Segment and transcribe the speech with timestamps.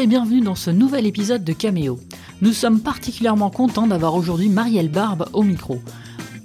[0.00, 2.00] Et bienvenue dans ce nouvel épisode de Caméo.
[2.40, 5.82] Nous sommes particulièrement contents d'avoir aujourd'hui Marielle Barbe au micro.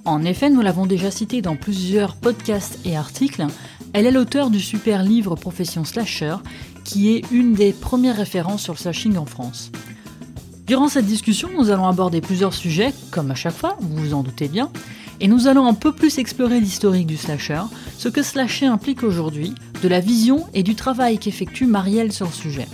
[0.04, 3.46] En effet, nous l'avons déjà citée dans plusieurs podcasts et articles,
[3.94, 6.36] elle est l'auteur du super livre Profession Slasher,
[6.84, 9.72] qui est une des premières références sur le slashing en France.
[10.68, 14.24] Durant cette discussion, nous allons aborder plusieurs sujets, comme à chaque fois, vous vous en
[14.24, 14.70] doutez bien,
[15.22, 17.62] et nous allons un peu plus explorer l'historique du slasher,
[17.98, 22.34] ce que slasher implique aujourd'hui, de la vision et du travail qu'effectue Marielle sur le
[22.34, 22.68] sujet.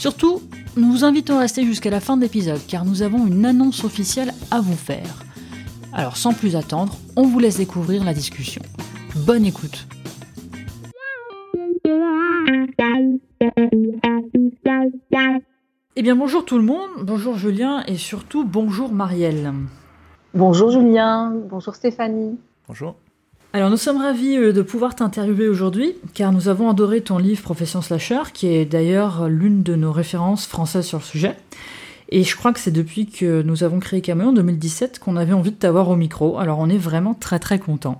[0.00, 0.40] Surtout,
[0.78, 3.84] nous vous invitons à rester jusqu'à la fin de l'épisode car nous avons une annonce
[3.84, 5.26] officielle à vous faire.
[5.92, 8.62] Alors sans plus attendre, on vous laisse découvrir la discussion.
[9.14, 9.86] Bonne écoute
[15.96, 19.52] Eh bien bonjour tout le monde, bonjour Julien et surtout bonjour Marielle.
[20.32, 22.38] Bonjour Julien, bonjour Stéphanie.
[22.66, 22.94] Bonjour.
[23.52, 27.42] Alors nous sommes ravis euh, de pouvoir t'interviewer aujourd'hui car nous avons adoré ton livre
[27.42, 31.36] Profession Slasher qui est d'ailleurs l'une de nos références françaises sur le sujet.
[32.10, 35.32] Et je crois que c'est depuis que nous avons créé Cameo en 2017 qu'on avait
[35.32, 36.38] envie de t'avoir au micro.
[36.38, 37.98] Alors on est vraiment très très content.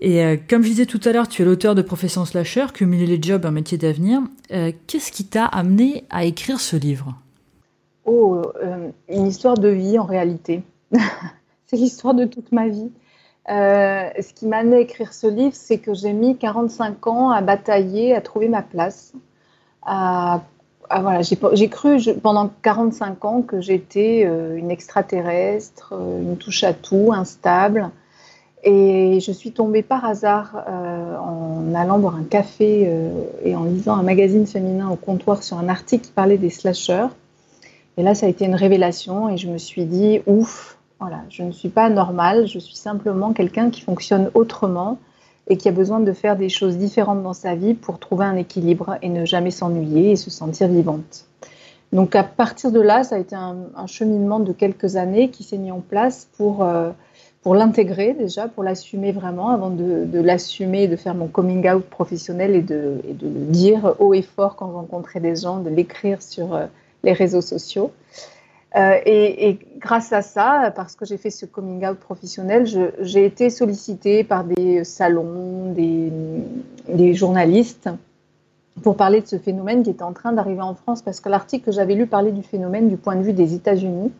[0.00, 3.06] Et euh, comme je disais tout à l'heure, tu es l'auteur de Profession Slasher, Cumuler
[3.06, 4.20] les jobs, un métier d'avenir.
[4.52, 7.16] Euh, qu'est-ce qui t'a amené à écrire ce livre?
[8.04, 8.42] Oh,
[9.08, 10.62] une histoire de vie en réalité.
[11.66, 12.92] c'est l'histoire de toute ma vie.
[13.48, 17.30] Euh, ce qui m'a amené à écrire ce livre, c'est que j'ai mis 45 ans
[17.30, 19.12] à batailler, à trouver ma place.
[19.86, 26.72] Voilà, j'ai cru pendant 45 ans que j'étais euh, une extraterrestre, euh, une touche à
[26.74, 27.90] tout, instable.
[28.62, 32.90] Et je suis tombée par hasard en allant boire un café
[33.44, 37.06] et en lisant un magazine féminin au comptoir sur un article qui parlait des slashers.
[37.96, 41.42] Et là, ça a été une révélation et je me suis dit, ouf, voilà, je
[41.42, 44.98] ne suis pas normale, je suis simplement quelqu'un qui fonctionne autrement
[45.48, 48.36] et qui a besoin de faire des choses différentes dans sa vie pour trouver un
[48.36, 51.26] équilibre et ne jamais s'ennuyer et se sentir vivante.
[51.92, 55.58] Donc à partir de là, ça a été un, cheminement de quelques années qui s'est
[55.58, 56.90] mis en place pour, euh,
[57.42, 62.56] pour l'intégrer déjà, pour l'assumer vraiment, avant de, l'assumer, de faire mon coming out professionnel
[62.56, 65.70] et de, et de, le dire haut et fort quand je rencontrais des gens, de
[65.70, 66.66] l'écrire sur euh,
[67.04, 67.92] les réseaux sociaux.
[68.74, 72.66] Euh, et, grâce à ça, parce que j'ai fait ce coming out professionnel,
[73.00, 77.88] j'ai été sollicitée par des salons, des, journalistes
[78.82, 81.66] pour parler de ce phénomène qui était en train d'arriver en France, parce que l'article
[81.66, 84.12] que j'avais lu parlait du phénomène du point de vue des États-Unis.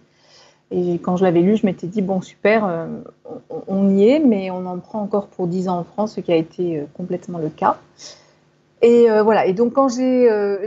[0.70, 2.86] Et quand je l'avais lu, je m'étais dit, bon, super, euh,
[3.68, 6.32] on, y est, mais on en prend encore pour 10 ans en France, ce qui
[6.32, 7.78] a été euh, complètement le cas.
[8.82, 9.46] Et euh, voilà.
[9.46, 10.66] Et donc quand j'ai euh,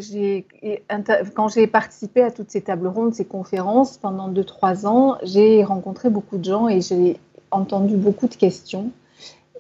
[1.36, 6.10] quand j'ai participé à toutes ces tables rondes, ces conférences pendant 2-3 ans, j'ai rencontré
[6.10, 7.20] beaucoup de gens et j'ai
[7.52, 8.92] entendu beaucoup de questions.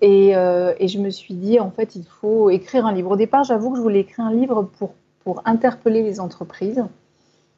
[0.01, 3.11] Et, euh, et, je me suis dit en fait il faut écrire un livre.
[3.11, 4.93] Au départ, j'avoue que je voulais écrire un livre pour
[5.23, 6.83] pour interpeller les entreprises.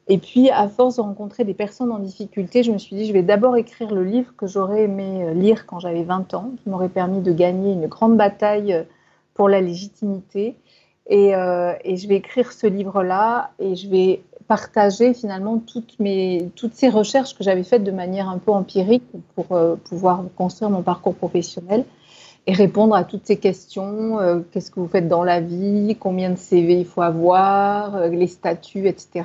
[0.08, 3.12] Et puis, à force de rencontrer des personnes en difficulté, je me suis dit, je
[3.12, 6.88] vais d'abord écrire le livre que j'aurais aimé lire quand j'avais 20 ans, qui m'aurait
[6.88, 8.84] permis de gagner une grande bataille
[9.34, 10.56] pour la légitimité.
[11.10, 16.74] Euh, et, je vais écrire ce livre-là et je vais partager finalement toutes, mes, toutes
[16.74, 19.04] ces recherches que j'avais faites de manière un peu empirique
[19.34, 21.84] pour euh, pouvoir construire mon parcours professionnel
[22.46, 24.20] et répondre à toutes ces questions.
[24.20, 28.28] Euh, qu'est-ce que vous faites dans la vie Combien de CV il faut avoir Les
[28.28, 29.24] statuts, etc.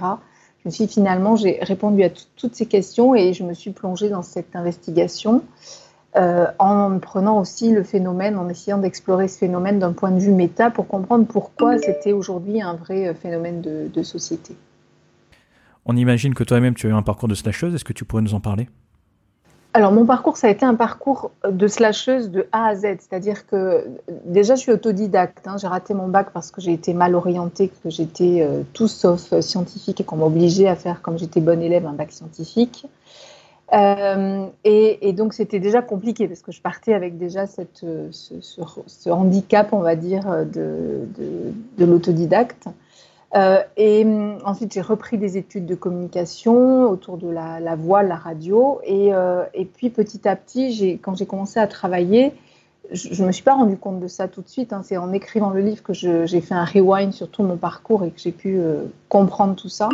[0.63, 4.09] Je me suis finalement, j'ai répondu à toutes ces questions et je me suis plongée
[4.09, 5.43] dans cette investigation.
[6.17, 10.31] Euh, en prenant aussi le phénomène, en essayant d'explorer ce phénomène d'un point de vue
[10.31, 14.55] méta pour comprendre pourquoi c'était aujourd'hui un vrai euh, phénomène de, société.
[15.85, 18.23] On imagine que toi-même tu as eu un parcours de slasheuse, est-ce que tu pourrais
[18.23, 18.67] nous en parler?
[19.73, 23.45] Alors mon parcours, ça a été un parcours de slasheuse de A à Z, c'est-à-dire
[23.45, 23.85] que
[24.25, 25.57] déjà je suis autodidacte, hein.
[25.61, 29.39] j'ai raté mon bac parce que j'ai été mal orientée, que j'étais euh, tout sauf
[29.41, 32.87] scientifique et qu'on m'obligeait à faire comme j'étais bonne élève un bac scientifique.
[33.73, 39.73] Euh, et, donc c'était déjà compliqué parce que je partais avec déjà cette, ce, handicap,
[39.73, 41.07] on va dire, de,
[41.77, 42.67] de, l'autodidacte.
[43.35, 44.05] Euh, et
[44.45, 48.79] ensuite j'ai repris des études de communication autour de la, voix, la radio.
[48.89, 52.33] Euh, et, puis petit à petit, quand j'ai commencé à travailler,
[52.91, 54.73] je ne me suis pas rendu compte de ça tout de suite.
[54.73, 54.81] Hein.
[54.83, 58.11] C'est en écrivant le livre que j'ai fait un rewind sur tout mon parcours et
[58.11, 59.89] que j'ai pu euh, comprendre tout ça.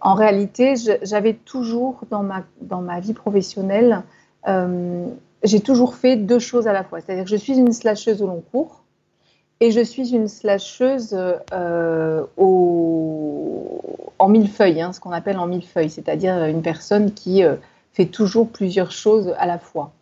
[0.00, 4.02] En réalité, j'avais toujours dans ma, dans ma vie professionnelle,
[4.48, 5.06] euh,
[5.42, 7.00] j'ai toujours fait deux choses à la fois.
[7.00, 8.84] C'est-à-dire que je suis une slasheuse au long cours
[9.60, 11.16] et je suis une slasheuse
[11.52, 13.80] euh, au,
[14.18, 17.42] en millefeuille, hein, ce qu'on appelle en millefeuille, c'est-à-dire une personne qui
[17.92, 19.92] fait toujours plusieurs choses à la fois.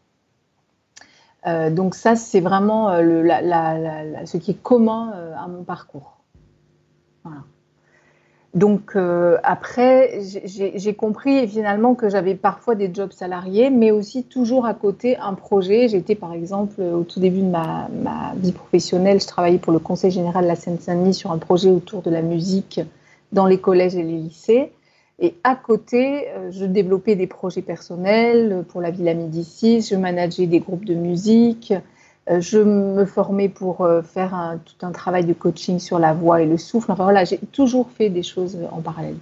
[1.46, 3.22] Euh, donc ça, c'est vraiment euh,
[4.24, 6.14] ce qui est commun euh, à mon parcours.
[8.54, 8.96] Donc
[9.42, 15.18] après, j'ai compris finalement que j'avais parfois des jobs salariés, mais aussi toujours à côté
[15.18, 15.88] un projet.
[15.88, 17.88] J'étais par exemple au tout début de ma,
[18.36, 22.00] vie professionnelle, je travaillais pour le Conseil général de la Seine-Saint-Denis sur un projet autour
[22.00, 22.80] de la musique
[23.32, 24.72] dans les collèges et les lycées.
[25.20, 30.46] Et à côté, euh, je développais des projets personnels pour la Villa Médicis, je manageais
[30.46, 31.72] des groupes de musique,
[32.30, 36.42] euh, je me formais pour euh, faire tout un travail de coaching sur la voix
[36.42, 36.92] et le souffle.
[36.92, 39.16] Enfin voilà, j'ai toujours fait des choses en parallèle.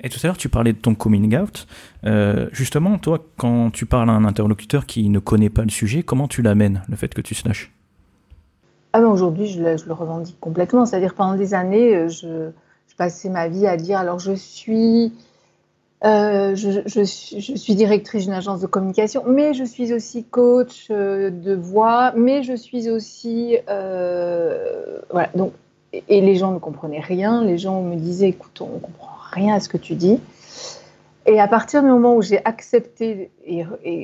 [0.00, 1.66] Et tout à l'heure, tu parlais de ton coming out.
[2.04, 6.02] Euh, justement, toi, quand tu parles à un interlocuteur qui ne connaît pas le sujet,
[6.02, 7.72] comment tu l'amènes, le fait que tu slashes
[8.92, 10.84] ah ben Aujourd'hui, je, le revendique complètement.
[10.86, 12.50] C'est-à-dire, pendant des années, je,
[12.88, 15.12] je, passais ma vie à dire alors, je suis
[16.04, 21.54] euh, je, suis directrice d'une agence de communication, mais je suis aussi coach euh, de
[21.54, 23.56] voix, mais je suis aussi.
[23.68, 25.52] Euh, voilà, donc,
[25.92, 27.44] et les gens ne comprenaient rien.
[27.44, 30.18] Les gens me disaient écoute, on ne comprend rien à ce que tu dis.
[31.24, 33.30] Et à partir du moment où j'ai accepté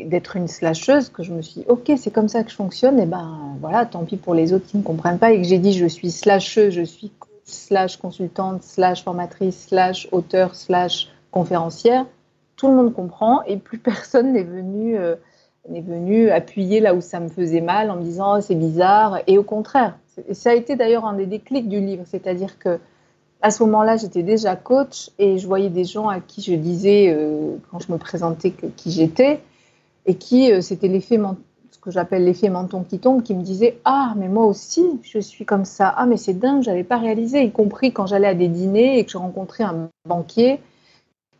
[0.07, 3.01] d'être une slasheuse, que je me suis dit, ok, c'est comme ça que je fonctionne,
[3.01, 5.59] et ben voilà, tant pis pour les autres qui ne comprennent pas, et que j'ai
[5.59, 7.11] dit, je suis slasheuse, je suis
[7.45, 12.07] slash consultante, slash formatrice, slash auteur, slash conférencière,
[12.57, 15.17] tout le monde comprend et plus personne n'est venu, euh,
[15.69, 19.21] venu appuyer là où ça me faisait mal en me disant oh, c'est bizarre.
[19.27, 19.99] Et au contraire,
[20.33, 22.79] ça a été d'ailleurs un des déclics du livre, c'est-à-dire que
[23.41, 27.15] à ce moment-là, j'étais déjà coach et je voyais des gens à qui je disais,
[27.17, 29.41] euh, quand je me présentais, qui j'étais,
[30.07, 31.21] et qui, euh, c'était l'effet,
[31.71, 35.21] ce que j'appelle l'effet menton qui tombe, qui me disaient Ah, mais moi aussi, je
[35.21, 35.89] suis comme ça.
[35.97, 38.99] Ah, mais c'est dingue, je n'avais pas réalisé, y compris quand j'allais à des dîners
[38.99, 40.59] et que je rencontrais un banquier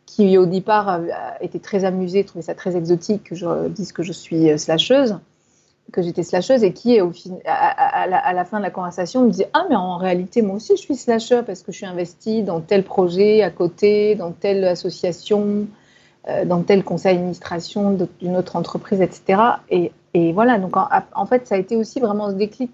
[0.09, 1.01] qui au départ
[1.39, 5.19] était très amusé, trouvait ça très exotique que je dise que je suis euh, slasheuse,
[5.93, 6.99] que j'étais slasheuse, et qui,
[7.45, 10.81] à, la, fin de la conversation, me disait Ah, mais en réalité, moi aussi, je
[10.81, 15.67] suis slasher parce que je suis investie dans tel projet à côté, dans telle association,
[16.27, 19.41] euh, dans tel conseil d'administration d'une autre entreprise, etc.
[19.69, 19.91] Et,
[20.33, 22.71] voilà, donc en, fait, ça a été aussi vraiment ce déclic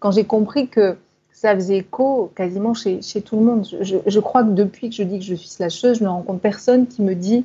[0.00, 0.96] quand j'ai compris que
[1.34, 3.66] ça faisait écho quasiment chez, tout le monde.
[3.80, 6.86] Je, crois que depuis que je dis que je suis slasheuse, je ne rencontre personne
[6.86, 7.44] qui me dit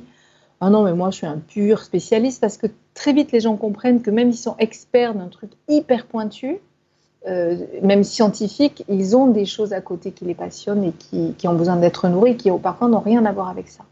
[0.60, 3.56] Ah non, mais moi je suis un pur spécialiste, parce que très vite les gens
[3.56, 6.60] comprennent que même s'ils sont experts d'un truc hyper pointu,
[7.26, 11.48] euh, même scientifique, ils ont des choses à côté qui les passionnent et qui, qui
[11.48, 13.84] ont besoin d'être nourris, qui parfois n'ont rien à voir avec ça.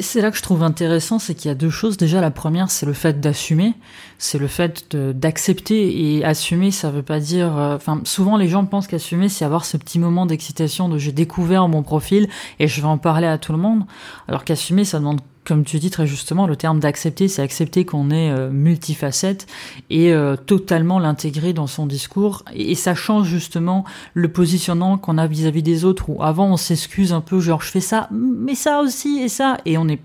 [0.00, 1.96] C'est là que je trouve intéressant, c'est qu'il y a deux choses.
[1.96, 3.74] Déjà, la première, c'est le fait d'assumer,
[4.18, 6.70] c'est le fait d'accepter et assumer.
[6.70, 9.98] Ça veut pas dire, euh, enfin, souvent les gens pensent qu'assumer, c'est avoir ce petit
[9.98, 12.28] moment d'excitation de j'ai découvert mon profil
[12.58, 13.84] et je vais en parler à tout le monde.
[14.26, 18.10] Alors qu'assumer, ça demande comme tu dis très justement, le terme d'accepter, c'est accepter qu'on
[18.10, 19.46] est euh, multifacette
[19.88, 22.44] et euh, totalement l'intégrer dans son discours.
[22.54, 27.14] Et, ça change justement le positionnement qu'on a vis-à-vis des autres, où avant on s'excuse
[27.14, 30.00] un peu, genre je fais ça, mais ça aussi et ça, et on est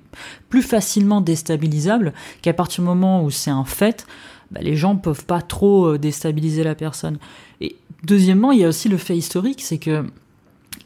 [0.48, 4.08] plus facilement déstabilisable qu'à partir du moment où c'est un fait,
[4.50, 7.18] bah, les gens peuvent pas trop euh, déstabiliser la personne.
[7.60, 7.76] Et
[8.06, 10.06] deuxièmement, il y a aussi le fait historique, c'est que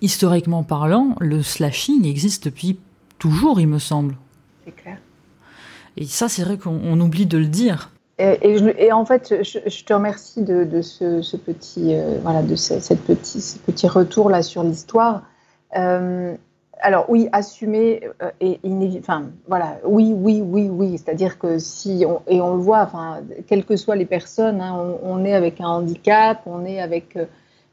[0.02, 2.80] historiquement parlant, le slashing existe depuis
[3.20, 4.16] toujours, il me semble
[4.72, 4.98] clair.
[5.98, 7.92] Et ça, c'est vrai qu'on oublie de le dire.
[8.20, 13.60] Et, en fait, je, te remercie de, ce, petit, euh, voilà, de cette petit, ce
[13.60, 15.24] petit retour là sur l'histoire.
[15.76, 16.36] Euh,
[16.80, 18.60] alors oui, assumer euh, et
[19.00, 20.98] enfin voilà, oui, oui, oui, oui.
[20.98, 24.96] C'est-à-dire que si on, et on le voit, enfin, quelles que soient les personnes, hein,
[25.04, 27.18] on, est avec un handicap, on est avec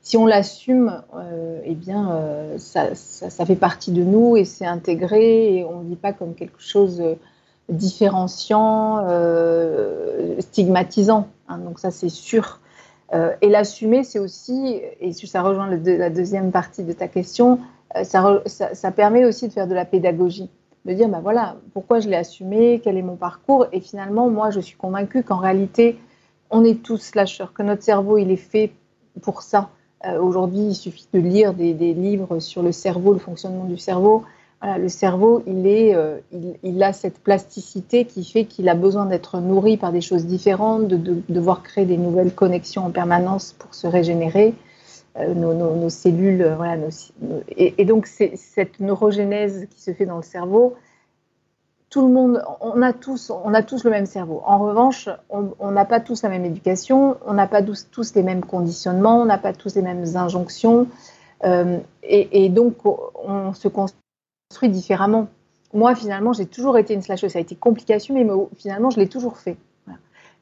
[0.04, 5.56] si on l'assume, euh, eh bien, euh, ça, fait partie de nous et c'est intégré
[5.56, 7.16] et on ne vit pas comme quelque chose de
[7.70, 11.28] différenciant, euh, stigmatisant.
[11.49, 12.61] Hein, donc ça, c'est sûr.
[13.42, 17.61] et l'assumer, c'est aussi, et ça rejoint la deuxième partie de ta question,
[18.02, 20.50] ça, ça, permet aussi de faire de la pédagogie,
[20.84, 24.50] de dire, ben voilà, pourquoi je l'ai assumé, quel est mon parcours, et finalement, moi,
[24.50, 25.96] je suis convaincue qu'en réalité,
[26.50, 28.73] on est tous lâcheurs, que notre cerveau, il est fait
[29.23, 29.70] pour ça.
[30.06, 34.25] Euh, aujourd'hui, il suffit de lire des, livres sur le cerveau, le fonctionnement du cerveau.
[34.62, 36.18] le cerveau, il, est, euh,
[36.62, 40.88] il, a cette plasticité qui fait qu'il a besoin d'être nourri par des choses différentes,
[40.88, 44.54] de, devoir créer des nouvelles connexions en permanence pour se régénérer.
[45.16, 46.76] Euh, nos, cellules, voilà,
[47.56, 50.75] et, et, donc cette neurogénèse qui se fait dans le cerveau,
[51.95, 54.43] tout le monde, on a tous, on a tous le même cerveau.
[54.45, 58.45] En revanche, on n'a pas tous la même éducation, on n'a pas tous, les mêmes
[58.45, 60.89] conditionnements, on n'a pas tous les mêmes injonctions,
[61.45, 65.29] euh, et, donc on se construit différemment.
[65.73, 67.31] Moi, finalement, j'ai toujours été une slasheuse.
[67.31, 69.57] Ça a été compliqué mais finalement, je l'ai toujours fait.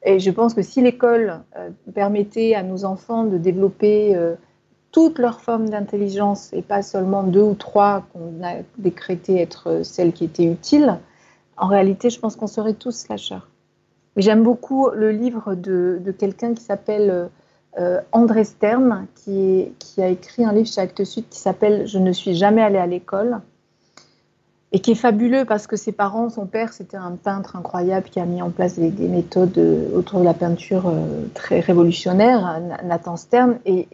[0.01, 4.33] Et je pense que si l'école euh, permettait à nos enfants de développer euh,
[4.91, 10.13] toutes leurs formes d'intelligence et pas seulement deux ou trois qu'on a décrété être celles
[10.13, 10.97] qui étaient utiles,
[11.57, 13.47] en réalité, je pense qu'on serait tous slasheurs.
[14.15, 17.29] J'aime beaucoup le livre de, quelqu'un qui s'appelle
[17.79, 22.11] euh, André Stern, qui, a écrit un livre chez Actes Sud qui s'appelle Je ne
[22.11, 23.41] suis jamais allé à l'école
[24.71, 28.19] et qui est fabuleux parce que ses parents, son père, c'était un peintre incroyable qui
[28.19, 33.15] a mis en place des, méthodes euh, autour de la peinture euh, très révolutionnaires, Nathan
[33.15, 33.87] Stern, et,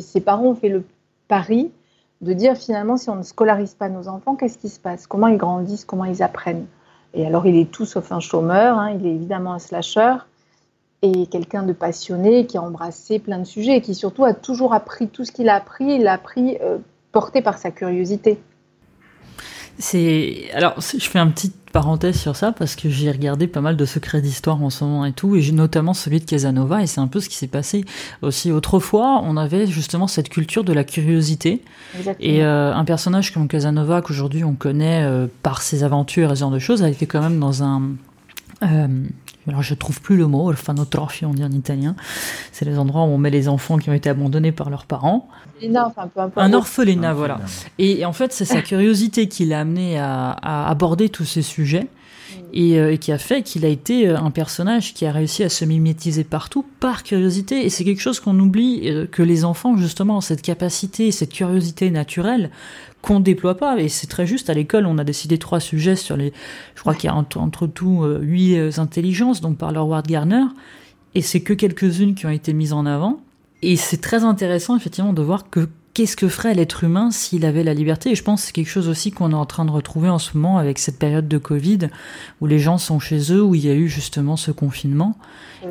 [0.00, 0.84] ses parents ont fait le
[1.26, 1.72] pari
[2.20, 5.08] de dire finalement si on ne scolarise pas nos enfants, qu'est-ce qui se passe?
[5.08, 5.84] Comment ils grandissent?
[5.84, 6.66] Comment ils apprennent?
[7.14, 10.14] Et alors il est tout sauf un chômeur, hein, il est évidemment un slasher,
[11.02, 14.72] et quelqu'un de passionné qui a embrassé plein de sujets et qui surtout a toujours
[14.72, 16.78] appris tout ce qu'il a appris, il l'a appris euh,
[17.10, 18.38] porté par sa curiosité.
[19.78, 23.76] C'est alors je fais un petit parenthèse sur ça parce que j'ai regardé pas mal
[23.76, 26.86] de secrets d'histoire en ce moment et tout et j'ai notamment celui de Casanova et
[26.86, 27.84] c'est un peu ce qui s'est passé
[28.20, 28.52] aussi.
[28.52, 31.62] Autrefois on avait justement cette culture de la curiosité.
[32.20, 36.40] Et euh, un personnage comme Casanova qu'aujourd'hui on connaît euh, par ses aventures et ce
[36.40, 37.82] genre de choses a été quand même dans un
[38.62, 38.86] euh,
[39.48, 41.96] alors je trouve plus le mot, orfanotrophie on dit en italien.
[42.52, 45.28] C'est les endroits où on met les enfants qui ont été abandonnés par leurs parents.
[46.36, 47.40] Un orphelinat, voilà.
[47.78, 51.88] Et, en fait, c'est sa curiosité qui l'a amené à, aborder tous ces sujets.
[52.54, 55.48] Euh, et, qui a fait qu'il a été euh, un personnage qui a réussi à
[55.48, 57.64] se mimétiser partout par curiosité.
[57.64, 61.32] Et c'est quelque chose qu'on oublie, euh, que les enfants, justement, ont cette capacité, cette
[61.32, 62.50] curiosité naturelle
[63.02, 63.78] qu'on déploie pas.
[63.78, 66.32] Et c'est très juste, à l'école, on a décidé trois sujets sur les...
[66.74, 70.44] Je crois qu'il y a entre, tout huit intelligences, donc par Howard Gardner.
[71.14, 73.20] Et c'est que quelques-unes qui ont été mises en avant.
[73.62, 77.64] Et c'est très intéressant, effectivement, de voir que qu'est-ce que ferait l'être humain s'il avait
[77.64, 79.70] la liberté Et je pense que c'est quelque chose aussi qu'on est en train de
[79.70, 81.88] retrouver en ce moment avec cette période de Covid,
[82.40, 85.16] où les gens sont chez eux, où il y a eu justement ce confinement,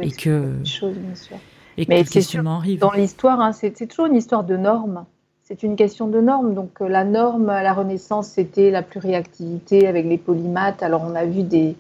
[0.02, 0.54] et que...
[0.64, 1.38] Chose, bien sûr.
[1.78, 5.06] Et Mais que Dans l'histoire, hein, c'est toujours une histoire de normes.
[5.52, 6.54] C'est une question de normes.
[6.54, 10.82] Donc euh, la norme à la Renaissance, c'était la pluriactivité avec les polymaths.
[10.82, 11.76] Alors on a vu des,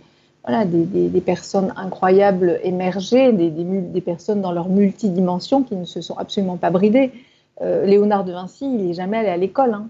[0.46, 6.02] voilà, des, des, personnes incroyables émerger, des, des, personnes dans leur multidimension qui ne se
[6.02, 7.14] sont absolument pas bridées.
[7.62, 9.74] Euh, Léonard de Vinci, il n'est jamais allé à l'école.
[9.74, 9.88] Hein.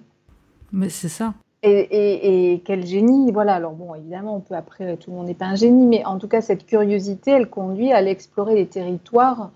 [0.72, 1.34] Mais c'est ça.
[1.64, 3.56] Et, quel génie, voilà.
[3.56, 6.20] Alors bon, évidemment, on peut après, tout le monde n'est pas un génie, mais en
[6.20, 9.50] tout cas, cette curiosité, elle conduit à aller explorer les territoires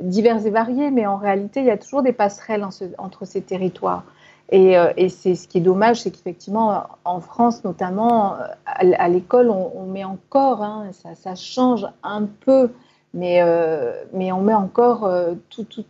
[0.00, 2.66] divers et variés, mais en réalité, il y a toujours des passerelles
[2.98, 4.04] entre ces territoires.
[4.52, 9.86] Euh, et, c'est ce qui est dommage, c'est qu'effectivement, en France notamment, à, l'école, on,
[9.86, 12.70] met encore, hein, ça, change un peu,
[13.14, 15.08] mais, euh, mais on met encore
[15.50, 15.84] tout, tout,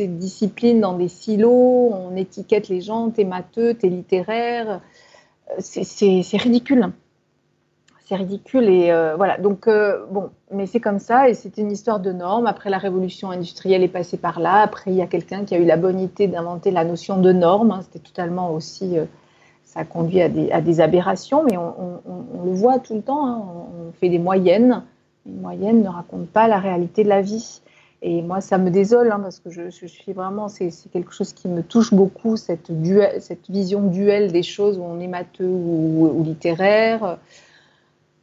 [0.00, 4.80] ces disciplines dans des silos, on étiquette les gens, t'es matheux, t'es littéraire.
[5.50, 6.92] Euh, c'est ridicule.
[8.10, 9.38] C'est ridicule et euh, voilà.
[9.38, 12.48] Donc euh, bon, mais c'est comme ça et c'est une histoire de normes.
[12.48, 14.62] Après la révolution industrielle est passée par là.
[14.62, 17.30] Après il y a quelqu'un qui a eu la bonne idée d'inventer la notion de
[17.30, 17.70] normes.
[17.70, 17.82] Hein.
[17.84, 18.96] C'était totalement aussi,
[19.62, 23.28] ça a conduit à des, aberrations, mais on, le voit tout le temps.
[23.28, 23.44] Hein.
[23.46, 24.82] On fait des moyennes.
[25.24, 27.60] Les moyennes ne racontent pas la réalité de la vie.
[28.02, 31.46] Et moi, ça me désole, hein, parce que je, suis vraiment, c'est quelque chose qui
[31.46, 32.72] me touche beaucoup, cette,
[33.20, 37.18] cette vision duel des choses où on est matheux ou, littéraire,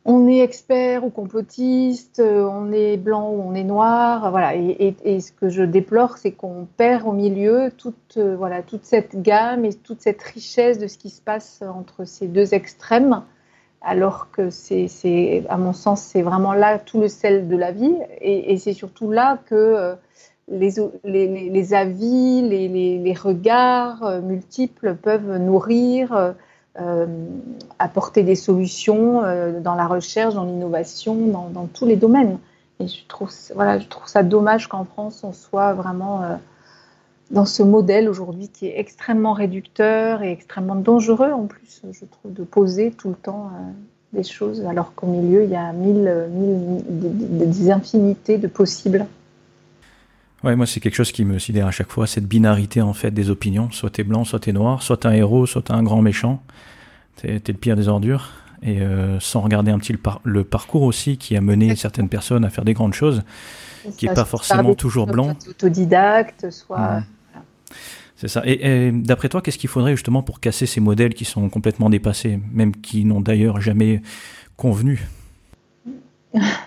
[0.07, 4.55] on est expert ou complotiste, on est blanc ou on est noir, voilà.
[4.55, 9.65] Et, ce que je déplore, c'est qu'on perd au milieu toute, voilà, toute cette gamme
[9.65, 13.21] et toute cette richesse de ce qui se passe entre ces deux extrêmes
[13.81, 17.95] alors que c'est, à mon sens, c'est vraiment là tout le sel de la vie,
[18.21, 19.95] et, c'est surtout là que euh,
[20.47, 26.33] les, avis, les, regards euh, multiples peuvent nourrir, euh,
[27.79, 29.21] apporter des solutions
[29.61, 31.15] dans la recherche, dans l'innovation,
[31.51, 32.37] dans, tous les domaines.
[32.79, 36.37] Et je trouve, voilà, je trouve ça dommage qu'en France, on soit vraiment
[37.31, 42.33] dans ce modèle aujourd'hui qui est extrêmement réducteur et extrêmement dangereux en plus, je trouve,
[42.33, 43.71] de poser tout le temps euh,
[44.13, 49.05] des choses, alors qu'au milieu, il y a mille, mille des, infinités de possibles.
[50.43, 53.11] Ouais, moi, c'est quelque chose qui me sidère à chaque fois, cette binarité en fait
[53.11, 53.71] des opinions.
[53.71, 56.43] Soit t'es blanc, soit t'es noir, soit t'es un héros, soit t'es un grand méchant.
[57.15, 58.31] T'es es le pire des ordures.
[58.63, 62.49] Et euh, sans regarder un petit le, parcours aussi qui a mené certaines personnes à
[62.49, 63.23] faire des grandes choses,
[63.97, 65.35] qui n'est pas forcément toujours blanc.
[65.47, 67.03] Autodidacte, soit.
[68.15, 68.41] C'est ça.
[68.45, 72.39] Et, d'après toi, qu'est-ce qu'il faudrait justement pour casser ces modèles qui sont complètement dépassés,
[72.51, 74.01] même qui n'ont d'ailleurs jamais
[74.55, 75.07] convenu?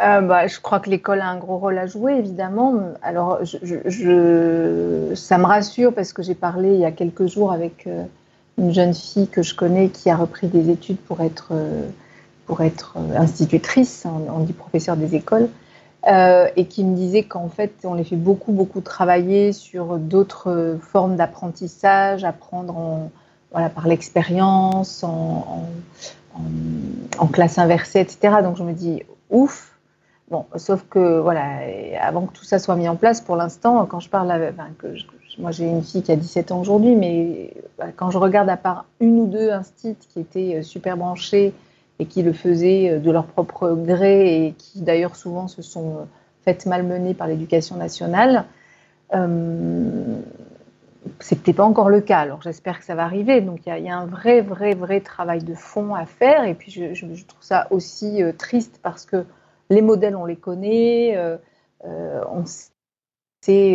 [0.00, 2.74] euh, bah, je crois que l'école a un gros rôle à jouer, évidemment.
[3.02, 3.40] Alors,
[5.14, 8.04] ça me rassure parce que j'ai parlé il y a quelques jours avec euh,
[8.56, 11.86] une jeune fille que je connais qui a repris des études pour être, euh,
[12.46, 15.48] pour être institutrice, on dit professeur des écoles.
[16.56, 21.16] et qui me disait qu'en fait, on les fait beaucoup, beaucoup travailler sur d'autres formes
[21.16, 23.10] d'apprentissage, apprendre
[23.52, 25.66] par l'expérience, en,
[27.18, 28.36] en, classe inversée, etc.
[28.42, 29.69] Donc je me dis, ouf.
[30.30, 31.60] Bon, sauf que, voilà,
[32.00, 34.94] avant que tout ça soit mis en place, pour l'instant, quand je parle, avec, que
[35.38, 38.56] moi j'ai une fille qui a 17 ans aujourd'hui, mais bah, quand je regarde à
[38.56, 41.52] part une ou deux instits qui étaient euh, super branchés
[41.98, 45.88] et qui le faisaient euh, de leur propre gré et qui d'ailleurs souvent se sont
[45.88, 46.04] euh,
[46.44, 48.44] faites malmener par l'éducation nationale,
[51.18, 52.18] c'était pas encore le cas.
[52.18, 53.40] Alors j'espère que ça va arriver.
[53.40, 56.44] Donc il y, a un vrai, vrai, vrai travail de fond à faire.
[56.44, 59.24] Et puis je, trouve ça aussi euh, triste parce que
[59.70, 61.16] les modèles, on les connaît.
[61.16, 61.36] Euh,
[61.86, 62.44] euh, on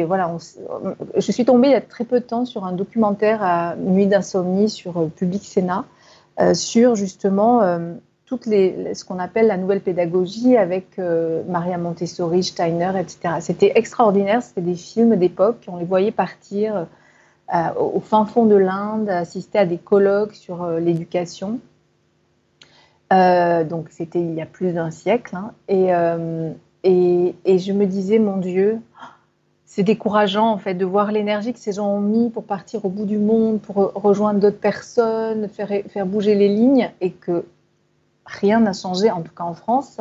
[0.07, 0.31] voilà,
[1.15, 4.05] je suis tombée il y a très peu de temps sur un documentaire à Nuit
[4.05, 5.85] d'insomnie sur Public Sénat
[6.53, 7.61] sur justement
[8.27, 13.37] toutes ce qu'on appelle la nouvelle pédagogie avec Maria Montessori, Steiner, etc.
[13.39, 14.43] C'était extraordinaire.
[14.43, 15.65] C'était des films d'époque.
[15.67, 16.85] On les voyait partir
[17.53, 21.59] euh, au fin fond de l'Inde, assister à des colloques sur euh, l'éducation.
[23.15, 25.35] Euh, donc c'était il y a plus d'un siècle.
[25.35, 25.51] Hein.
[25.67, 25.89] et,
[26.83, 28.79] et, et, je me disais, mon Dieu,
[29.65, 32.89] c'est décourageant en fait de voir l'énergie que ces gens ont mis pour partir au
[32.89, 37.45] bout du monde, pour rejoindre d'autres personnes, faire, faire bouger les lignes et que
[38.25, 39.99] rien n'a changé, en tout cas en France,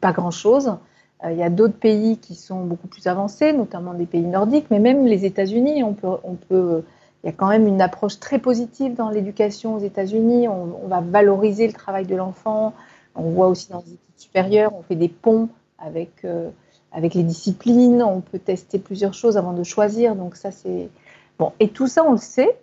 [0.00, 0.76] pas grand-chose.
[1.24, 4.66] Euh, il y a d'autres pays qui sont beaucoup plus avancés, notamment des pays nordiques,
[4.70, 6.84] mais même les États-Unis, on peut, on peut,
[7.24, 10.46] il y a quand même une approche très positive dans l'éducation aux États-Unis.
[10.46, 12.74] On, va valoriser le travail de l'enfant.
[13.14, 16.50] On voit aussi dans les études supérieures, on fait des ponts avec, euh,
[16.92, 18.02] avec les disciplines.
[18.02, 20.16] On peut tester plusieurs choses avant de choisir.
[20.16, 20.90] Donc ça, c'est
[21.38, 21.52] bon.
[21.60, 22.58] Et tout ça, on le sait.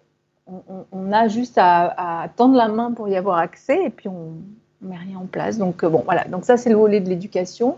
[0.91, 4.34] On, a juste à, tendre la main pour y avoir accès, et puis on,
[4.82, 5.58] ne met rien en place.
[5.58, 6.25] Donc euh, bon, voilà.
[6.25, 7.77] Donc ça, c'est le volet de l'éducation.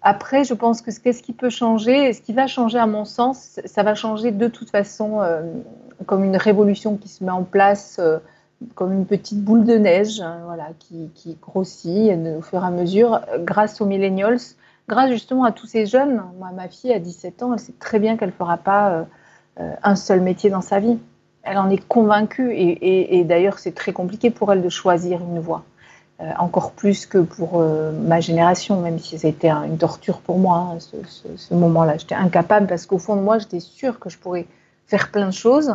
[0.00, 3.60] Après, je pense que qu'est-ce qui peut changer Ce qui va changer, à mon sens,
[3.66, 5.42] ça va changer de toute façon euh,
[6.06, 8.18] comme une révolution qui se met en place, euh,
[8.74, 13.20] comme une petite boule de neige, hein, voilà, qui, grossit au fur et à mesure,
[13.40, 14.38] grâce aux millennials,
[14.88, 16.22] grâce justement à tous ces jeunes.
[16.54, 19.06] Ma fille a 17 ans, elle sait très bien qu'elle ne fera pas
[19.60, 20.98] euh, un seul métier dans sa vie.
[21.44, 25.64] Elle en est convaincue, et d'ailleurs, c'est très compliqué pour elle de choisir une voie.
[26.20, 30.40] Euh, encore plus que pour euh, ma génération, même si a été une torture pour
[30.40, 31.96] moi, hein, ce, moment-là.
[31.96, 34.46] J'étais incapable parce qu'au fond de moi, j'étais sûre que je pourrais
[34.88, 35.74] faire plein de choses.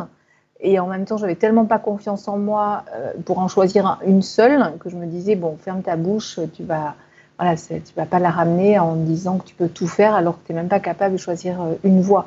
[0.60, 4.22] Et en même temps, j'avais tellement pas confiance en moi euh, pour en choisir une
[4.22, 6.94] seule que je me disais, bon, ferme ta bouche, tu vas,
[7.38, 10.46] voilà, tu vas pas la ramener en disant que tu peux tout faire alors que
[10.46, 12.26] tu n'es même pas capable de choisir une voie.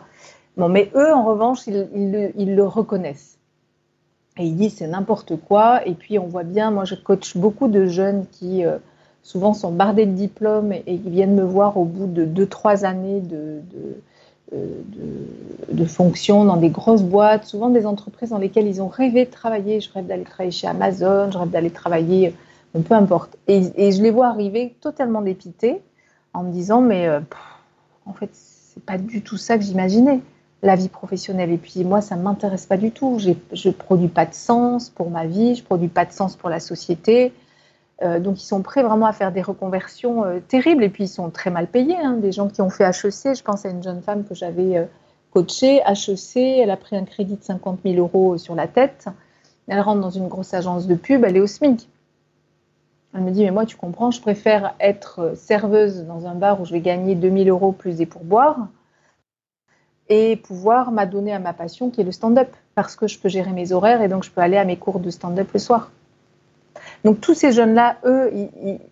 [0.58, 3.38] Bon, mais eux, en revanche, ils le reconnaissent.
[4.40, 5.86] Et il dit c'est n'importe quoi.
[5.88, 8.78] Et puis on voit bien, moi je coach beaucoup de jeunes qui euh,
[9.24, 13.22] souvent sont bardés de diplômes et, qui viennent me voir au bout de 2-3 années
[13.22, 13.92] de, euh,
[14.52, 19.26] de, de fonctions dans des grosses boîtes, souvent des entreprises dans lesquelles ils ont rêvé
[19.26, 19.82] de travailler.
[19.82, 22.34] Je rêve d'aller travailler chez Amazon, je rêve d'aller travailler,
[22.74, 23.38] peu importe.
[23.48, 25.82] Et, et, je les vois arriver totalement dépités
[26.34, 27.20] en me disant mais euh,
[28.06, 30.22] en fait c'est pas du tout ça que j'imaginais
[30.64, 31.52] la vie professionnelle.
[31.52, 33.20] Et puis moi, ça ne m'intéresse pas du tout.
[33.20, 33.32] Je
[33.68, 36.50] ne produis pas de sens pour ma vie, je ne produis pas de sens pour
[36.50, 37.34] la société.
[38.04, 40.84] Euh, donc ils sont prêts vraiment à faire des reconversions euh, terribles.
[40.84, 41.98] Et puis ils sont très mal payés.
[41.98, 42.14] Hein.
[42.14, 44.86] Des gens qui ont fait HEC, je pense à une jeune femme que j'avais euh,
[45.32, 49.08] coachée, HEC, elle a pris un crédit de 50 000 euros sur la tête.
[49.68, 51.90] Elle rentre dans une grosse agence de pub, elle est au SMIC.
[53.14, 56.66] Elle me dit, mais moi, tu comprends, je préfère être serveuse dans un bar où
[56.66, 58.68] je vais gagner 2000 euros plus des pourboires
[60.10, 63.52] et pouvoir m'adonner à ma passion qui est le stand-up parce que je peux gérer
[63.52, 65.92] mes horaires et donc je peux aller à mes cours de stand-up le soir.
[67.04, 68.32] Donc tous ces jeunes-là, eux,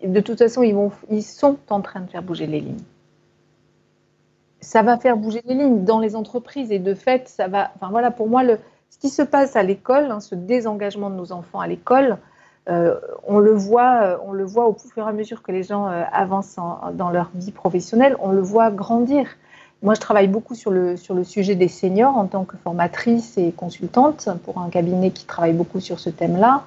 [0.02, 2.84] de toute façon, ils, sont en train de faire bouger les lignes.
[4.60, 7.70] Ça va faire bouger les lignes dans les entreprises et de fait, ça va.
[7.76, 11.32] Enfin voilà, pour moi, ce qui se passe à l'école, hein, ce désengagement de nos
[11.32, 12.18] enfants à l'école,
[12.68, 15.62] euh, on le voit, euh, on le voit au fur et à mesure que les
[15.62, 16.56] gens euh, avancent
[16.94, 19.28] dans leur vie professionnelle, on le voit grandir.
[19.82, 24.28] Moi, je travaille beaucoup sur le sujet des seniors en tant que formatrice et consultante
[24.44, 26.64] pour un cabinet qui travaille beaucoup sur ce thème-là.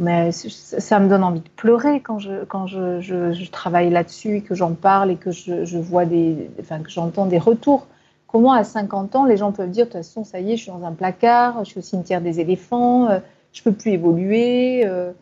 [0.00, 5.10] Mais ça me donne envie de pleurer quand je, travaille là-dessus et que j'en parle
[5.10, 7.86] et que je, vois des, enfin, que j'entends des retours.
[8.26, 10.62] Comment à 50 ans, les gens peuvent dire, de toute façon, ça y est, je
[10.62, 13.18] suis dans un placard, je suis au cimetière des éléphants, euh,
[13.52, 15.12] je peux plus évoluer, euh,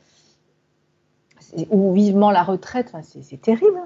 [1.70, 2.92] ou vivement la retraite.
[3.02, 3.80] C'est terrible.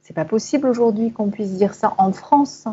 [0.00, 2.68] C'est pas possible aujourd'hui qu'on puisse dire ça en France.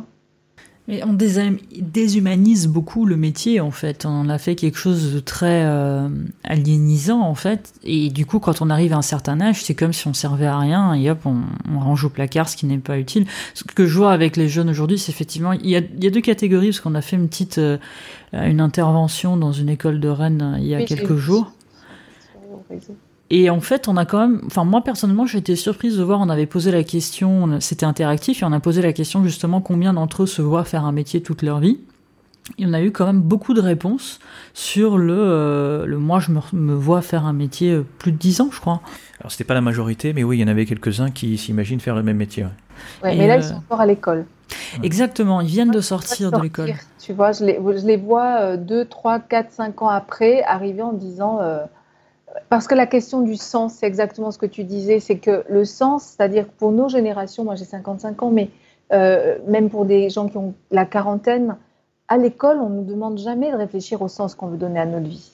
[0.88, 4.06] Mais on déshumanise beaucoup le métier en fait.
[4.06, 6.08] On a fait quelque chose de très euh,
[6.44, 7.74] aliénisant en fait.
[7.84, 10.46] Et du coup, quand on arrive à un certain âge, c'est comme si on servait
[10.46, 13.26] à rien et hop, on, range au placard ce qui n'est pas utile.
[13.56, 16.08] Ce que je vois avec les jeunes aujourd'hui, c'est effectivement il y, a, il y
[16.08, 17.78] a, deux catégories parce qu'on a fait une petite euh,
[18.32, 21.52] une intervention dans une école de Rennes euh, il y a quelques jours.
[23.32, 26.20] Et en fait, on a quand même, enfin moi personnellement, j'ai été surprise de voir,
[26.20, 29.94] on avait posé la question, c'était interactif, et on a posé la question justement combien
[29.94, 31.80] d'entre eux se voient faire un métier toute leur vie.
[32.60, 34.20] Et on a eu quand même beaucoup de réponses
[34.54, 38.42] sur le, euh, le moi je me, vois faire un métier euh, plus de 10
[38.42, 38.82] ans, je crois.
[39.20, 41.96] Alors c'était pas la majorité, mais oui, il y en avait quelques-uns qui s'imaginent faire
[41.96, 42.44] le même métier.
[43.04, 43.16] Ouais.
[43.16, 44.26] mais là, ils sont encore à l'école.
[44.84, 46.74] Exactement, ils viennent de sortir, de l'école.
[47.00, 50.94] Tu vois, je les, je les vois 2, 3, 4, 5 ans après arriver en
[50.94, 51.64] disant euh,
[52.50, 55.66] parce que la question du sens, c'est exactement ce que tu disais, c'est que le
[55.66, 58.50] sens, c'est-à-dire pour nos générations, moi j'ai 55 ans, mais
[58.94, 61.58] euh, même pour des gens qui ont la quarantaine,
[62.08, 64.86] à l'école, on ne nous demande jamais de réfléchir au sens qu'on veut donner à
[64.86, 65.32] notre vie.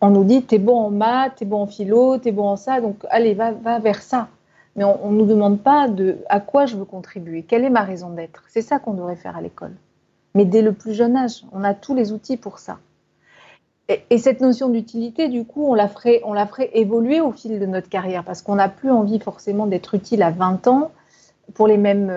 [0.00, 2.80] On nous dit, t'es bon en maths, t'es bon en philo, t'es bon en ça,
[2.80, 4.28] donc allez, va, vers ça.
[4.76, 7.82] Mais on ne nous demande pas de à quoi je veux contribuer, quelle est ma
[7.82, 8.44] raison d'être.
[8.48, 9.72] C'est ça qu'on devrait faire à l'école.
[10.34, 12.78] Mais dès le plus jeune âge, on a tous les outils pour ça.
[13.88, 17.60] Et, cette notion d'utilité, du coup, on la, ferait, on la ferait évoluer au fil
[17.60, 20.90] de notre carrière parce qu'on n'a plus envie forcément d'être utile à 20 ans.
[21.54, 22.12] Pour les mêmes,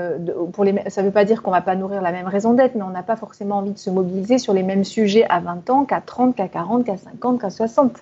[0.53, 2.53] pour les, ça ne veut pas dire qu'on ne va pas nourrir la même raison
[2.53, 5.39] d'être, mais on n'a pas forcément envie de se mobiliser sur les mêmes sujets à
[5.39, 7.99] 20 ans qu'à 30, qu'à 40, qu'à 50, qu'à 60.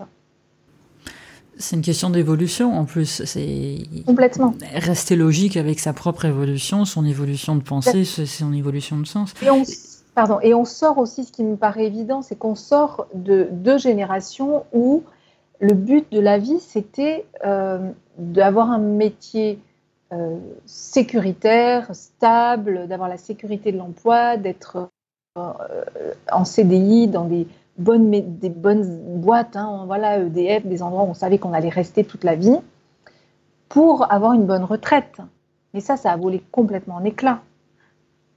[1.59, 3.23] C'est une question d'évolution en plus.
[3.25, 9.05] C'est complètement rester logique avec sa propre évolution, son évolution de pensée, son évolution de
[9.07, 9.33] sens.
[9.41, 9.63] Et on,
[10.17, 10.39] Pardon.
[10.41, 14.65] Et on sort aussi, ce qui me paraît évident, c'est qu'on sort de deux générations
[14.73, 15.03] où
[15.59, 19.59] le but de la vie, c'était euh, d'avoir un métier
[20.11, 24.89] euh, sécuritaire, stable, d'avoir la sécurité de l'emploi, d'être
[25.37, 25.53] euh,
[26.31, 27.45] en CDI dans des
[27.77, 28.09] bonnes,
[29.19, 32.57] boîtes, hein, voilà, EDF, des endroits où on savait qu'on allait rester toute la vie,
[33.69, 35.17] pour avoir une bonne retraite.
[35.75, 37.41] Mais ça, ça a volé complètement en éclats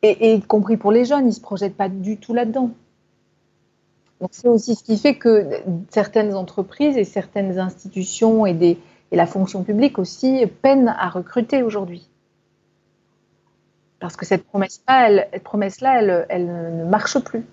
[0.03, 2.71] et, y compris pour les jeunes, ils ne se projettent pas du tout là-dedans.
[4.21, 8.79] Donc c'est aussi ce qui fait que certaines entreprises et certaines institutions et, des,
[9.13, 12.07] et la fonction publique aussi peinent à recruter aujourd'hui.
[13.99, 17.45] Parce que cette promesse-là, elle, cette promesse-là, elle, elle, ne marche plus.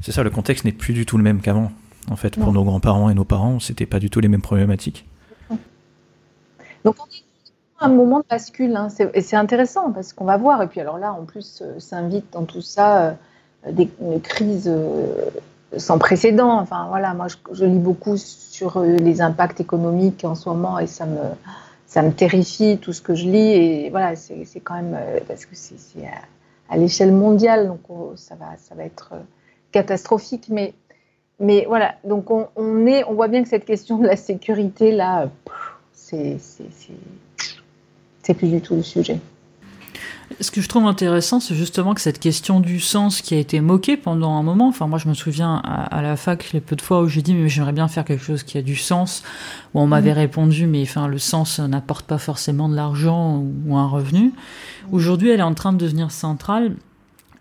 [0.00, 1.72] C'est ça, le contexte n'est plus du tout le même qu'avant.
[2.08, 5.06] En fait, pour nos grands-parents et nos parents, c'était pas du tout les mêmes problématiques.
[6.84, 7.25] Donc on est
[7.80, 8.88] un moment de bascule, hein.
[9.14, 10.62] et c'est intéressant parce qu'on va voir.
[10.62, 13.12] Et puis alors là, en plus, euh, s'invite dans tout ça euh,
[13.72, 15.30] des, une crise euh,
[15.76, 16.58] sans précédent.
[16.58, 21.06] Enfin voilà, moi je, lis beaucoup sur les impacts économiques en ce moment et ça
[21.06, 21.20] me,
[21.86, 23.52] ça me terrifie tout ce que je lis.
[23.52, 24.96] Et voilà, c'est quand même
[25.28, 25.76] parce que c'est
[26.70, 27.80] à, l'échelle mondiale, donc
[28.16, 29.12] ça, va, ça va être
[29.72, 30.46] catastrophique.
[30.48, 30.72] Mais,
[31.40, 34.92] mais voilà, donc on, on, est, on voit bien que cette question de la sécurité
[34.92, 35.28] là,
[35.92, 36.38] c'est
[38.26, 39.20] c'est plus du tout le sujet.
[40.40, 43.60] Ce que je trouve intéressant, c'est justement que cette question du sens qui a été
[43.60, 44.66] moquée pendant un moment.
[44.66, 47.32] Enfin, moi, je me souviens à, la fac, les peu de fois où j'ai dit,
[47.32, 49.22] mais j'aimerais bien faire quelque chose qui a du sens,
[49.72, 50.18] où on m'avait mm.
[50.18, 54.32] répondu, mais enfin, le sens n'apporte pas forcément de l'argent ou, un revenu.
[54.90, 56.74] Aujourd'hui, elle est en train de devenir centrale.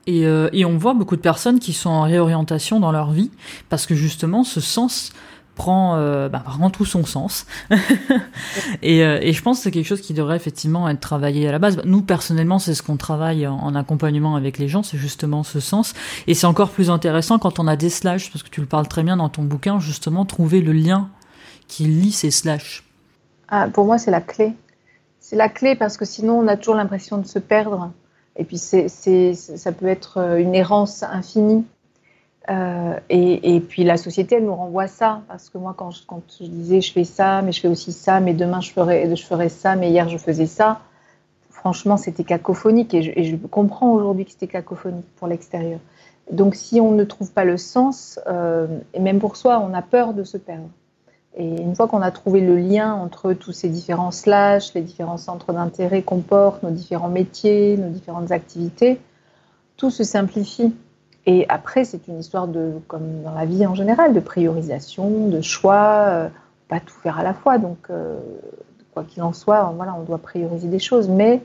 [0.06, 3.32] Et, euh, et on voit beaucoup de personnes qui sont en réorientation dans leur vie,
[3.70, 5.12] parce que justement, ce sens
[5.56, 7.46] prend, euh, bah, prend tout son sens.
[8.82, 11.52] et, euh, et, je pense que c'est quelque chose qui devrait effectivement être travaillé à
[11.52, 11.82] la base.
[11.86, 15.94] Nous, personnellement, c'est ce qu'on travaille en, accompagnement avec les gens, c'est justement ce sens.
[16.28, 18.88] Et c'est encore plus intéressant quand on a des slash, parce que tu le parles
[18.88, 21.10] très bien dans ton bouquin, justement, trouver le lien
[21.68, 22.84] qui lie ces slash.
[23.48, 24.54] Ah, pour moi, c'est la clé.
[25.20, 27.92] C'est la clé parce que sinon, on a toujours l'impression de se perdre.
[28.38, 28.88] Et puis, c'est,
[29.34, 31.64] ça peut être une errance infinie.
[32.50, 35.22] Euh, et, puis la société, elle nous renvoie ça.
[35.28, 38.34] Parce que moi, quand je, disais je fais ça, mais je fais aussi ça, mais
[38.34, 40.82] demain je ferai, je ferai ça, mais hier je faisais ça,
[41.50, 42.94] franchement, c'était cacophonique.
[42.94, 45.80] Et je, comprends aujourd'hui que c'était cacophonique pour l'extérieur.
[46.32, 49.82] Donc si on ne trouve pas le sens, euh, et même pour soi, on a
[49.82, 50.70] peur de se perdre.
[51.38, 55.18] Et une fois qu'on a trouvé le lien entre tous ces différents slash, les différents
[55.18, 59.02] centres d'intérêt qu'on porte, nos différents métiers, nos différentes activités,
[59.76, 60.74] tout se simplifie.
[61.26, 65.42] Et après, c'est une histoire de, comme dans la vie en général, de priorisation, de
[65.42, 66.30] choix, euh,
[66.68, 67.58] pas tout faire à la fois.
[67.58, 68.20] Donc, euh,
[68.94, 71.10] quoi qu'il en soit, voilà, on doit prioriser des choses.
[71.10, 71.42] Mais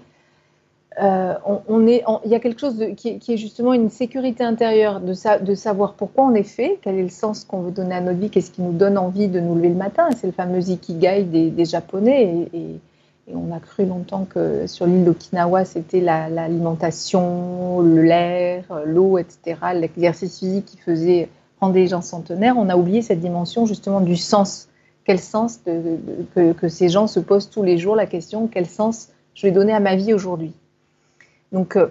[1.01, 1.35] euh,
[1.69, 5.15] on, est, il y a quelque chose qui, est justement une sécurité intérieure de,
[5.45, 8.19] de savoir pourquoi on est fait, quel est le sens qu'on veut donner à notre
[8.19, 10.09] vie, qu'est-ce qui nous donne envie de nous lever le matin.
[10.17, 12.49] C'est le fameux ikigai des, Japonais.
[12.53, 12.81] Et
[13.35, 20.67] on a cru longtemps que sur l'île d'Okinawa, c'était l'alimentation, l'air, l'eau, etc., l'exercice physique
[20.67, 21.29] qui faisait
[21.61, 22.57] rendre les gens centenaires.
[22.57, 24.69] On a oublié cette dimension justement du sens.
[25.05, 25.61] Quel sens
[26.35, 29.73] que, ces gens se posent tous les jours la question quel sens je vais donner
[29.73, 30.53] à ma vie aujourd'hui?
[31.53, 31.89] Donc, euh,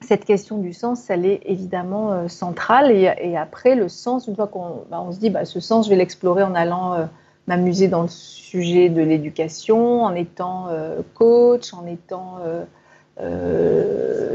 [0.00, 2.92] cette question du sens, elle est évidemment euh, centrale.
[2.92, 5.90] Et, après, le sens, une fois qu'on bah, on se dit, bah, ce sens, je
[5.90, 7.06] vais l'explorer en allant euh,
[7.48, 12.38] m'amuser dans le sujet de l'éducation, en étant euh, coach, en étant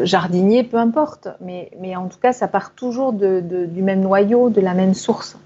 [0.04, 1.30] jardinier, peu importe.
[1.40, 4.94] Mais, mais, en tout cas, ça part toujours de, du même noyau, de la même
[4.94, 5.38] source.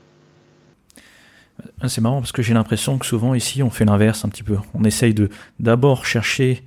[1.87, 4.57] C'est marrant parce que j'ai l'impression que souvent ici, on fait l'inverse un petit peu.
[4.73, 6.63] On essaye de d'abord chercher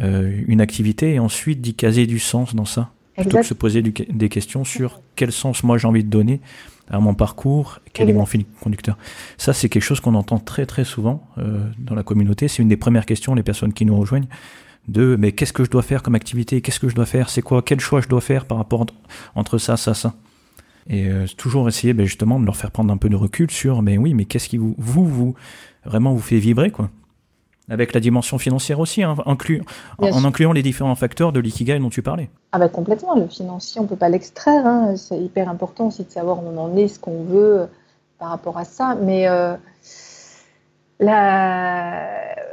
[0.00, 2.90] euh, une activité et ensuite d'y caser du sens dans ça.
[3.16, 6.40] Plutôt que se poser des questions sur quel sens moi j'ai envie de donner
[6.90, 8.96] à mon parcours, quel est mon fil conducteur?
[9.36, 12.48] Ça, c'est quelque chose qu'on entend très très souvent euh, dans la communauté.
[12.48, 14.28] C'est une des premières questions, les personnes qui nous rejoignent,
[14.88, 17.42] de mais qu'est-ce que je dois faire comme activité, qu'est-ce que je dois faire, c'est
[17.42, 18.86] quoi, quel choix je dois faire par rapport
[19.34, 20.14] entre ça, ça, ça?
[20.88, 23.82] Et euh, toujours essayer ben, justement de leur faire prendre un peu de recul sur,
[23.82, 25.34] mais oui, mais qu'est-ce qui vous, vous, vous,
[25.84, 26.90] vraiment vous fait vibrer, quoi?
[27.68, 29.36] Avec la dimension financière aussi, hein, en,
[30.24, 32.30] incluant les différents facteurs de l'ikigai dont tu parlais.
[32.52, 34.66] Ah bah complètement, le financier, on ne peut pas l'extraire.
[34.66, 34.96] Hein.
[34.96, 37.66] C'est hyper important aussi de savoir où on en est, ce qu'on veut euh,
[38.18, 38.96] par rapport à ça.
[39.02, 39.54] Mais euh,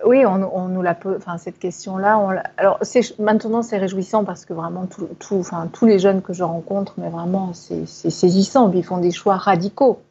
[0.05, 2.43] oui, on, nous la enfin, cette question-là.
[2.57, 2.79] Alors
[3.19, 7.09] maintenant, c'est réjouissant parce que vraiment, tout, enfin, tous les jeunes que je rencontre, mais
[7.09, 8.71] vraiment, c'est saisissant.
[8.73, 10.01] Ils font des choix radicaux,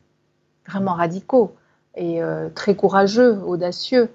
[0.66, 1.54] vraiment radicaux,
[1.94, 4.08] et euh, très courageux, audacieux.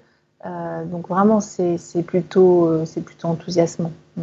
[0.46, 3.92] Euh, donc vraiment, c'est plutôt, euh, c'est plutôt enthousiasmant.
[4.16, 4.22] Mm.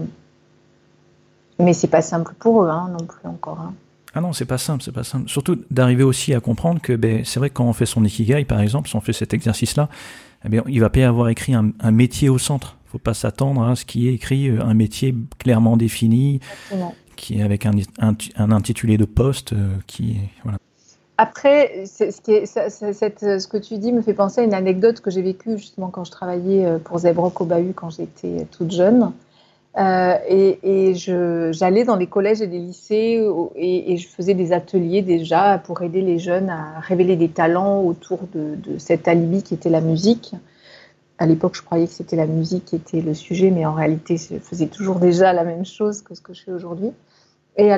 [1.59, 3.59] Mais c'est pas simple pour eux hein, non plus encore.
[3.59, 3.73] Hein.
[4.13, 5.29] Ah non, c'est pas simple, c'est pas simple.
[5.29, 8.45] Surtout d'arriver aussi à comprendre que ben, c'est vrai que quand on fait son ikigai,
[8.45, 9.89] par exemple, si on fait cet exercice-là,
[10.45, 12.77] eh bien, il va pas y avoir écrit un, métier au centre.
[12.85, 16.39] Il faut pas s'attendre à ce qui est écrit euh, un métier clairement défini,
[17.15, 19.53] qui est avec un, un, intitulé de poste,
[19.87, 20.59] qui voilà.
[21.17, 25.89] Après, ce, que tu dis me fait penser à une anecdote que j'ai vécue justement
[25.89, 29.11] quand je travaillais euh, pour Zebrock au Bahut quand j'étais toute jeune.
[29.77, 33.23] Euh, et, j'allais dans les collèges et les lycées
[33.55, 38.19] et, je faisais des ateliers déjà pour aider les jeunes à révéler des talents autour
[38.33, 40.35] de, de cet alibi qui était la musique.
[41.19, 44.17] À l'époque, je croyais que c'était la musique qui était le sujet, mais en réalité,
[44.17, 46.91] je faisais toujours déjà la même chose que ce que je fais aujourd'hui.
[47.59, 47.71] Et,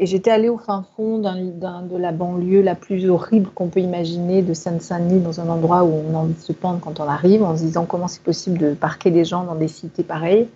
[0.00, 4.52] j'étais allée au fin fond de la banlieue la plus horrible qu'on peut imaginer, de
[4.52, 7.56] Seine-Saint-Denis, dans un endroit où on a envie de se pendre quand on arrive, en
[7.56, 10.48] se disant comment c'est possible de parquer des gens dans des cités pareilles.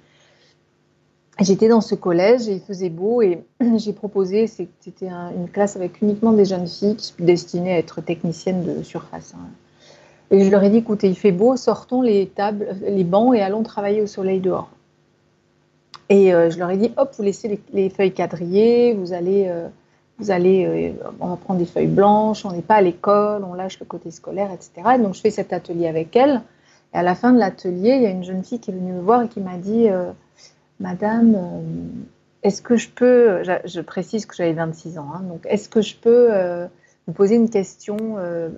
[1.39, 3.45] J'étais dans ce collège et il faisait beau et
[3.77, 8.83] j'ai proposé, c'était une classe avec uniquement des jeunes filles destinées à être techniciennes de
[8.83, 9.35] surface.
[9.37, 9.47] Hein.
[10.33, 13.43] Et je leur ai dit, écoutez, il fait beau, sortons les tables, les bancs et
[13.43, 14.71] allons travailler au soleil dehors.
[16.09, 19.69] Et euh, je leur ai dit, hop, vous laissez les, feuilles quadrillées, vous allez, euh,
[20.19, 23.55] vous allez euh, on va prendre des feuilles blanches, on n'est pas à l'école, on
[23.55, 24.99] lâche le côté scolaire, etc.
[25.01, 26.43] donc je fais cet atelier avec elle.
[26.95, 28.93] Et à la fin de l'atelier, il y a une jeune fille qui est venue
[28.93, 29.89] me voir et qui m'a dit,
[30.79, 31.37] Madame,
[32.45, 35.97] est-ce que je peux, je, précise que j'avais 26 ans, hein, donc est-ce que je
[35.97, 36.31] peux
[37.07, 37.97] vous poser une question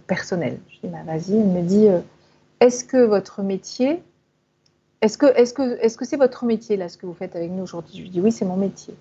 [0.06, 0.58] personnelle?
[0.68, 1.40] Je dis, bah, vas-y.
[1.40, 1.88] Elle me dit,
[2.60, 4.02] est-ce que votre métier
[5.00, 5.16] est-ce
[5.96, 7.96] que c'est votre métier là ce que vous faites avec nous aujourd'hui?
[7.96, 8.94] Je lui dis oui, c'est mon métier.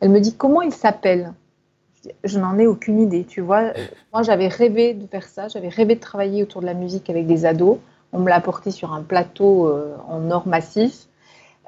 [0.00, 1.32] Elle me dit comment il s'appelle?
[2.24, 3.72] Je, n'en ai aucune idée, tu vois.
[4.12, 7.26] Moi, j'avais rêvé de faire ça, j'avais rêvé de travailler autour de la musique avec
[7.28, 7.78] des ados.
[8.12, 11.06] On me l'a apporté sur un plateau euh, en or massif.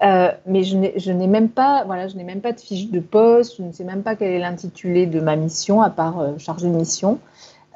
[0.03, 3.59] Euh, mais je n'ai même pas, voilà, je n'ai même pas de fiche de poste,
[3.59, 6.66] je ne sais même pas quel est l'intitulé de ma mission, à part euh, chargée
[6.66, 7.20] de mission.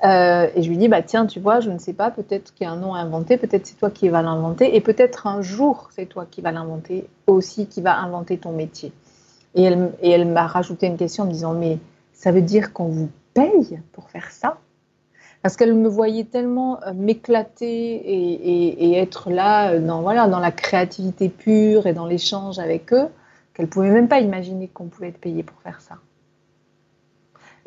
[0.05, 2.67] Euh, et je lui dis, bah, tiens, tu vois, je ne sais pas, peut-être qu'il
[2.67, 5.43] y a un nom à inventer, peut-être c'est toi qui vas l'inventer, et peut-être un
[5.43, 8.93] jour c'est toi qui vas l'inventer aussi, qui va inventer ton métier.
[9.55, 11.79] Et elle, m'a rajouté une question en me disant, mais
[12.13, 14.59] ça veut dire qu'on vous paye pour faire ça?
[15.43, 20.51] Parce qu'elle me voyait tellement euh, m'éclater et, être là euh, dans, voilà, dans la
[20.53, 23.09] créativité pure et dans l'échange avec eux,
[23.55, 25.97] qu'elle pouvait même pas imaginer qu'on pouvait être payé pour faire ça.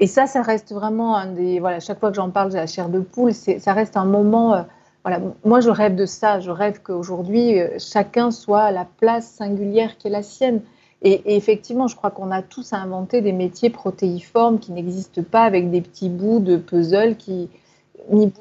[0.01, 1.59] Et ça, ça reste vraiment un des.
[1.59, 3.33] Voilà, chaque fois que j'en parle, j'ai la chair de poule.
[3.33, 4.55] Ça reste un moment.
[4.55, 4.63] Euh,
[5.05, 6.39] voilà, moi, je rêve de ça.
[6.39, 10.61] Je rêve qu'aujourd'hui, euh, chacun soit à la place singulière qui est la sienne.
[11.03, 15.69] Et, effectivement, je crois qu'on a tous inventé des métiers protéiformes qui n'existent pas avec
[15.69, 17.49] des petits bouts de puzzle qui,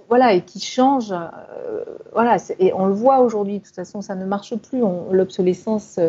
[0.09, 1.13] voilà, et qui changent.
[1.13, 3.59] Euh, voilà, et on le voit aujourd'hui.
[3.59, 4.81] De toute façon, ça ne marche plus.
[5.11, 6.01] L'obsolescence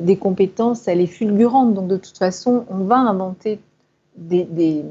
[0.00, 1.74] des compétences, elle est fulgurante.
[1.74, 3.60] Donc, de toute façon, on va inventer
[4.18, 4.84] des,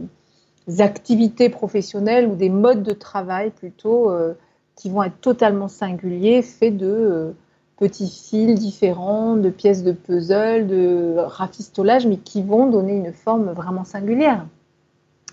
[0.79, 4.33] activités professionnelles ou des modes de travail plutôt euh,
[4.75, 7.31] qui vont être totalement singuliers, faits de, euh,
[7.77, 13.51] petits fils différents, de pièces de puzzle, de rafistolage, mais qui vont donner une forme
[13.51, 14.45] vraiment singulière.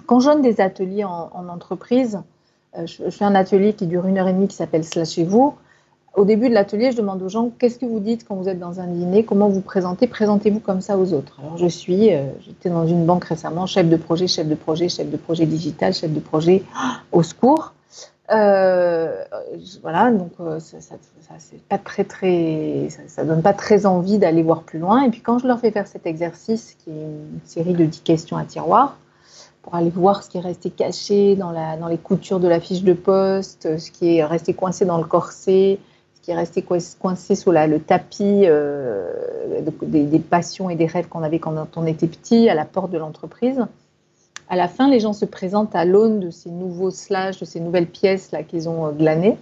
[0.06, 2.20] Quand je donne des ateliers en, entreprise,
[2.78, 5.54] euh, je, fais un atelier qui dure une heure et demie qui s'appelle Slashez-vous.
[6.16, 8.60] Au début de l'atelier, je demande aux gens qu'est-ce que vous dites quand vous êtes
[8.60, 11.40] dans un dîner, comment vous présentez, présentez-vous comme ça aux autres.
[11.40, 14.88] Alors je suis, euh, j'étais dans une banque récemment, chef de projet, chef de projet,
[14.88, 16.62] chef de projet digital, chef de projet,
[17.10, 17.72] au secours.
[18.30, 19.24] Euh,
[19.82, 20.94] voilà, donc euh, ça, ça,
[23.08, 25.02] ça, donne pas très envie d'aller voir plus loin.
[25.02, 28.02] Et puis quand je leur fais faire cet exercice, qui est une série de 10
[28.02, 28.98] questions à tiroir,
[29.62, 32.84] pour aller voir ce qui est resté caché dans, dans les coutures de la fiche
[32.84, 35.80] de poste, ce qui est resté coincé dans le corset,
[36.24, 41.38] qui est resté coincé sous le tapis euh, des, passions et des rêves qu'on avait
[41.38, 43.60] quand on était petit à la porte de l'entreprise
[44.48, 47.60] à la fin, les gens se présentent à l'aune de ces nouveaux slash, de ces
[47.60, 49.36] nouvelles pièces là qu'ils ont euh, glanées.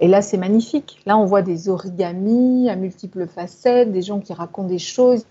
[0.00, 1.00] Et là, c'est magnifique.
[1.06, 5.26] Là, on voit des origamis à multiples facettes, des gens qui racontent des choses.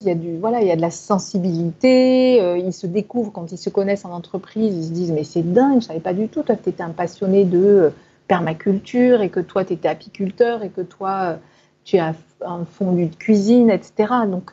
[0.00, 2.40] Il y a, du, voilà, il y a de la sensibilité.
[2.40, 4.74] Euh, ils se découvrent quand ils se connaissent en entreprise.
[4.76, 6.42] Ils se disent Mais c'est dingue, je savais pas du tout.
[6.42, 7.90] Toi, tu étais un passionné de euh,
[8.28, 11.38] permaculture et que toi, tu étais apiculteur et que toi,
[11.84, 12.14] tu as
[12.46, 14.12] un fondu de cuisine, etc.
[14.28, 14.52] Donc,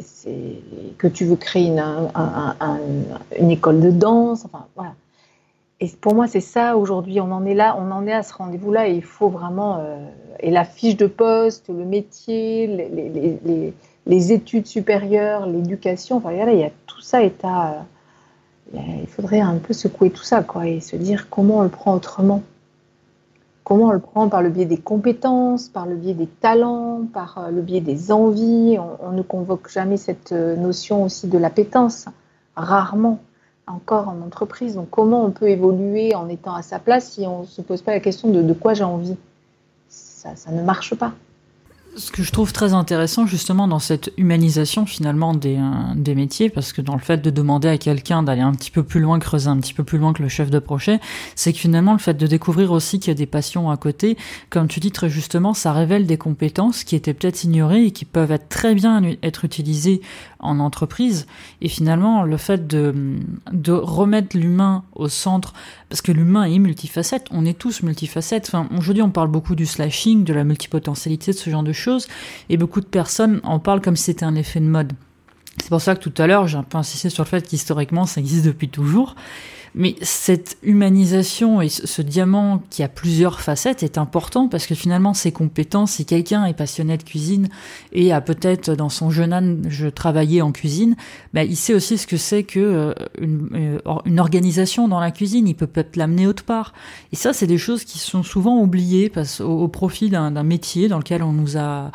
[0.00, 0.60] c'est
[0.98, 1.82] que tu veux créer une,
[3.38, 4.94] une, école de danse, enfin voilà.
[5.80, 7.20] Et pour moi, c'est ça aujourd'hui.
[7.20, 9.96] On en est là, on en est à ce rendez-vous-là, et il faut vraiment euh,
[10.40, 12.88] et la fiche de poste, le métier, les,
[13.44, 13.72] les,
[14.06, 16.16] les, études supérieures, l'éducation.
[16.16, 17.84] Enfin, il y a tout ça à.
[18.74, 21.94] Il faudrait un peu secouer tout ça, quoi, et se dire comment on le prend
[21.94, 22.42] autrement.
[23.68, 27.36] Comment on le prend Par le biais des compétences, par le biais des talents, par
[27.36, 28.78] euh, le biais des envies.
[29.02, 32.06] On, ne convoque jamais cette euh, notion aussi de l'appétence,
[32.56, 33.20] rarement
[33.66, 34.76] encore en entreprise.
[34.76, 37.82] Donc comment on peut évoluer en étant à sa place si on ne se pose
[37.82, 39.16] pas la question de, quoi j'ai envie?
[39.90, 41.12] Ça ne marche pas
[41.98, 46.48] ce que je trouve très intéressant justement dans cette humanisation finalement des, euh, des métiers,
[46.48, 49.18] parce que dans le fait de demander à quelqu'un d'aller un petit peu plus loin,
[49.18, 51.00] creuser un petit peu plus loin que le chef de projet,
[51.34, 54.16] c'est que finalement le fait de découvrir aussi qu'il y a des passions à côté,
[54.48, 58.04] comme tu dis très justement, ça révèle des compétences qui étaient peut-être ignorées et qui
[58.04, 60.00] peuvent être très bien être utilisées
[60.38, 61.26] en entreprise.
[61.60, 62.94] Et finalement le fait de,
[63.52, 65.52] de remettre l'humain au centre,
[65.88, 68.48] parce que l'humain est multifacette, on est tous multifacettes.
[68.48, 71.87] Enfin, aujourd'hui on parle beaucoup du slashing, de la multipotentialité, de ce genre de choses
[72.48, 74.92] et beaucoup de personnes en parlent comme si c'était un effet de mode.
[75.60, 78.06] C'est pour ça que tout à l'heure, j'ai un peu insisté sur le fait qu'historiquement,
[78.06, 79.16] ça existe depuis toujours.
[79.74, 85.14] Mais cette humanisation et ce diamant qui a plusieurs facettes est important parce que finalement
[85.14, 87.48] ses compétences, si quelqu'un est passionné de cuisine
[87.92, 90.96] et a peut-être dans son jeune âge travaillé en cuisine,
[91.34, 95.10] ben il sait aussi ce que c'est que euh, une, euh, une, organisation dans la
[95.10, 95.46] cuisine.
[95.48, 96.72] Il peut peut-être l'amener autre part.
[97.12, 100.98] Et ça, c'est des choses qui sont souvent oubliées parce, au profit d'un métier dans
[100.98, 101.90] lequel on nous a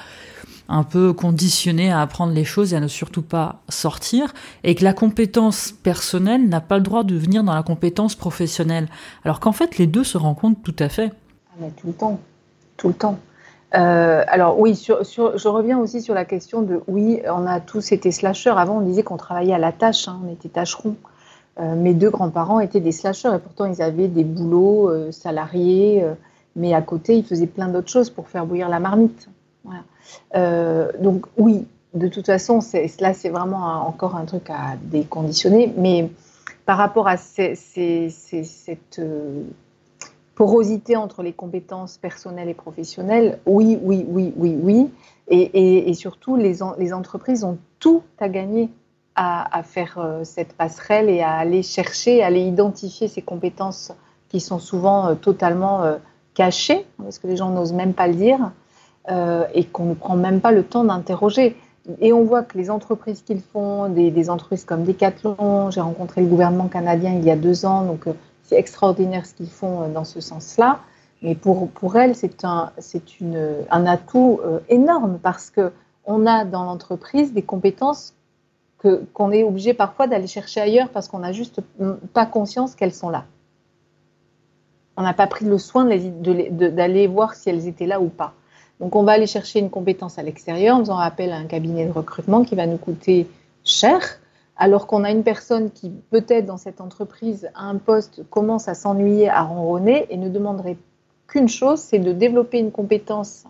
[0.73, 4.33] un peu conditionné à apprendre les choses et à ne surtout pas sortir,
[4.63, 8.87] et que la compétence personnelle n'a pas le droit de venir dans la compétence professionnelle.
[9.23, 11.11] Alors qu'en fait, les deux se rencontrent tout à fait.
[11.61, 12.19] Ah, tout le temps,
[12.75, 13.19] tout le temps.
[13.75, 18.11] Euh, alors oui, je reviens aussi sur la question de oui, on a tous été
[18.11, 18.57] slasheurs.
[18.57, 20.95] Avant, on disait qu'on travaillait à la tâche, hein, on était tâcherons.
[21.59, 26.03] Euh, mes deux grands-parents étaient des slasheurs et pourtant ils avaient des boulots euh, salariés,
[26.55, 29.29] mais à côté ils faisaient plein d'autres choses pour faire bouillir la marmite.
[30.35, 32.59] Euh, donc oui, de toute façon,
[32.99, 35.73] là, c'est vraiment encore un truc à déconditionner.
[35.77, 36.09] Mais
[36.65, 39.43] par rapport à cette euh,
[40.35, 44.89] porosité entre les compétences personnelles et professionnelles, oui, oui, oui, oui, oui.
[45.29, 48.69] Et, surtout, les, les, entreprises ont tout à gagner
[49.15, 53.93] à, faire euh, cette passerelle et à aller chercher, à aller identifier ces compétences
[54.27, 55.83] qui sont souvent totalement
[56.33, 58.51] cachées, parce que les gens n'osent même pas le dire.
[59.11, 61.57] Euh, et qu'on ne prend même pas le temps d'interroger.
[61.99, 66.27] Et on voit que les entreprises qu'ils font, des, entreprises comme Decathlon, j'ai rencontré le
[66.27, 68.13] gouvernement canadien il y a deux ans, donc euh,
[68.43, 70.79] c'est extraordinaire ce qu'ils font euh, dans ce sens-là.
[71.21, 72.71] Mais pour, pour elles, c'est un,
[73.71, 78.13] un atout énorme parce qu'on a dans l'entreprise des compétences
[79.13, 81.61] qu'on est obligé parfois d'aller chercher ailleurs parce qu'on n'a juste
[82.11, 83.23] pas conscience qu'elles sont là.
[84.97, 88.33] On n'a pas pris le soin d'aller voir si elles étaient là ou pas.
[88.83, 91.85] Donc on va aller chercher une compétence à l'extérieur en faisant appel à un cabinet
[91.85, 93.29] de recrutement qui va nous coûter
[93.63, 94.19] cher,
[94.57, 98.73] alors qu'on a une personne qui peut-être dans cette entreprise à un poste commence à
[98.73, 100.75] s'ennuyer, à ronronner et ne demanderait
[101.27, 103.45] qu'une chose, c'est de développer une compétence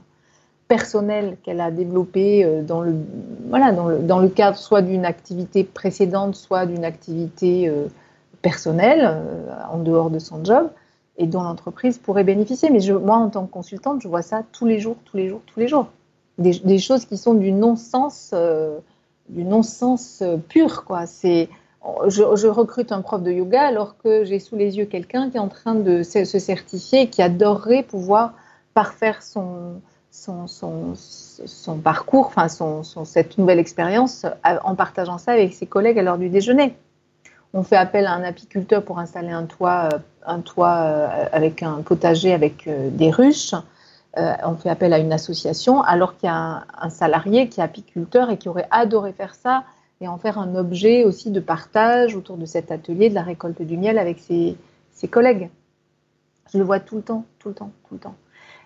[0.68, 7.68] personnelle qu'elle a développée euh, dans le, cadre soit d'une activité précédente, soit d'une activité
[7.68, 7.88] euh,
[8.44, 10.70] personnelle euh, en dehors de son job,
[11.18, 12.70] et dont l'entreprise pourrait bénéficier.
[12.70, 15.42] Mais moi, en tant que consultante, je vois ça tous les jours, tous les jours,
[15.46, 15.88] tous les jours.
[16.40, 18.80] Des, choses qui sont du non-sens, euh,
[19.30, 20.84] du non-sens euh, pur.
[21.06, 21.48] C'est,
[22.08, 25.40] je, recrute un prof de yoga alors que j'ai sous les yeux quelqu'un qui est
[25.40, 28.34] en train de se, certifier et qui adorerait pouvoir
[28.74, 29.82] parfaire son,
[31.84, 32.48] parcours, enfin
[33.06, 36.76] cette nouvelle expérience en partageant ça avec ses collègues à l'heure du déjeuner.
[37.56, 41.62] On fait appel à un apiculteur pour installer un toit, euh, un toit euh, avec
[41.62, 43.54] un potager avec euh, des ruches.
[44.16, 48.32] on fait appel à une association alors qu'il y a un, salarié qui est apiculteur
[48.32, 49.64] et qui aurait adoré faire ça
[50.02, 53.62] et en faire un objet aussi de partage autour de cet atelier de la récolte
[53.62, 54.58] du miel avec ses,
[55.10, 55.50] collègues.
[56.52, 58.16] Je le vois tout le temps, tout le temps, tout le temps.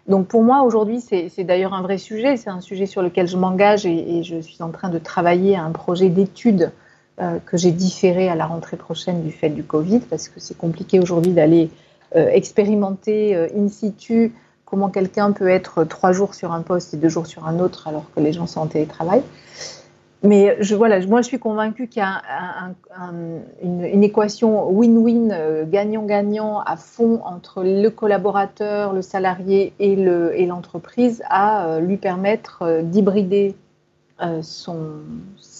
[0.07, 3.37] Donc pour moi, aujourd'hui, c'est d'ailleurs un vrai sujet, c'est un sujet sur lequel je
[3.37, 6.71] m'engage et, et, je suis en train de travailler à un projet d'étude
[7.19, 10.55] euh, que j'ai différé à la rentrée prochaine du fait du Covid, parce que c'est
[10.55, 11.71] compliqué aujourd'hui d'aller
[12.15, 16.97] euh, expérimenter euh, in situ comment quelqu'un peut être trois jours sur un poste et
[16.97, 19.23] deux jours sur un autre alors que les gens sont en télétravail.
[20.21, 22.21] Mais voilà, moi, je suis convaincue qu'il y a
[23.63, 31.79] une, équation win-win, gagnant-gagnant à fond entre le collaborateur, le salarié et l'entreprise et à
[31.79, 33.55] lui permettre d'hybrider
[34.41, 34.77] son,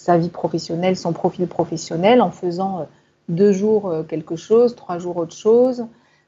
[0.08, 2.84] sa vie professionnelle, son profil professionnel en faisant euh,
[3.28, 5.86] deux jours euh, quelque chose, trois jours autre chose,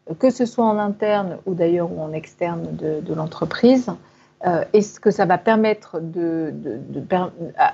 [0.09, 3.89] euh, que ce soit en interne ou d'ailleurs ou en externe de, l'entreprise.
[4.73, 6.01] et ce que ça va permettre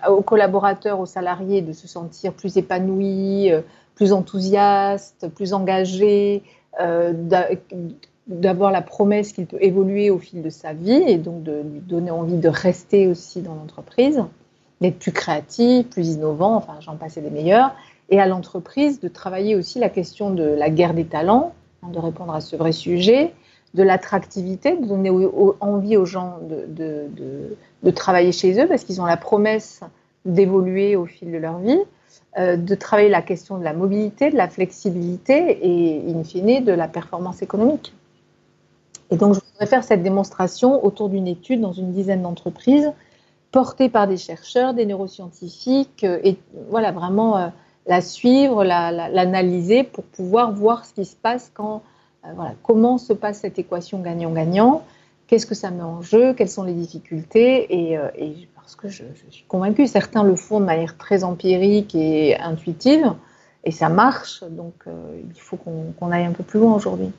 [0.09, 3.51] aux collaborateurs, aux salariés de se sentir plus épanouis,
[3.95, 6.43] plus enthousiastes, plus engagés,
[8.27, 11.81] d'avoir la promesse qu'il peut évoluer au fil de sa vie et donc de lui
[11.81, 14.23] donner envie de rester aussi dans l'entreprise?
[14.81, 17.73] D'être plus créatif, plus innovant, enfin j'en passais des meilleurs,
[18.09, 21.53] et à l'entreprise de travailler aussi la question de la guerre des talents,
[21.83, 23.33] hein, de répondre à ce vrai sujet,
[23.73, 25.11] de l'attractivité, de donner
[25.59, 27.07] envie aux gens de,
[27.83, 29.81] de, travailler chez eux parce qu'ils ont la promesse
[30.23, 31.79] d'évoluer au fil de leur vie,
[32.37, 36.71] euh, de travailler la question de la mobilité, de la flexibilité et, in fine, de
[36.71, 37.93] la performance économique.
[39.11, 42.91] Et donc, je voudrais faire cette démonstration autour d'une étude dans une dizaine d'entreprises
[43.51, 46.37] portée par des chercheurs, des neuroscientifiques, euh, et
[46.69, 47.47] voilà, vraiment euh,
[47.87, 51.81] la suivre, l'analyser pour pouvoir voir ce qui se passe quand,
[52.25, 54.83] euh, voilà, comment se passe cette équation gagnant-gagnant,
[55.27, 57.97] qu'est-ce que ça met en jeu, quelles sont les difficultés, et,
[58.55, 63.13] parce que je, suis convaincue, certains le font de manière très empirique et intuitive,
[63.63, 67.11] et ça marche, donc il faut qu'on aille un peu plus loin aujourd'hui.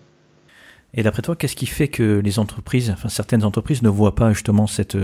[0.95, 4.33] Et d'après toi, qu'est-ce qui fait que les entreprises, enfin certaines entreprises ne voient pas
[4.33, 4.97] justement cette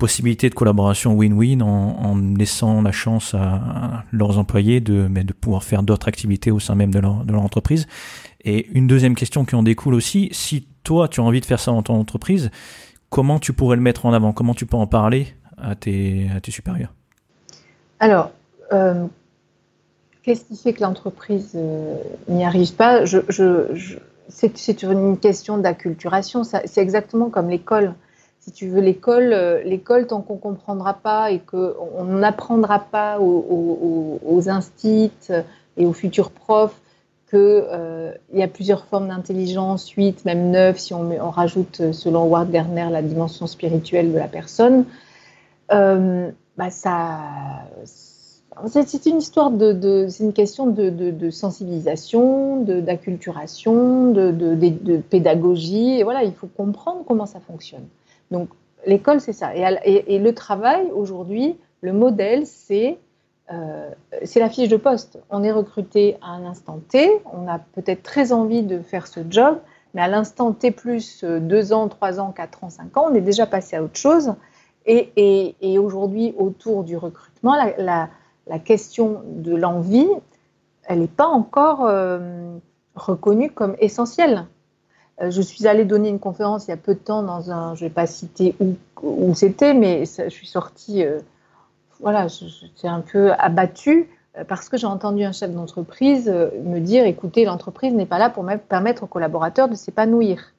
[0.00, 5.62] possibilité de collaboration win-win en, laissant la chance à, leurs employés de, mais de pouvoir
[5.62, 7.86] faire d'autres activités au sein même de leur, entreprise.
[8.42, 11.60] Et une deuxième question qui en découle aussi, si toi tu as envie de faire
[11.60, 12.50] ça dans ton entreprise,
[13.10, 14.32] comment tu pourrais le mettre en avant?
[14.32, 15.28] Comment tu peux en parler
[15.58, 16.94] à tes, supérieurs?
[18.00, 18.30] Alors,
[18.72, 19.04] euh,
[20.22, 21.96] qu'est-ce qui fait que l'entreprise euh,
[22.28, 23.04] n'y arrive pas?
[24.28, 26.42] C'est une question d'acculturation.
[26.42, 27.94] C'est exactement comme l'école
[28.40, 34.18] si tu veux, l'école, euh, l'école tant qu'on comprendra pas et qu'on n'apprendra pas aux,
[34.24, 34.40] aux,
[35.76, 36.80] et aux futurs profs
[37.28, 42.24] qu'il euh, y a plusieurs formes d'intelligence, 8, même 9, si on, on rajoute, selon
[42.24, 44.84] Ward Garner, la dimension spirituelle de la personne,
[45.72, 47.20] euh, bah ça,
[48.66, 56.00] c'est une histoire de, c'est une question de, de sensibilisation, d'acculturation, de, pédagogie.
[56.00, 57.86] Et voilà, il faut comprendre comment ça fonctionne.
[58.30, 58.48] Donc
[58.86, 59.54] l'école, c'est ça.
[59.54, 62.44] Et, le travail, aujourd'hui, le modèle,
[63.52, 63.90] euh,
[64.24, 65.18] c'est la fiche de poste.
[65.30, 69.20] On est recruté à un instant T, on a peut-être très envie de faire ce
[69.28, 69.58] job,
[69.94, 73.20] mais à l'instant T plus 2 ans, 3 ans, 4 ans, 5 ans, on est
[73.20, 74.34] déjà passé à autre chose.
[74.86, 78.08] Et, aujourd'hui, autour du recrutement, la,
[78.64, 80.08] question de l'envie,
[80.84, 82.56] elle n'est pas encore euh,
[82.96, 84.46] reconnue comme essentielle.
[85.20, 87.74] Euh, je suis allée donner une conférence il y a peu de temps dans un,
[87.74, 88.54] je ne vais pas citer
[89.02, 91.18] où, c'était, mais je suis sortie, euh,
[92.00, 94.08] voilà, j'étais un peu abattue
[94.38, 98.30] euh, parce que j'ai entendu un chef d'entreprise me dire, écoutez, l'entreprise n'est pas là
[98.30, 100.52] pour permettre aux collaborateurs de s'épanouir.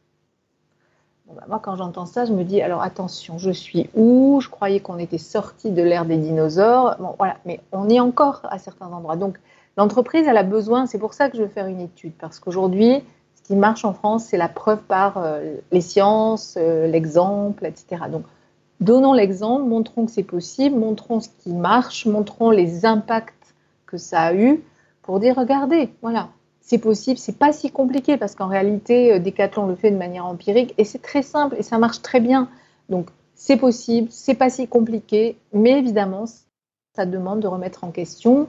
[1.34, 4.40] Bah, moi, quand j'entends ça, je me dis, alors attention, je suis où?
[4.42, 6.98] Je croyais qu'on était sorti de l'ère des dinosaures.
[7.00, 9.16] Bon, voilà, mais on est encore à certains endroits.
[9.16, 9.40] Donc,
[9.78, 13.02] l'entreprise, elle a besoin, c'est pour ça que je veux faire une étude, parce qu'aujourd'hui,
[13.52, 18.04] qui marche en France, c'est la preuve par euh, les sciences, euh, l'exemple, etc.
[18.10, 18.24] Donc,
[18.80, 23.54] donnons l'exemple, montrons que c'est possible, montrons ce qui marche, montrons les impacts
[23.88, 24.64] que ça a eu
[25.02, 26.30] pour dire, regardez, voilà,
[26.62, 30.74] c'est possible, c'est pas si compliqué parce qu'en réalité, Decathlon le fait de manière empirique
[30.78, 32.48] et c'est très simple et ça marche très bien.
[32.88, 36.24] Donc, c'est possible, c'est pas si compliqué, mais évidemment,
[36.96, 38.48] ça demande de remettre en question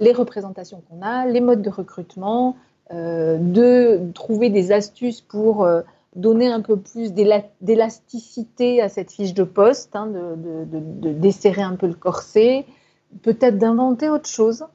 [0.00, 5.82] les représentations qu'on a, les modes de recrutement, euh, de trouver des astuces pour euh,
[6.16, 11.86] donner un peu plus d'élasticité à cette fiche de poste, hein, de, desserrer un peu
[11.86, 12.66] le corset,
[13.22, 14.66] peut-être d'inventer autre chose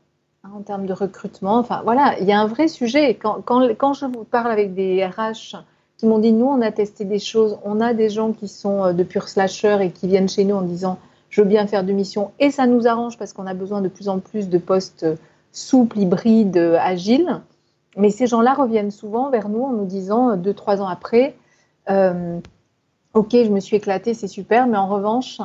[0.43, 1.57] hein, en termes de recrutement.
[1.57, 3.13] Enfin voilà, il y a un vrai sujet.
[3.15, 5.57] Quand, je vous parle avec des RH
[5.97, 8.85] qui m'ont dit, nous, on a testé des choses, on a des gens qui sont
[8.85, 10.97] euh, de purs slashers et qui viennent chez nous en disant,
[11.29, 13.89] je veux bien faire de mission et ça nous arrange parce qu'on a besoin de
[13.89, 15.05] plus en plus de postes
[15.51, 17.41] souples, hybrides, agiles.
[17.97, 21.35] Mais ces gens-là reviennent souvent vers nous en nous disant, euh, deux, trois ans après,
[21.89, 22.39] euh,
[23.13, 25.39] Ok, je me suis éclatée, c'est super, mais en revanche,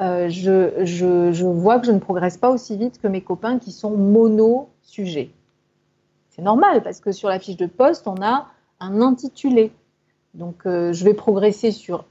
[0.00, 3.90] euh, je, vois que je ne progresse pas aussi vite que mes copains qui sont
[3.90, 5.30] mono-sujets.
[6.30, 8.46] C'est normal parce que sur la fiche de poste, on a
[8.78, 9.70] un intitulé.
[10.32, 12.06] Donc, je vais progresser sur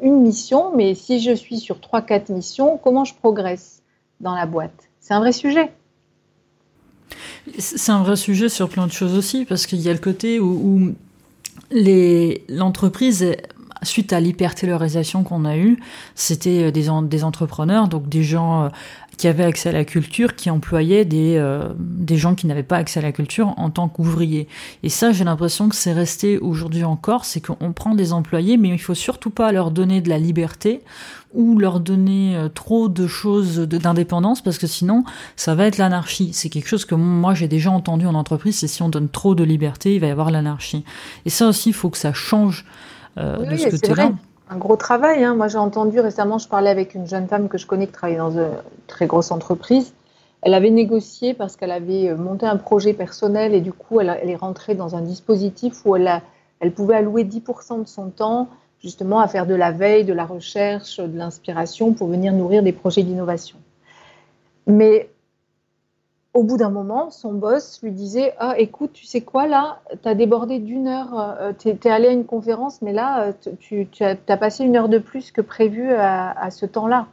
[0.00, 3.82] une mission, mais si je suis sur trois, quatre missions, comment je progresse
[4.20, 4.88] dans la boîte?
[5.00, 5.72] C'est un vrai sujet.
[7.58, 10.40] C'est un vrai sujet sur plein de choses aussi, parce qu'il y a le côté
[10.40, 10.94] où,
[11.70, 13.36] les l'entreprise,
[13.84, 15.78] suite à l'hyper-taylorisation qu'on a eue,
[16.14, 18.68] c'était des, des entrepreneurs, donc des gens euh,
[19.16, 22.76] qui avaient accès à la culture, qui employaient des, euh, des gens qui n'avaient pas
[22.76, 24.48] accès à la culture en tant qu'ouvriers.
[24.82, 28.68] Et ça, j'ai l'impression que c'est resté aujourd'hui encore, c'est qu'on prend des employés, mais
[28.68, 30.82] il faut surtout pas leur donner de la liberté
[31.32, 35.04] ou leur donner euh, trop de choses d'indépendance parce que sinon
[35.36, 36.30] ça va être l'anarchie.
[36.32, 39.34] C'est quelque chose que moi j'ai déjà entendu en entreprise, c'est si on donne trop
[39.34, 40.84] de liberté, il va y avoir l'anarchie.
[41.26, 42.64] Et ça aussi, il faut que ça change
[43.18, 44.12] euh, de ce côté-là.
[44.50, 45.24] Un gros travail.
[45.24, 45.34] Hein.
[45.34, 48.16] Moi j'ai entendu récemment, je parlais avec une jeune femme que je connais qui travaille
[48.16, 48.50] dans une
[48.86, 49.94] très grosse entreprise.
[50.42, 54.18] Elle avait négocié parce qu'elle avait euh, monté un projet personnel et du coup elle,
[54.20, 56.22] elle est rentrée dans un dispositif où elle, a,
[56.60, 58.48] elle pouvait allouer 10% de son temps
[58.84, 62.72] justement à faire de la veille, de la recherche, de l'inspiration pour venir nourrir des
[62.72, 63.56] projets d'innovation.
[64.66, 65.08] Mais
[66.34, 70.08] au bout d'un moment, son boss lui disait Ah, écoute, tu sais quoi, là, tu
[70.08, 73.88] as débordé d'une heure, euh, tu es, allé à une conférence, mais là, euh, tu,
[74.00, 77.06] as, passé une heure de plus que prévu à, ce temps-là.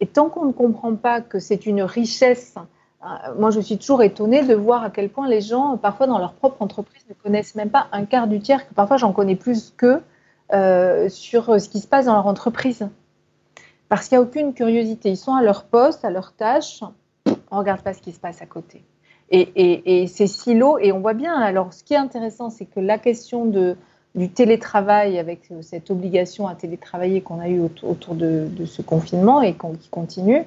[0.00, 2.56] Et tant qu'on ne comprend pas que c'est une richesse,
[3.00, 6.18] hein, moi je suis toujours étonnée de voir à quel point les gens, parfois dans
[6.18, 9.36] leur propre entreprise, ne connaissent même pas un quart du tiers, que parfois j'en connais
[9.36, 10.02] plus qu'eux,
[10.52, 12.88] euh, sur ce qui se passe dans leur entreprise.
[13.88, 15.10] Parce qu'il n'y a aucune curiosité.
[15.10, 16.82] Ils sont à leur poste, à leur tâche.
[17.50, 18.82] On regarde pas ce qui se passe à côté.
[19.30, 20.78] Et, et, et c'est silo.
[20.78, 21.34] Et on voit bien.
[21.34, 23.76] Alors, ce qui est intéressant, c'est que la question de,
[24.14, 29.42] du télétravail, avec cette obligation à télétravailler qu'on a eue autour, de, de, ce confinement
[29.42, 30.44] et qui continue,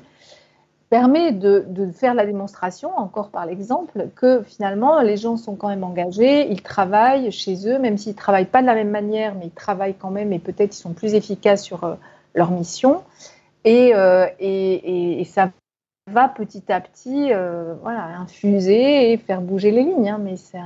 [0.89, 5.84] permet de, faire la démonstration, encore par l'exemple, que finalement les gens sont quand même
[5.84, 9.45] engagés, ils travaillent chez eux, même s'ils ne travaillent pas de la même manière, mais
[9.45, 11.93] ils travaillent quand même et peut-être ils sont plus efficaces sur euh,
[12.34, 13.04] leur mission.
[13.68, 15.52] Euh, et, et, ça
[16.12, 20.10] va petit à petit euh, voilà, infuser et faire bouger les lignes.
[20.10, 20.60] Hein, mais c'est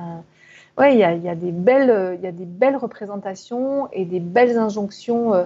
[0.76, 4.20] Ouais, il y a, y, a des belles, y a des belles représentations et des
[4.20, 5.46] belles injonctions.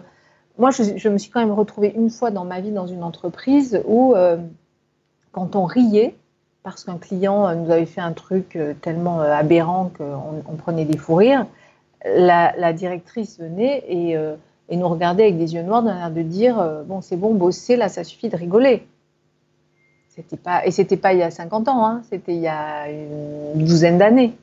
[0.57, 3.81] Moi, je, me suis quand même retrouvée une fois dans ma vie dans une entreprise
[3.85, 4.15] où
[5.37, 6.15] quand on riait,
[6.63, 10.83] parce qu'un client euh, nous avait fait un truc euh, tellement euh, aberrant qu'on prenait
[10.83, 11.45] des fous rires,
[12.05, 14.17] la, directrice venait et,
[14.75, 17.89] nous regardait avec des yeux noirs d'un air de dire Bon, c'est bon, bosser, là,
[17.89, 18.85] ça suffit de rigoler.
[20.17, 22.89] C'était pas, et c'était pas il y a 50 ans, hein, c'était il y a
[22.89, 24.33] une douzaine d'années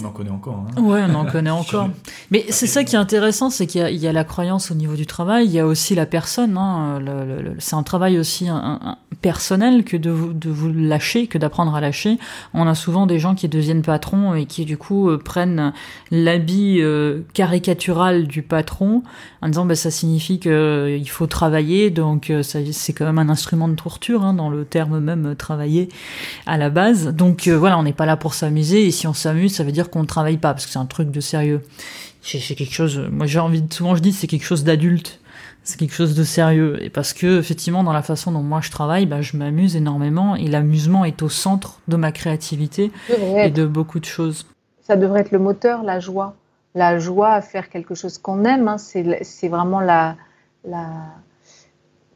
[0.00, 0.64] on en connaît encore.
[0.76, 0.80] Hein.
[0.80, 1.90] Ouais, on en connaît encore.
[2.30, 5.06] Mais c'est ça qui est intéressant, c'est qu'il y, a la croyance au niveau du
[5.06, 6.56] travail, il y a aussi la personne.
[6.56, 7.00] Hein,
[7.58, 11.80] c'est un travail aussi un, personnel que de vous, de vous lâcher, que d'apprendre à
[11.80, 12.18] lâcher.
[12.54, 15.72] On a souvent des gens qui deviennent patrons et qui du coup euh, prennent
[16.10, 19.02] l'habit euh, caricatural du patron
[19.42, 23.66] en disant bah, ça signifie qu'il euh, faut travailler, donc c'est quand même un instrument
[23.66, 25.88] de torture hein, dans le terme même travailler
[26.46, 27.08] à la base.
[27.08, 29.90] Donc voilà, on n'est pas là pour s'amuser et si on s'amuse, ça veut dire
[29.90, 31.62] qu'on ne travaille pas parce que c'est un truc de sérieux.
[32.22, 35.20] C'est quelque chose, moi j'ai envie souvent je dis c'est quelque chose d'adulte
[35.68, 36.82] c'est quelque chose de sérieux.
[36.82, 40.34] Et parce que, effectivement, dans la façon dont moi je travaille, bah, je m'amuse énormément
[40.34, 42.90] et l'amusement est au centre de ma créativité
[43.36, 44.46] et de beaucoup de choses.
[44.80, 46.36] Ça devrait être le moteur, la joie.
[46.74, 50.16] La joie à faire quelque chose qu'on aime, hein, c'est vraiment la.
[50.64, 50.86] la...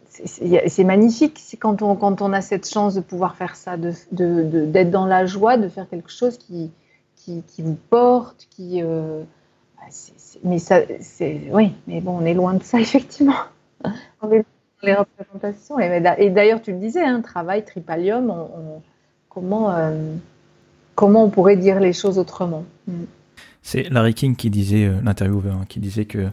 [0.09, 4.67] C'est magnifique quand on, quand on a cette chance de pouvoir faire ça, d'être de,
[4.67, 6.71] de, dans la joie, de faire quelque chose qui,
[7.25, 8.83] qui, qui vous porte, qui.
[8.83, 9.23] Euh,
[9.77, 9.85] bah,
[10.45, 13.35] mais ça, c'est, oui, mais bon, on est loin de ça, effectivement.
[14.21, 14.45] on est
[14.83, 15.79] les représentations.
[15.79, 18.33] Et, d'ailleurs, tu le disais, hein, travail, tripalium,
[19.29, 19.71] comment.
[19.71, 20.15] Euh,
[20.95, 22.65] comment on pourrait dire les choses autrement?
[22.87, 23.05] Mm.
[23.63, 26.29] C'est Larry King qui disait, l'intervieweur, hein, qui disait que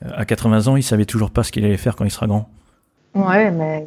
[0.00, 2.48] à 80 ans, il savait toujours pas ce qu'il allait faire quand il sera grand.
[3.14, 3.86] Ouais, mais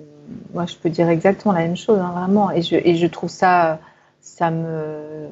[0.53, 2.51] moi je peux dire exactement la même chose, hein, vraiment.
[2.51, 3.79] Et je, et je trouve ça,
[4.21, 5.27] ça me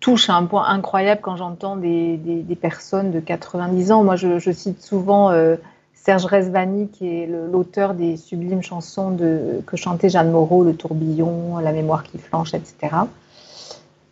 [0.00, 4.04] touche à un point incroyable quand j'entends des, des, personnes de 90 ans.
[4.04, 5.56] Moi, je, cite souvent euh,
[5.94, 11.58] Serge Resvani, qui est l'auteur des sublimes chansons de, que chantait Jeanne Moreau, Le tourbillon,
[11.58, 12.96] La mémoire qui flanche, etc.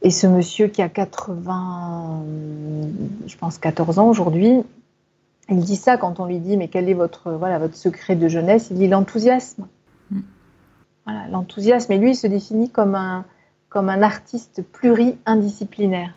[0.03, 2.23] Et ce monsieur qui a 80,
[3.27, 4.63] je pense 14 ans aujourd'hui,
[5.49, 8.29] il dit ça quand on lui dit mais quel est votre voilà votre secret de
[8.29, 8.69] jeunesse?
[8.71, 9.67] Il dit l'enthousiasme.
[10.11, 10.21] Mm.
[11.07, 11.93] Voilà, l'enthousiasme.
[11.93, 13.25] Et lui, il se définit comme un
[13.75, 16.15] comme un artiste pluri-indisciplinaire.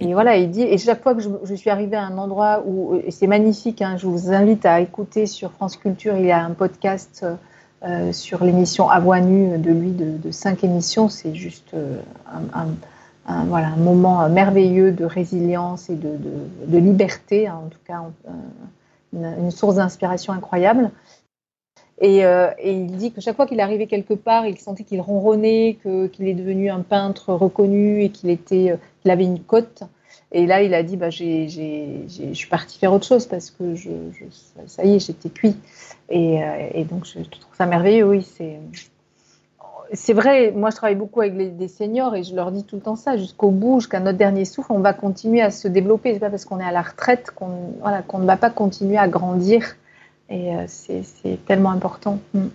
[0.00, 2.96] Et voilà, il dit, et chaque fois que je, suis arrivée à un endroit où,
[2.96, 6.44] et c'est magnifique, hein, je vous invite à écouter sur France Culture, il y a
[6.44, 7.24] un podcast
[7.84, 12.00] euh, sur l'émission À voix nue de lui, de, cinq émissions, c'est juste euh,
[13.26, 16.10] un, voilà, un moment merveilleux de résilience et de,
[16.66, 18.02] de, liberté, hein, en tout cas
[19.12, 20.90] une, une source d'inspiration incroyable.
[22.02, 25.78] Euh, et, il dit que chaque fois qu'il arrivait quelque part, il sentait qu'il ronronnait,
[25.82, 29.82] qu'il est devenu un peintre reconnu et qu'il était, euh, qu'il avait une cote.
[30.30, 31.48] Et là, il a dit, bah, je
[32.32, 33.90] suis parti faire autre chose parce que je,
[34.66, 35.56] ça y est, j'étais cuit.
[36.10, 38.26] Et, euh, donc, je trouve ça merveilleux, oui.
[39.94, 42.82] C'est, vrai, moi, je travaille beaucoup avec des seniors et je leur dis tout le
[42.82, 46.12] temps ça, jusqu'au bout, jusqu'à notre dernier souffle, on va continuer à se développer.
[46.12, 48.98] C'est pas parce qu'on est à la retraite qu'on, voilà, qu'on ne va pas continuer
[48.98, 49.76] à grandir
[50.30, 52.20] et euh, c'est tellement important.
[52.34, 52.48] Mm.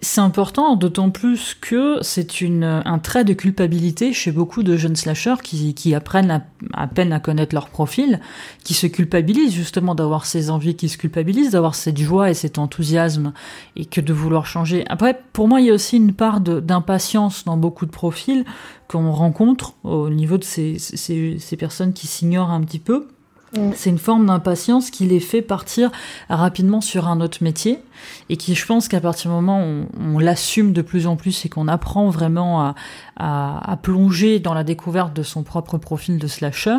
[0.00, 5.42] C'est important, d'autant plus que c'est un trait de culpabilité chez beaucoup de jeunes slashers
[5.42, 6.44] qui, apprennent
[6.74, 8.20] à, peine à connaître leur profil,
[8.64, 12.58] qui se culpabilisent justement d'avoir ces envies, qui se culpabilisent d'avoir cette joie et cet
[12.58, 13.32] enthousiasme,
[13.76, 14.84] et que de vouloir changer.
[14.88, 18.44] Après, pour moi, il y a aussi une part d'impatience dans beaucoup de profils
[18.86, 23.08] qu'on rencontre au niveau de ces personnes qui s'ignorent un petit peu
[23.56, 23.70] Mm.
[23.74, 25.90] C'est une forme d'impatience qui les fait partir
[26.28, 27.78] rapidement sur un autre métier
[28.28, 31.44] et qui, je pense qu'à partir du moment où on, l'assume de plus en plus
[31.44, 32.74] et qu'on apprend vraiment
[33.16, 36.78] à, plonger dans la découverte de son propre profil de slasher,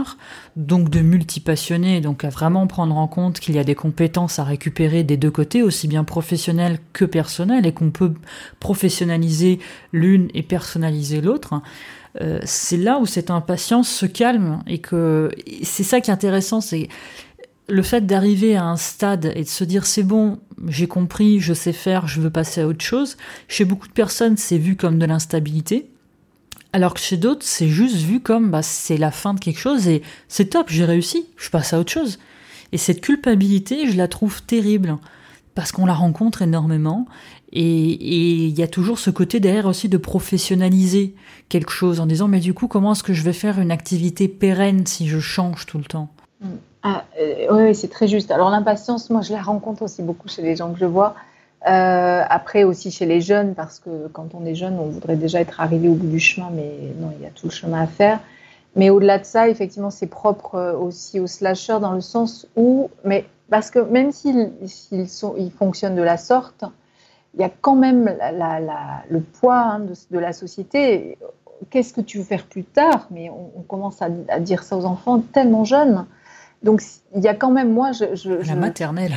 [0.56, 4.44] donc de multipassionné, donc à vraiment prendre en compte qu'il y a des compétences à
[4.44, 8.14] récupérer des deux côtés, aussi bien professionnelles que personnelles, et qu'on peut
[8.60, 9.60] professionnaliser
[9.92, 11.62] l'une et personnaliser l'autre,
[12.22, 15.32] euh, c'est là où cette impatience se calme et que
[15.64, 16.90] c'est ça qui est intéressant, c'est
[17.70, 21.54] le fait d'arriver à un stade et de se dire c'est bon, j'ai compris, je
[21.54, 23.16] sais faire, je veux passer à autre chose.
[23.48, 25.90] Chez beaucoup de personnes, c'est vu comme de l'instabilité.
[26.74, 29.88] Alors que chez d'autres, c'est juste vu comme bah, c'est la fin de quelque chose
[29.88, 32.20] et c'est top, j'ai réussi, je passe à autre chose.
[32.72, 34.98] Et cette culpabilité, je la trouve terrible
[35.56, 37.08] parce qu'on la rencontre énormément
[37.52, 41.16] et il y a toujours ce côté derrière aussi de professionnaliser
[41.50, 44.28] quelque chose en disant mais du coup comment est-ce que je vais faire une activité
[44.28, 46.10] pérenne si je change tout le temps?
[46.42, 46.48] Mm.
[46.84, 48.32] ah, euh, Oui, c'est très juste.
[48.32, 51.16] Alors l'impatience, moi je la rencontre aussi beaucoup chez les gens que je vois.
[51.68, 55.42] Euh, après aussi chez les jeunes, parce que quand on est jeune, on voudrait déjà
[55.42, 57.88] être arrivé au bout du chemin, mais non, il y a tout le chemin à
[57.88, 58.20] faire.
[58.76, 62.90] Mais au-delà de ça, effectivement, c'est propre euh, aussi aux slashers dans le sens où,
[63.04, 64.52] mais parce que même s'ils
[64.92, 66.64] ils fonctionnent de la sorte,
[67.40, 68.14] il y a quand même
[69.10, 69.82] le poids hein,
[70.12, 71.18] de, la société.
[71.70, 73.08] Qu'est-ce que tu veux faire plus tard?
[73.12, 74.10] Mais on, commence à,
[74.40, 76.06] dire ça aux enfants tellement jeunes.
[76.64, 76.82] Donc
[77.16, 79.14] il y a quand même moi, je, la maternelle.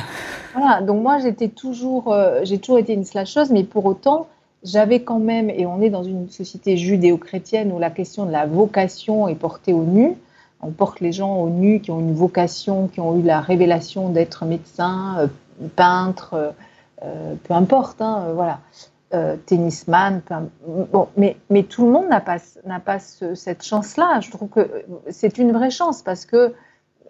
[0.55, 0.81] Voilà.
[0.81, 4.27] Donc moi j'étais toujours, euh, j'ai toujours été une slasheuse, mais pour autant
[4.63, 8.45] j'avais quand même, et on est dans une société judéo-chrétienne où la question de la
[8.45, 10.15] vocation est portée au nu.
[10.61, 14.07] On porte les gens au nu qui ont une vocation, qui ont eu la révélation
[14.07, 15.27] d'être médecin, euh,
[15.75, 16.33] peintre.
[16.35, 16.51] Euh, euh,
[17.43, 18.59] peu importe, hein, euh, voilà,
[19.13, 20.21] euh, tennisman,
[20.65, 24.19] bon, mais, tout le monde n'a pas, cette chance-là.
[24.21, 26.53] Je trouve que c'est une vraie chance parce que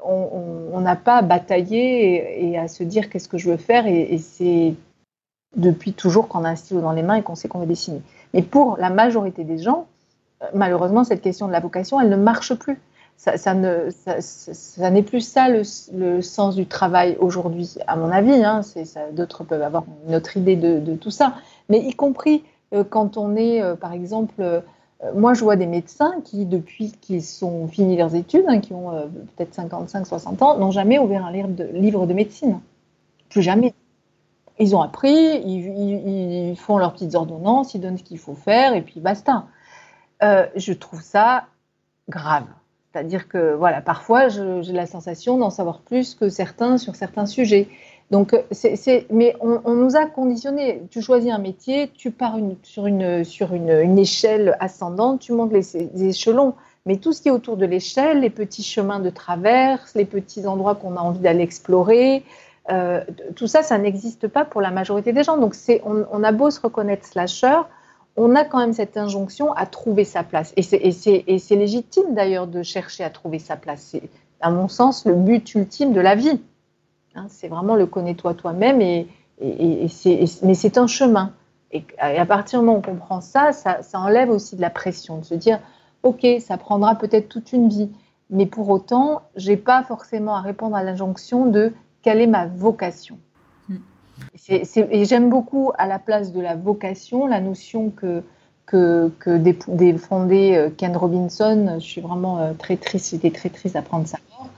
[0.05, 4.17] on n'a pas à batailler et, à se dire qu'est-ce que je veux faire et,
[4.17, 4.73] c'est
[5.55, 8.01] depuis toujours qu'on a un stylo dans les mains et qu'on sait qu'on veut dessiner.
[8.33, 9.87] Mais pour la majorité des gens,
[10.53, 12.79] malheureusement, cette question de la vocation, elle ne marche plus
[13.23, 18.43] ça, ne, ça, n'est plus ça le, sens du travail aujourd'hui, à mon avis.
[18.43, 18.61] Hein,
[19.13, 21.35] d'autres peuvent avoir une autre idée de, tout ça,
[21.69, 22.43] mais y compris
[22.73, 24.61] euh, quand on est, euh, par exemple, euh,
[25.15, 28.91] moi je vois des médecins qui, depuis qu'ils sont finis leurs études, hein, qui ont
[29.35, 32.59] peut-être 55, 60 ans, n'ont jamais ouvert un livre de, médecine.
[33.29, 33.73] Plus jamais.
[34.59, 38.81] Ils ont appris, ils, font leurs petites ordonnances, ils donnent ce qu'il faut faire, et
[38.81, 39.45] puis basta.
[40.21, 41.45] je trouve ça
[42.07, 42.45] grave.
[42.93, 47.67] C'est-à-dire que voilà, parfois j'ai la sensation d'en savoir plus que certains sur certains sujets.
[48.11, 50.83] Donc, c'est, mais on, nous a conditionné.
[50.91, 56.07] Tu choisis un métier, tu pars sur, une, sur une, échelle ascendante, tu montes les,
[56.07, 56.53] échelons.
[56.85, 60.45] Mais tout ce qui est autour de l'échelle, les petits chemins de traverse, les petits
[60.45, 62.23] endroits qu'on a envie d'aller explorer,
[62.69, 63.03] euh,
[63.35, 65.37] tout ça, ça n'existe pas pour la majorité des gens.
[65.37, 67.61] Donc, on, on, a beau se reconnaître slasher,
[68.15, 70.53] on a quand même cette injonction à trouver sa place.
[70.55, 73.81] Et c'est légitime d'ailleurs de chercher à trouver sa place.
[73.81, 74.03] C'est,
[74.39, 76.41] à mon sens, le but ultime de la vie.
[77.15, 79.07] Hein, c'est vraiment le connais-toi toi-même, et,
[79.41, 81.33] mais c'est un chemin.
[81.71, 85.17] Et, à partir du moment où on comprend ça, ça, enlève aussi de la pression,
[85.17, 85.59] de se dire,
[86.03, 87.89] OK, ça prendra peut-être toute une vie,
[88.29, 92.45] mais pour autant, je n'ai pas forcément à répondre à l'injonction de quelle est ma
[92.47, 93.17] vocation.
[94.35, 98.23] J'aime beaucoup à la place de la vocation la notion que,
[98.65, 99.37] que,
[99.67, 101.75] défendait euh, Ken Robinson.
[101.79, 104.49] Je suis vraiment euh, très triste, j'étais très triste d'apprendre mort.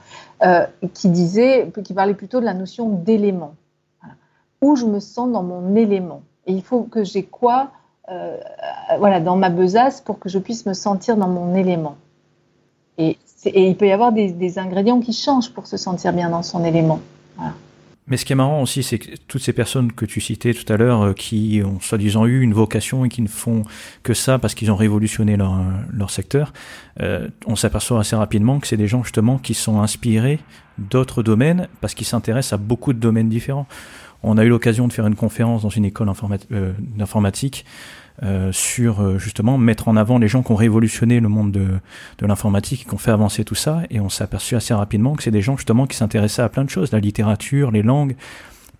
[0.44, 3.54] Euh, qui disait, qui parlait plutôt de la notion d'élément.
[4.60, 6.22] Où je me sens dans mon élément.
[6.46, 7.70] Et il faut que j'ai quoi
[9.00, 11.96] voilà, dans ma besace pour que je puisse me sentir dans mon élément.
[12.98, 16.30] Et, et il peut y avoir des, des, ingrédients qui changent pour se sentir bien
[16.30, 17.00] dans son élément.
[17.36, 17.54] Voilà.
[18.08, 20.70] Mais ce qui est marrant aussi, c'est que toutes ces personnes que tu citais tout
[20.72, 23.62] à l'heure, euh, qui ont soi-disant eu une vocation et qui ne font
[24.02, 25.56] que ça parce qu'ils ont révolutionné leur,
[25.92, 26.52] leur secteur,
[27.00, 30.38] euh, on s'aperçoit assez rapidement que c'est des gens justement qui sont inspirés
[30.78, 33.66] d'autres domaines parce qu'ils s'intéressent à beaucoup de domaines différents.
[34.22, 36.10] On a eu l'occasion de faire une conférence dans une école
[36.52, 37.64] euh, d'informatique
[38.22, 41.68] euh, sur euh, justement mettre en avant les gens qui ont révolutionné le monde de,
[42.18, 45.22] de l'informatique, qui ont fait avancer tout ça, et on s'est aperçu assez rapidement que
[45.22, 48.16] c'est des gens justement qui s'intéressaient à plein de choses, la littérature, les langues,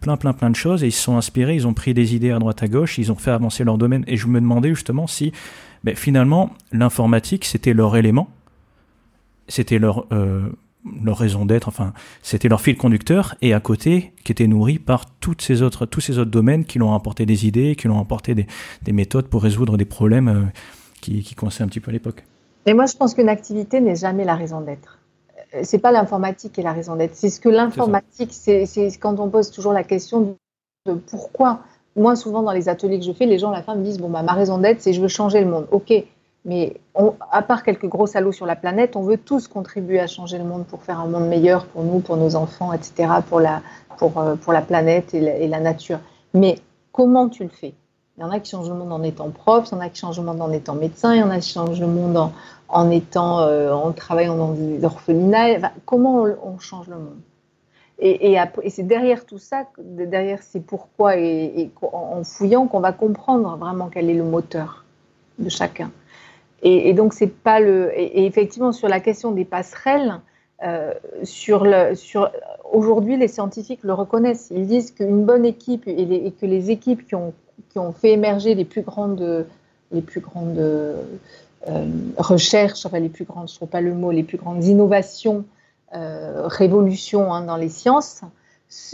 [0.00, 2.30] plein plein plein de choses, et ils se sont inspirés, ils ont pris des idées
[2.30, 5.06] à droite à gauche, ils ont fait avancer leur domaine, et je me demandais justement
[5.06, 5.32] si
[5.84, 8.30] ben, finalement l'informatique c'était leur élément,
[9.48, 10.48] c'était leur euh,
[11.02, 15.06] leur raison d'être, enfin, c'était leur fil conducteur, et à côté, qui était nourri par
[15.18, 18.34] toutes ces autres, tous ces autres domaines qui l'ont apporté des idées, qui l'ont apporté
[18.34, 18.46] des,
[18.82, 20.42] des, méthodes pour résoudre des problèmes euh,
[21.00, 22.24] qui, qui coinçaient un petit peu à l'époque.
[22.66, 24.98] Et moi, je pense qu'une activité n'est jamais la raison d'être.
[25.54, 27.14] Euh, c'est pas l'informatique qui est la raison d'être.
[27.14, 28.66] C'est ce que l'informatique, c'est
[29.00, 30.36] quand on pose toujours la question
[30.86, 31.60] de pourquoi.
[31.94, 33.98] Moi, souvent dans les ateliers que je fais, les gens à la fin me disent
[33.98, 35.66] bon bah ma raison d'être, c'est je veux changer le monde.
[35.70, 35.92] Ok,
[36.46, 36.76] mais
[37.32, 40.44] à part quelques gros salauds sur la planète, on veut tous contribuer à changer le
[40.44, 43.62] monde pour faire un monde meilleur pour nous, pour nos enfants, etc., pour la,
[43.98, 45.98] pour, euh, pour la planète et la, nature.
[46.34, 46.60] Mais
[46.92, 47.74] comment tu le fais?
[48.16, 49.88] Il y en a qui changent le monde en étant prof, il y en a
[49.88, 52.16] qui changent le monde en étant médecin, il y en a qui changent le monde
[52.68, 55.72] en, euh, travaillant dans des orphelinats.
[55.84, 57.18] comment on, change le monde?
[57.98, 58.38] Et,
[58.68, 64.08] c'est derrière tout ça, derrière ces pourquoi et en fouillant qu'on va comprendre vraiment quel
[64.10, 64.84] est le moteur
[65.38, 65.90] de chacun.
[66.62, 67.92] Et, donc, c'est pas le.
[67.98, 70.20] Et, effectivement, sur la question des passerelles,
[70.62, 72.30] euh, sur le, sur,
[72.72, 74.48] aujourd'hui, les scientifiques le reconnaissent.
[74.50, 77.34] Ils disent qu'une bonne équipe et, que les équipes qui ont,
[77.70, 79.46] qui ont fait émerger les plus grandes,
[79.92, 80.58] les plus grandes
[81.68, 81.86] euh,
[82.16, 85.44] recherches, enfin les plus grandes, je ne trouve pas le mot, les plus grandes innovations,
[85.94, 88.22] euh, révolutions hein, dans les sciences,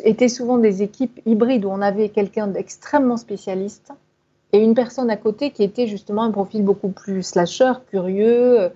[0.04, 3.92] étaient souvent des équipes hybrides où on avait quelqu'un d'extrêmement spécialiste
[4.52, 8.68] et une personne à côté qui était justement un profil beaucoup plus slasher, curieux, euh,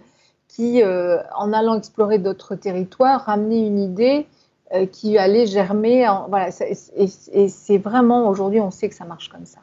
[0.48, 4.26] qui, euh, en allant explorer d'autres territoires, ramenait une idée
[4.74, 6.08] euh, qui allait germer.
[6.28, 9.58] Voilà, et, c'est vraiment, aujourd'hui, on sait que ça marche comme ça.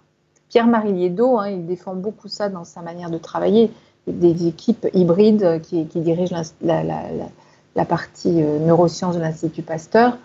[0.50, 3.72] Pierre-Marie Liedo, hein, il défend beaucoup ça dans sa manière de travailler,
[4.06, 10.18] des équipes hybrides qui, dirigent la, la partie neurosciences de l'Institut Pasteur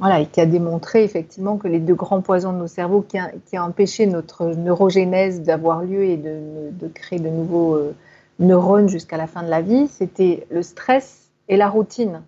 [0.00, 3.18] voilà, et qui a démontré effectivement que les deux grands poisons de nos cerveaux qui,
[3.18, 7.94] a, empêché notre neurogénèse d'avoir lieu et de, créer de nouveaux euh,
[8.38, 12.22] neurones jusqu'à la fin de la vie, c'était le stress et la routine.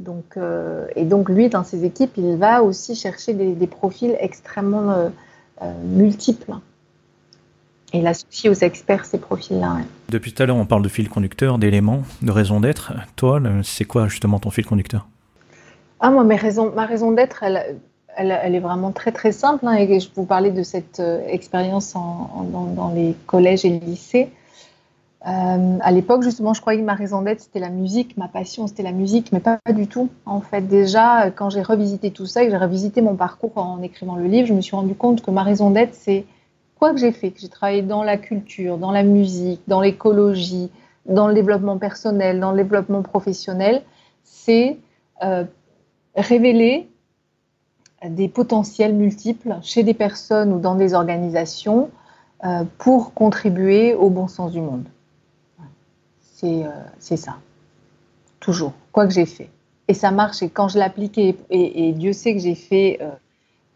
[0.00, 4.90] Donc, euh, et donc lui, dans ses équipes, il va aussi chercher des, profils extrêmement
[4.90, 5.08] euh,
[5.84, 6.54] multiples.
[7.92, 9.76] Et il associe aux experts ces profils-là.
[10.08, 12.92] Depuis tout à l'heure, on parle de fil conducteur, d'éléments, de raison d'être.
[13.14, 15.06] Toi, c'est quoi justement ton fil conducteur?
[16.00, 16.36] Ah, moi, ma
[16.86, 19.66] raison d'être, elle, est vraiment très très simple.
[19.66, 24.30] Hein, et je vous parlais de cette euh, expérience dans, les collèges et les lycées.
[25.26, 28.66] Euh, à l'époque, justement, je croyais que ma raison d'être, c'était la musique, ma passion,
[28.68, 30.08] c'était la musique, mais pas, du tout.
[30.24, 33.82] En fait, déjà, quand j'ai revisité tout ça et que j'ai revisité mon parcours en
[33.82, 36.26] écrivant le livre, je me suis rendu compte que ma raison d'être, c'est
[36.78, 40.70] quoi que j'ai fait, que j'ai travaillé dans la culture, dans la musique, dans l'écologie,
[41.06, 43.82] dans le développement personnel, dans le développement professionnel,
[44.22, 44.78] c'est
[45.22, 45.44] euh,
[46.16, 46.88] révéler
[48.04, 51.90] des potentiels multiples chez des personnes ou dans des organisations
[52.44, 54.84] euh, pour contribuer au bon sens du monde.
[56.44, 57.36] Euh, c'est ça.
[58.40, 58.72] Toujours.
[58.92, 59.48] Quoi que j'ai fait.
[59.88, 60.42] et ça marche.
[60.42, 63.10] Et quand je l'applique, et, et, Dieu sait que j'ai fait euh,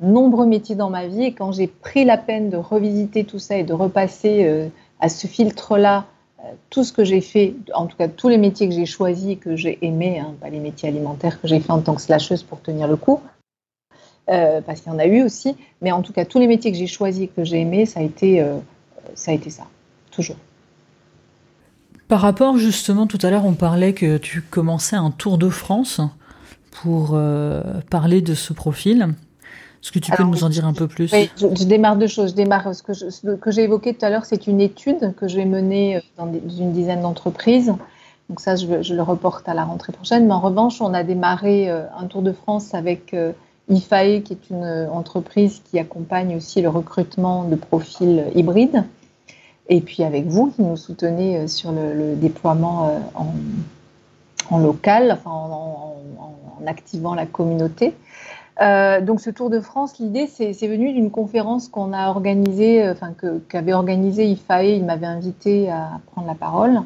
[0.00, 3.56] nombreux métiers dans ma vie, et quand j'ai pris la peine de revisiter tout ça
[3.56, 4.68] et de repasser euh,
[4.98, 6.02] à ce filtre-là euh,
[6.70, 9.56] tout ce que j'ai fait, en tout cas tous les métiers que j'ai choisis, que
[9.56, 12.60] j'ai aimés, hein, pas les métiers alimentaires que j'ai fait en tant que slasheuse pour
[12.60, 13.20] tenir le coup,
[14.26, 16.78] parce qu'il y en a eu aussi, mais en tout cas tous les métiers que
[16.78, 18.44] j'ai choisis, que j'ai aimés, ça a été,
[19.14, 19.64] ça a été ça,
[20.10, 20.36] toujours.
[22.10, 26.00] Par rapport justement, tout à l'heure, on parlait que tu commençais un tour de France
[26.70, 29.14] pour euh, parler de ce profil.
[29.82, 31.12] Est-ce que tu peux nous en dire un peu plus?
[31.12, 32.30] Oui, je, démarre deux choses.
[32.30, 35.96] Je démarre ce que, j'ai évoqué tout à l'heure, c'est une étude que j'ai menée
[35.96, 37.72] euh, dans une dizaine d'entreprises.
[38.28, 40.26] Donc ça, je, le reporte à la rentrée prochaine.
[40.26, 43.16] Mais en revanche, on a démarré euh, un tour de France avec
[43.68, 48.84] IFAE, qui est une entreprise qui accompagne aussi le recrutement de profils hybrides
[49.70, 52.98] et puis avec vous qui nous soutenez euh, sur le, déploiement euh,
[54.50, 55.96] en, local, enfin en,
[56.66, 57.94] activant la communauté.
[58.60, 63.14] Euh, donc ce Tour de France, l'idée, c'est venu d'une conférence qu'on a organisée, enfin
[63.48, 66.82] qu'avait organisée IFAE, il m'avait invité à prendre la parole.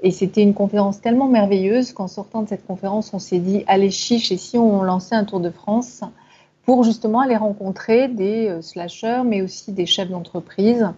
[0.00, 3.90] Et c'était une conférence tellement merveilleuse qu'en sortant de cette conférence, on s'est dit, allez
[3.90, 6.02] chiche, et si on lançait un Tour de France
[6.64, 10.88] pour justement aller rencontrer des slasheurs, mais aussi des chefs d'entreprise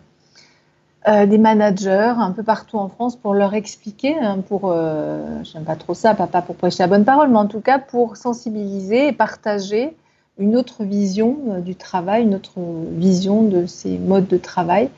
[1.07, 5.65] euh, des managers un peu partout en France pour leur expliquer, hein, pour, euh, j'aime
[5.65, 9.09] pas trop ça, pas pour prêcher la bonne parole, mais en tout cas pour sensibiliser
[9.09, 9.95] et partager
[10.39, 12.59] une autre vision euh, du travail, une autre
[12.93, 14.91] vision de ces modes de travail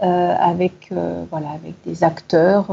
[0.00, 2.68] avec, voilà, avec des acteurs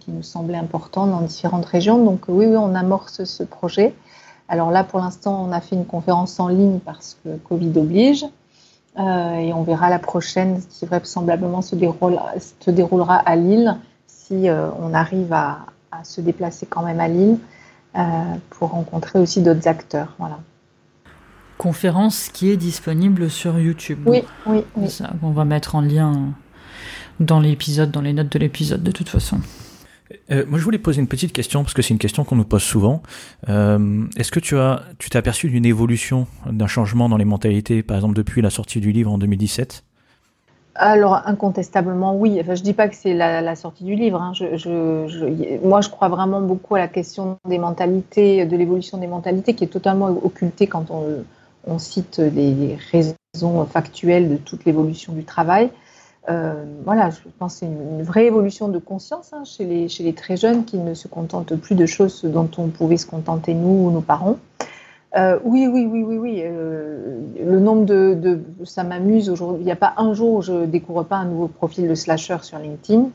[0.00, 2.02] qui nous semblaient importants dans différentes régions.
[2.02, 3.92] Donc oui, oui, on amorce ce projet.
[4.48, 8.24] Alors là, pour l'instant, on a fait une conférence en ligne parce que Covid oblige.
[8.98, 13.76] Euh, et on verra la prochaine qui vraisemblablement se, se déroulera à Lille
[14.08, 15.60] si euh, on arrive à,
[16.02, 17.38] se déplacer quand même à Lille
[17.96, 18.00] euh,
[18.50, 20.14] pour rencontrer aussi d'autres acteurs.
[20.18, 20.40] Voilà.
[21.60, 23.98] Conférence qui est disponible sur YouTube.
[24.06, 24.88] Oui, oui, oui.
[24.88, 26.32] Ça, on va mettre en lien
[27.20, 29.40] dans l'épisode, dans les notes de l'épisode de toute façon.
[30.30, 32.44] Euh, moi, je voulais poser une petite question parce que c'est une question qu'on nous
[32.44, 33.02] pose souvent.
[33.50, 37.82] Euh, est-ce que tu as, tu t'es aperçu d'une évolution, d'un changement dans les mentalités,
[37.82, 39.84] par exemple depuis la sortie du livre en 2017
[40.76, 42.38] alors, incontestablement, oui.
[42.40, 44.22] Enfin, je ne dis pas que c'est la, sortie du livre.
[44.22, 44.32] Hein.
[44.32, 49.52] Je, moi, je crois vraiment beaucoup à la question des mentalités, de l'évolution des mentalités,
[49.52, 51.24] qui est totalement occultée quand on,
[51.66, 55.70] on cite les raisons factuelles de toute l'évolution du travail.
[56.28, 60.64] Euh, voilà, je pense c'est une, vraie évolution de conscience hein, chez, les, très jeunes
[60.64, 64.02] qui ne se contentent plus de choses dont on pouvait se contenter nous ou nos
[64.02, 64.36] parents.
[65.16, 66.42] Euh, oui, oui, oui, oui, oui.
[66.44, 69.62] Euh, le nombre de, ça m'amuse aujourd'hui.
[69.62, 72.36] Il n'y a pas un jour où je découvre pas un nouveau profil de slasher
[72.42, 73.08] sur LinkedIn.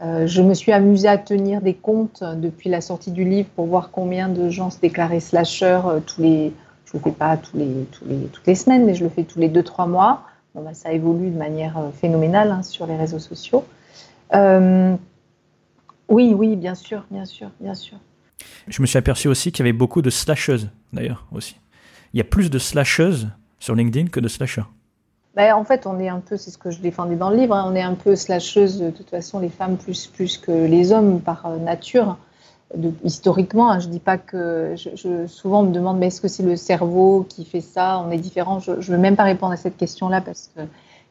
[0.00, 3.90] je me suis amusée à tenir des comptes depuis la sortie du livre pour voir
[3.92, 6.52] combien de gens se déclaraient slasher tous les.
[6.92, 9.24] Je le fais pas tous les, tous les, toutes les semaines, mais je le fais
[9.24, 10.24] tous les deux trois mois.
[10.54, 13.64] Bah, ça évolue de manière euh, phénoménale hein, sur les réseaux sociaux.
[14.34, 14.94] Euh,
[16.08, 17.96] oui, oui, bien sûr, bien sûr, bien sûr.
[18.68, 21.56] Je me suis aperçu aussi qu'il y avait beaucoup de slasheuses, d'ailleurs, aussi.
[22.12, 23.28] Il y a plus de slasheuses
[23.58, 24.70] sur LinkedIn que de slasheurs.
[25.34, 27.54] Ben, en fait, on est un peu, c'est ce que je défendais dans le livre,
[27.54, 30.92] hein, on est un peu slasheuses, de toute façon, les femmes plus, plus que les
[30.92, 31.56] hommes par euh,
[33.04, 34.74] historiquement, hein, je dis pas que.
[35.26, 38.02] Souvent, on me demande, mais est-ce que c'est le cerveau qui fait ça?
[38.06, 38.60] On est différent.
[38.60, 40.62] Je ne veux même pas répondre à cette question-là parce que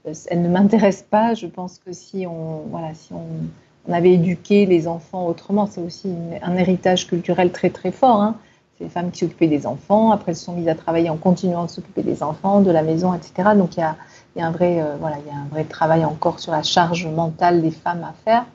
[0.08, 1.34] euh, elle ne m'intéresse pas.
[1.34, 6.14] Je pense que si on, voilà, si on, avait éduqué les enfants autrement, c'est aussi
[6.44, 8.22] un héritage culturel très très fort.
[8.22, 8.36] Hein.
[8.78, 10.12] C'est les femmes qui s'occupaient des enfants.
[10.12, 12.84] Après, elles se sont mises à travailler en continuant de s'occuper des enfants, de la
[12.84, 13.50] maison, etc.
[13.56, 13.96] Donc, il y a,
[14.36, 16.62] y a, un vrai, euh, voilà, il y a un vrai travail encore sur la
[16.62, 18.46] charge mentale des femmes à faire.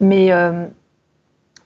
[0.00, 0.66] Mais euh,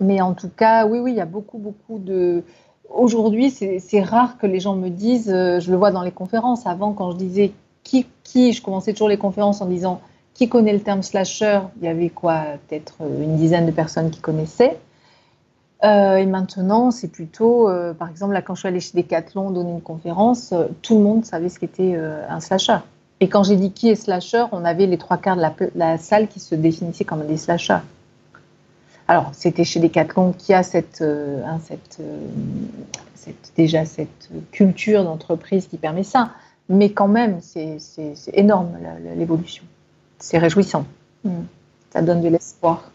[0.01, 2.43] mais en tout cas, oui, oui, il y a beaucoup, beaucoup de.
[2.89, 6.67] Aujourd'hui, c'est rare que les gens me disent, euh, je le vois dans les conférences,
[6.67, 10.01] avant, quand je disais qui, qui, je commençais toujours les conférences en disant
[10.33, 14.21] qui connaît le terme slasher, il y avait quoi, peut-être une dizaine de personnes qui
[14.21, 14.79] connaissaient.
[15.85, 19.51] Euh, et maintenant, c'est plutôt, euh, par exemple, là, quand je suis allée chez Decathlon
[19.51, 22.79] donner une conférence, tout le monde savait ce qu'était un slasher.
[23.21, 25.99] Et quand j'ai dit qui est slasher, on avait les trois quarts de la, la
[25.99, 27.81] salle qui se définissaient comme des slashers.
[29.11, 32.19] Alors, c'était chez Decathlon qui a cette, euh, hein, euh,
[33.15, 36.33] cette, déjà cette culture d'entreprise qui permet ça.
[36.69, 37.79] Mais quand même, c'est
[38.35, 38.69] énorme
[39.17, 39.65] l'évolution.
[40.19, 40.85] C'est réjouissant.
[41.25, 41.31] Mm.
[41.91, 42.91] Ça donne de l'espoir.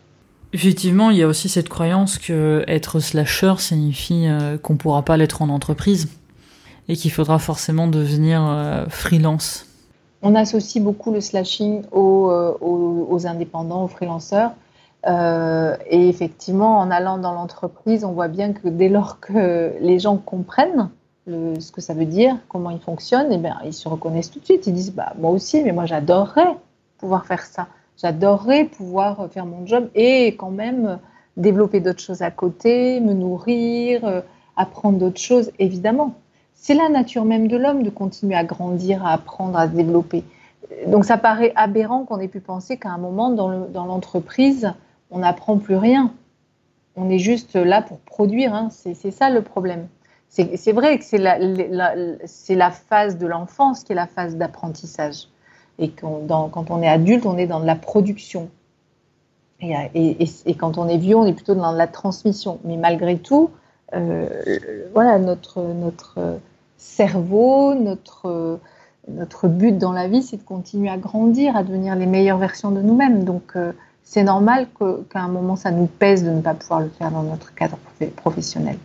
[0.54, 5.02] Effectivement, il y a aussi cette croyance que être slasher signifie euh, qu'on ne pourra
[5.02, 6.10] pas l'être en entreprise
[6.88, 9.66] et qu'il faudra forcément devenir freelance.
[10.22, 14.52] On associe beaucoup le slashing aux, aux indépendants, aux freelanceurs.
[15.06, 20.18] Et effectivement, en allant dans l'entreprise, on voit bien que dès lors que les gens
[20.18, 20.90] comprennent
[21.28, 24.40] ce que ça veut dire, comment ils fonctionnent, et eh bien, ils se reconnaissent tout
[24.40, 24.68] de suite.
[24.68, 26.58] Ils disent bah, Moi aussi, mais moi j'adorerais
[26.98, 27.68] pouvoir faire ça.
[27.98, 31.00] J'adorerais pouvoir faire mon job et quand même
[31.38, 34.22] développer d'autres choses à côté, me nourrir, euh,
[34.56, 36.16] apprendre d'autres choses, évidemment.
[36.54, 40.24] C'est la nature même de l'homme de continuer à grandir, à apprendre, à se développer.
[40.88, 44.74] Donc ça paraît aberrant qu'on ait pu penser qu'à un moment dans l'entreprise,
[45.14, 46.12] on n'apprend plus rien.
[46.96, 48.70] On est juste là pour produire, hein.
[48.72, 49.88] c'est ça le problème.
[50.28, 55.28] C'est vrai que c'est la, phase de l'enfance qui est la phase d'apprentissage.
[55.78, 58.50] Et quand on est adulte, on est dans de la production.
[59.62, 62.60] Et, quand on est vieux, on est plutôt dans la transmission.
[62.64, 63.52] Mais malgré tout,
[63.96, 64.28] euh,
[64.94, 66.40] voilà, notre,
[66.78, 68.60] cerveau, notre,
[69.08, 72.72] notre but dans la vie, c'est de continuer à grandir, à devenir les meilleures versions
[72.72, 73.24] de nous-mêmes.
[73.24, 73.72] Donc, euh,
[74.04, 74.68] c'est normal
[75.10, 77.78] qu'à un moment, ça nous pèse de ne pas pouvoir le faire dans notre cadre
[78.16, 78.78] professionnel.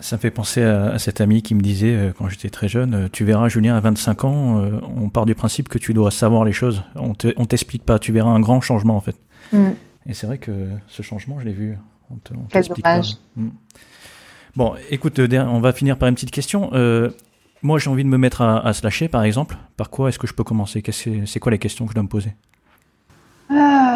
[0.00, 3.08] Ça me fait penser à, cet ami qui me disait euh, quand j'étais très jeune,
[3.12, 4.62] tu verras Julien à 25 ans,
[4.96, 6.82] on part du principe que tu dois savoir les choses.
[6.96, 9.16] On t'explique pas, tu verras un grand changement en fait.
[9.52, 9.70] Mm.
[10.06, 11.78] Et c'est vrai que ce changement, je l'ai vu.
[12.10, 13.16] On te, Quel dommage.
[13.36, 13.48] Mm.
[14.56, 16.70] Bon, écoute, euh, on va finir par une petite question.
[16.74, 17.10] Euh,
[17.62, 19.56] moi, j'ai envie de me mettre à, à slasher, par exemple.
[19.76, 20.82] Par quoi est-ce que je peux commencer?
[20.90, 22.34] C'est quoi les questions que je dois me poser?
[23.48, 23.91] Ah,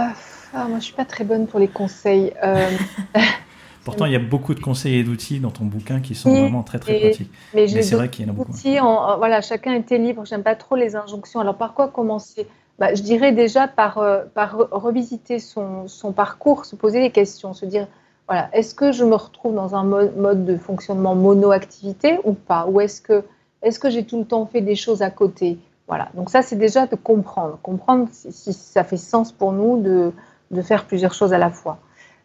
[0.57, 2.33] ah, Moi, je suis pas très bonne pour les conseils.
[2.43, 2.71] Euh,
[3.85, 6.65] Pourtant, il y a beaucoup de conseils et d'outils dans ton bouquin qui sont vraiment
[6.65, 7.31] très très pratiques.
[7.55, 8.53] Mais, c'est vrai qu'il y en a beaucoup.
[8.81, 10.25] En, voilà, chacun était libre.
[10.25, 11.39] J'aime pas trop les injonctions.
[11.39, 12.49] Alors, par quoi commencer?
[12.81, 17.55] Bah, je dirais déjà par, euh, par revisiter son, son, parcours, se poser des questions,
[17.55, 17.87] se dire,
[18.27, 22.67] voilà, est-ce que je me retrouve dans un mode, de fonctionnement mono-activité ou pas?
[22.67, 23.23] Ou est-ce que,
[23.63, 25.59] est que j'ai tout le temps fait des choses à côté?
[25.89, 30.13] Voilà, donc ça c'est déjà de comprendre, comprendre si, ça fait sens pour nous de,
[30.51, 31.79] de faire plusieurs choses à la fois.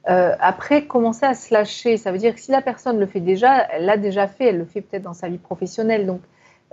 [0.09, 3.19] Euh, après, commencer à se lâcher, ça veut dire que si la personne le fait
[3.19, 6.05] déjà, elle l'a déjà fait, elle le fait peut-être dans sa vie professionnelle.
[6.05, 6.21] Donc,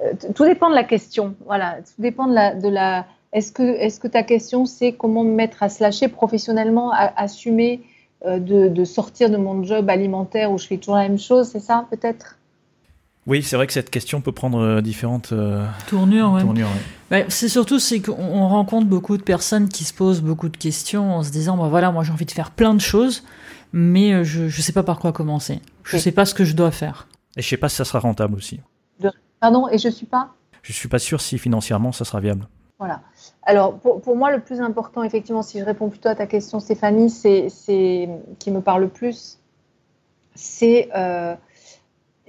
[0.00, 1.34] euh, tout dépend de la question.
[1.44, 5.34] Voilà, tout dépend de la, de est-ce que, est que ta question, c'est comment me
[5.34, 7.82] mettre à se lâcher professionnellement, à assumer
[8.24, 11.60] euh, de, sortir de mon job alimentaire où je fais toujours la même chose, c'est
[11.60, 12.37] ça peut-être?
[13.28, 16.38] Oui, c'est vrai que cette question peut prendre euh, différentes euh, tournures.
[17.10, 21.16] Bah, c'est surtout c'est qu'on rencontre beaucoup de personnes qui se posent beaucoup de questions
[21.16, 23.24] en se disant bah, voilà, moi j'ai envie de faire plein de choses,
[23.72, 25.60] mais je ne sais pas par quoi commencer.
[25.84, 27.06] Je ne sais pas ce que je dois faire.
[27.36, 28.60] Et je ne sais pas si ça sera rentable aussi.
[29.40, 30.30] Pardon, et je suis pas?
[30.62, 32.48] Je suis pas sûr si financièrement ça sera viable.
[32.78, 33.02] Voilà.
[33.42, 37.10] Alors, pour, moi, le plus important, effectivement, si je réponds plutôt à ta question, Stéphanie,
[37.10, 38.08] c'est
[38.38, 39.38] qui me parle le plus,
[40.34, 41.34] c'est euh,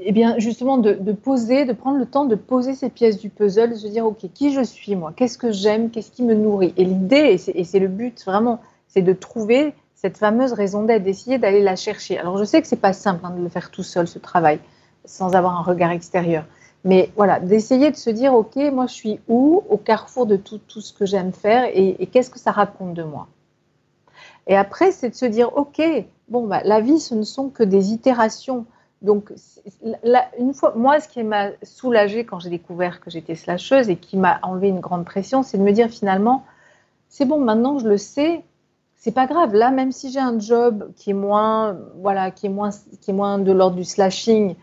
[0.01, 3.71] eh bien justement de, poser, de prendre le temps de poser ces pièces du puzzle,
[3.71, 5.13] de se dire, OK, qui je suis, moi?
[5.15, 5.89] Qu'est-ce que j'aime?
[5.89, 6.73] Qu'est-ce qui me nourrit?
[6.77, 11.37] Et l'idée, et c'est le but vraiment, c'est de trouver cette fameuse raison d'être, d'essayer
[11.37, 12.17] d'aller la chercher.
[12.17, 14.59] Alors, je sais que c'est pas simple hein, de le faire tout seul, ce travail,
[15.03, 16.45] sans avoir un regard extérieur.
[16.85, 19.63] Mais voilà, d'essayer de se dire, OK, moi je suis où?
[19.69, 23.03] Au carrefour de tout, tout ce que j'aime faire et, qu'est-ce que ça raconte de
[23.03, 23.27] moi?
[24.47, 25.81] Et après, c'est de se dire, OK,
[26.29, 28.65] bon, bah, la vie, ce ne sont que des itérations.
[29.01, 29.31] Donc,
[30.37, 34.17] une fois, moi, ce qui m'a soulagée quand j'ai découvert que j'étais slasheuse et qui
[34.17, 36.43] m'a enlevé une grande pression, c'est de me dire finalement,
[37.07, 38.43] c'est bon, maintenant je le sais,
[38.97, 39.53] c'est pas grave.
[39.53, 42.71] Là, même si j'ai un job qui est moins, voilà, qui est moins,
[43.01, 44.55] qui est moins de l'ordre du slashing,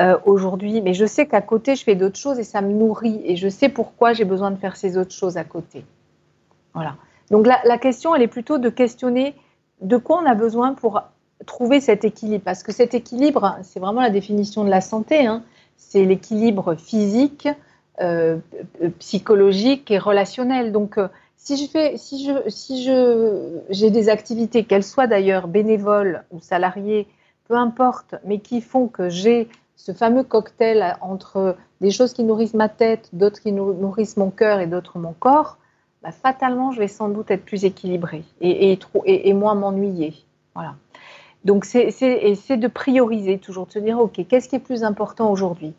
[0.00, 3.20] euh, aujourd'hui, mais je sais qu'à côté, je fais d'autres choses et ça me nourrit
[3.26, 5.84] et je sais pourquoi j'ai besoin de faire ces autres choses à côté.
[6.72, 6.96] Voilà.
[7.30, 9.34] Donc la, question, elle est plutôt de questionner
[9.82, 11.02] de quoi on a besoin pour
[11.46, 12.44] trouver cet équilibre.
[12.44, 15.26] Parce que cet équilibre, c'est vraiment la définition de la santé.
[15.26, 15.42] Hein.
[15.76, 17.48] C'est l'équilibre physique,
[18.00, 18.38] euh,
[18.98, 20.72] psychologique et relationnel.
[20.72, 25.48] Donc euh, si je fais, si je, si je, j'ai des activités, qu'elles soient d'ailleurs
[25.48, 27.06] bénévoles ou salariées,
[27.48, 32.54] peu importe, mais qui font que j'ai ce fameux cocktail entre des choses qui nourrissent
[32.54, 35.58] ma tête, d'autres qui nourrissent mon cœur et d'autres mon corps,
[36.02, 40.14] bah, fatalement, je vais sans doute être plus équilibrée et, et, moins m'ennuyer.
[40.54, 40.74] Voilà.
[41.44, 41.86] Donc, c'est
[42.56, 45.74] de prioriser toujours, de se dire, OK, qu'est-ce qui est plus important aujourd'hui?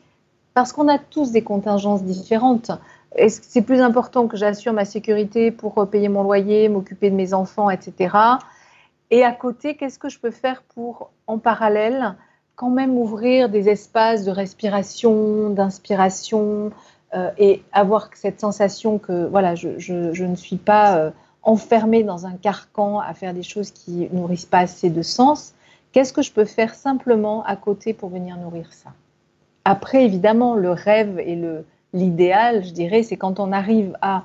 [0.53, 2.71] Parce qu'on a tous des contingences différentes.
[3.15, 7.15] Est-ce que c'est plus important que j'assure ma sécurité pour payer mon loyer, m'occuper de
[7.15, 8.15] mes enfants, etc.
[9.11, 12.15] Et à côté, qu'est-ce que je peux faire pour, en parallèle,
[12.55, 16.71] quand même ouvrir des espaces de respiration, d'inspiration
[17.13, 21.11] euh, et avoir cette sensation que voilà, je, je, ne suis pas euh,
[21.43, 25.53] enfermée dans un carcan à faire des choses qui nourrissent pas assez de sens.
[25.91, 28.91] Qu'est-ce que je peux faire simplement à côté pour venir nourrir ça?
[29.65, 34.23] Après, évidemment, le rêve et le l'idéal, je dirais, c'est quand on arrive à,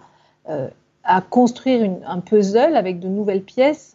[0.48, 0.68] euh,
[1.04, 3.94] à construire un puzzle avec de nouvelles pièces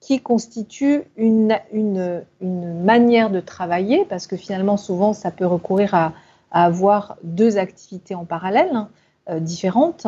[0.00, 5.94] qui constitue une, une, une, manière de travailler, parce que finalement, souvent, ça peut recourir
[5.94, 6.12] à,
[6.50, 8.88] avoir deux activités en parallèle hein,
[9.28, 10.06] euh, différentes,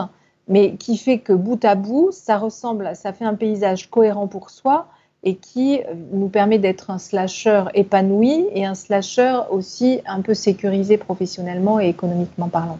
[0.49, 4.51] mais qui fait que bout à bout, ça ressemble, ça fait un paysage cohérent pour
[4.51, 4.87] soi
[5.23, 10.35] et qui euh, nous permet d'être un slasher épanoui et un slasher aussi un peu
[10.35, 12.79] sécurisé professionnellement et économiquement parlant.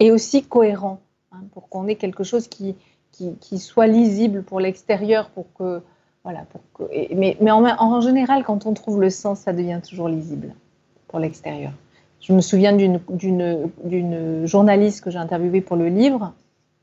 [0.00, 2.74] Et aussi cohérent, hein, pour qu'on ait quelque chose qui,
[3.58, 5.82] soit lisible pour l'extérieur, pour que
[6.24, 10.54] voilà, pour que, mais, en, général, quand on trouve le sens, ça devient toujours lisible
[11.08, 11.72] pour l'extérieur.
[12.20, 16.32] Je me souviens d'une journaliste que j'ai interviewée pour le livre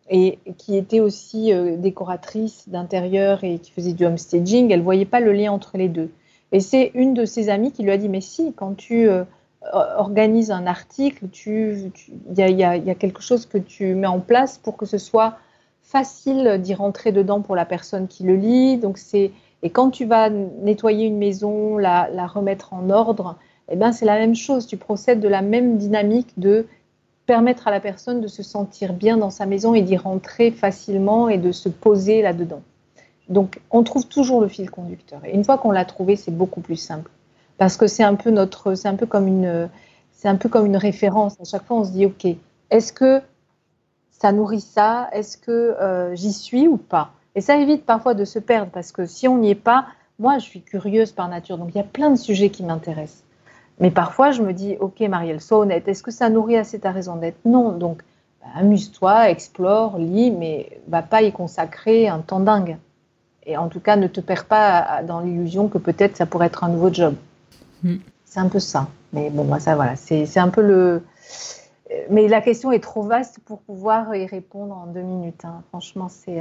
[0.09, 4.71] et qui était aussi euh, décoratrice d'intérieur et qui faisait du homestaging.
[4.71, 6.09] Elle voyait pas le lien entre les deux.
[6.51, 9.23] Et c'est une de ses amies qui lui a dit, mais si, quand tu euh,
[9.71, 11.91] organises un article, il
[12.35, 15.37] y, y, a quelque chose que tu mets en place pour que ce soit
[15.83, 18.77] facile d'y rentrer dedans pour la personne qui le lit.
[18.77, 19.31] Donc c'est
[19.61, 23.37] et quand tu vas nettoyer une maison, la, la remettre en ordre,
[23.69, 24.67] eh ben c'est la même chose.
[24.67, 26.65] Tu procèdes de la même dynamique de
[27.29, 31.29] permettre à la personne de se sentir bien dans sa maison et d'y rentrer facilement
[31.29, 32.63] et de se poser là-dedans.
[33.27, 35.23] Donc on trouve toujours le fil conducteur.
[35.25, 37.11] Et une fois qu'on l'a trouvé, c'est beaucoup plus simple
[37.59, 39.69] parce que c'est un peu notre, c'est un peu comme une,
[40.11, 41.39] c'est un peu comme une référence.
[41.39, 42.25] À chaque fois, on se dit ok,
[42.71, 43.21] est-ce que
[44.09, 45.07] ça nourrit ça?
[45.11, 47.11] Est-ce que euh, j'y suis ou pas?
[47.35, 49.85] Et ça évite parfois de se perdre parce que si on n'y est pas,
[50.17, 53.23] moi je suis curieuse par nature, donc il y a plein de sujets qui m'intéressent.
[53.79, 56.91] Mais parfois je me dis, ok Marielle, sois honnête, est-ce que ça nourrit assez ta
[56.91, 57.37] raison d'être?
[57.45, 58.01] Non, donc
[58.41, 62.77] bah, amuse-toi, explore, lis, mais va pas y consacrer un temps dingue.
[63.45, 66.63] Et en tout cas, ne te perds pas dans l'illusion que peut-être ça pourrait être
[66.63, 67.15] un nouveau job.
[67.83, 67.95] Hmm.
[68.25, 68.87] C'est un peu ça.
[69.11, 71.01] Mais bon, moi, ça, voilà, c'est un peu le,
[72.09, 75.43] mais la question est trop vaste pour pouvoir y répondre en deux minutes.
[75.43, 75.63] Hein.
[75.69, 76.33] Franchement, il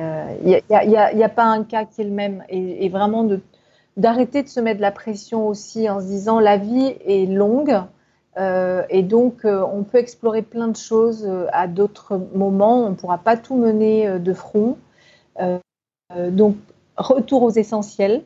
[0.44, 2.44] n'y euh, a, pas un cas qui est le même.
[2.48, 3.24] Et, vraiment
[3.98, 7.82] d'arrêter de, se mettre de la pression aussi en se disant la vie est longue.
[8.38, 12.86] Euh, et donc, euh, on peut explorer plein de choses à d'autres moments.
[12.86, 14.78] On ne pourra pas tout mener de front.
[16.30, 16.56] donc,
[16.96, 18.22] retour aux essentiels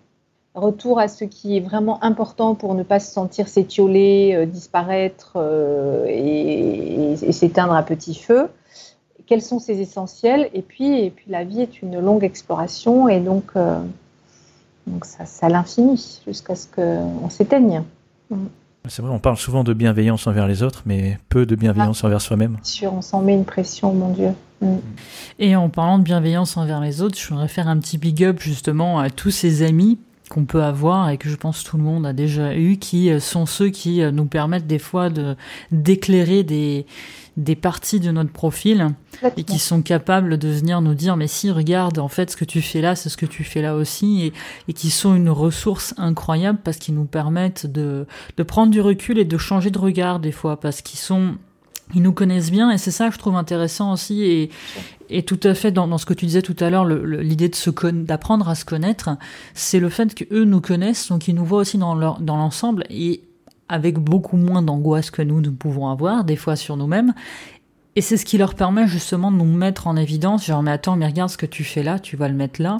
[0.54, 5.32] retour à ce qui est vraiment important pour ne pas se sentir s'étioler, euh, disparaître
[5.36, 8.48] euh, et, s'éteindre à petit feu.
[9.26, 10.50] Quels sont ces essentiels?
[10.52, 13.80] Et puis, et puis la vie est une longue exploration et donc, euh,
[14.86, 17.82] donc ça, ça à l'infini jusqu'à ce qu'on s'éteigne.
[18.30, 18.46] Mm.
[18.88, 22.08] C'est vrai, on parle souvent de bienveillance envers les autres, mais peu de bienveillance ah.
[22.08, 22.58] envers soi-même.
[22.64, 24.30] Sûr, on s'en met une pression, mon Dieu.
[24.60, 24.76] Mm.
[25.38, 28.40] Et en parlant de bienveillance envers les autres, je voudrais faire un petit big up
[28.40, 29.98] justement à tous ces amis
[30.32, 33.20] qu'on peut avoir et que je pense tout le monde a déjà eu, qui euh,
[33.20, 35.36] sont ceux qui euh, nous permettent des fois de
[35.70, 36.86] d'éclairer des
[37.36, 38.88] des parties de notre profil
[39.36, 42.44] et qui sont capables de venir nous dire mais si regarde en fait ce que
[42.44, 44.32] tu fais là c'est ce que tu fais là aussi et,
[44.68, 48.06] et qui sont une ressource incroyable parce qu'ils nous permettent de,
[48.36, 51.36] de prendre du recul et de changer de regard des fois parce qu'ils sont
[51.94, 54.50] ils nous connaissent bien et c'est ça que je trouve intéressant aussi et,
[55.08, 57.54] et tout à fait dans, dans, ce que tu disais tout à l'heure l'idée de
[57.54, 59.10] se d'apprendre à se connaître
[59.54, 62.36] c'est le fait que eux nous connaissent donc ils nous voient aussi dans leur dans
[62.36, 63.22] l'ensemble et
[63.72, 67.12] avec beaucoup moins d'angoisse que nous nous pouvons avoir des fois sur nous-mêmes
[67.94, 70.96] et c'est ce qui leur permet justement de nous mettre en évidence genre mais attends
[70.96, 72.78] mais regarde ce que tu fais là tu vas le mettre là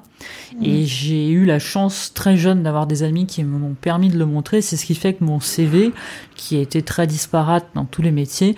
[0.61, 0.65] mmh.
[0.65, 4.27] et j'ai eu la chance très jeune d'avoir des amis qui m'ont permis de le
[4.27, 5.93] montrer c'est ce qui fait que mon CV
[6.37, 8.55] qui a été très disparate dans tous les métiers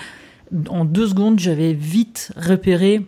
[0.68, 3.06] en deux secondes, j'avais vite repéré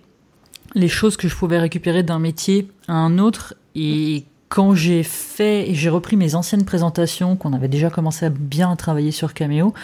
[0.74, 3.54] les choses que je pouvais récupérer d'un métier à un autre.
[3.74, 8.30] Et quand j'ai fait, et j'ai repris mes anciennes présentations, qu'on avait déjà commencé à
[8.30, 9.74] bien travailler sur Cameo,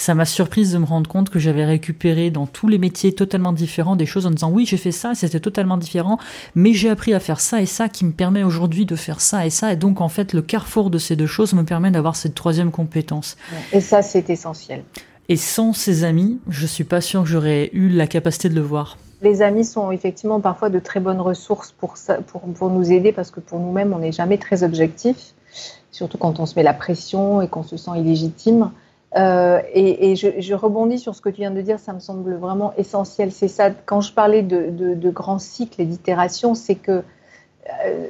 [0.00, 3.52] ça m'a surprise de me rendre compte que j'avais récupéré dans tous les métiers totalement
[3.52, 6.18] différents des choses en disant oui j'ai fait ça c'était totalement différent
[6.54, 9.44] mais j'ai appris à faire ça et ça qui me permet aujourd'hui de faire ça
[9.44, 12.16] et ça et donc en fait le carrefour de ces deux choses me permet d'avoir
[12.16, 13.36] cette troisième compétence.
[13.72, 14.84] Et ça c'est essentiel.
[15.28, 18.62] Et sans ces amis, je suis pas sûre que j'aurais eu la capacité de le
[18.62, 18.96] voir.
[19.22, 21.94] Les amis sont effectivement parfois de très bonnes ressources pour,
[22.26, 25.34] pour, pour nous aider parce que pour nous-mêmes, on n'est jamais très objectif,
[25.90, 28.70] surtout quand on se met la pression et qu'on se sent illégitime.
[29.16, 32.72] Euh, et, je, rebondis sur ce que tu viens de dire, ça me semble vraiment
[32.76, 33.32] essentiel.
[33.32, 37.02] C'est ça, quand je parlais de, de, de grands cycles et d'itérations, c'est que
[37.84, 38.08] euh,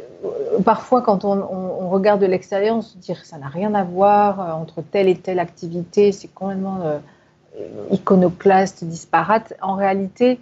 [0.64, 4.40] parfois, quand on, regarde de l'extérieur, on se dit que ça n'a rien à voir
[4.40, 6.78] euh, entre telle et telle activité, c'est complètement
[7.90, 9.54] iconoclaste, disparate.
[9.60, 10.38] En réalité,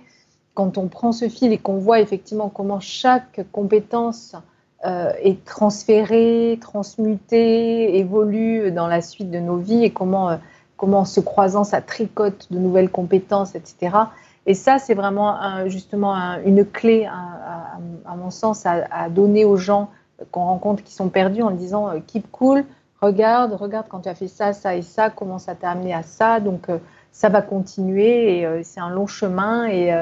[0.58, 4.34] quand on prend ce fil et qu'on voit effectivement comment chaque compétence
[4.82, 10.36] est transférée, transmutée, évolue dans la suite de nos vies et comment,
[10.76, 13.98] comment en se croisant, ça tricote de nouvelles compétences, etc.
[14.46, 15.36] Et ça, c'est vraiment
[15.66, 19.90] justement une clé, à, mon sens, à, donner aux gens
[20.32, 22.64] qu'on rencontre qui sont perdus en disant keep cool,
[23.00, 26.02] regarde, regarde quand tu as fait ça, ça et ça, comment ça t'a amené à
[26.02, 26.40] ça.
[26.40, 26.66] Donc
[27.12, 29.94] ça va continuer et c'est un long chemin et,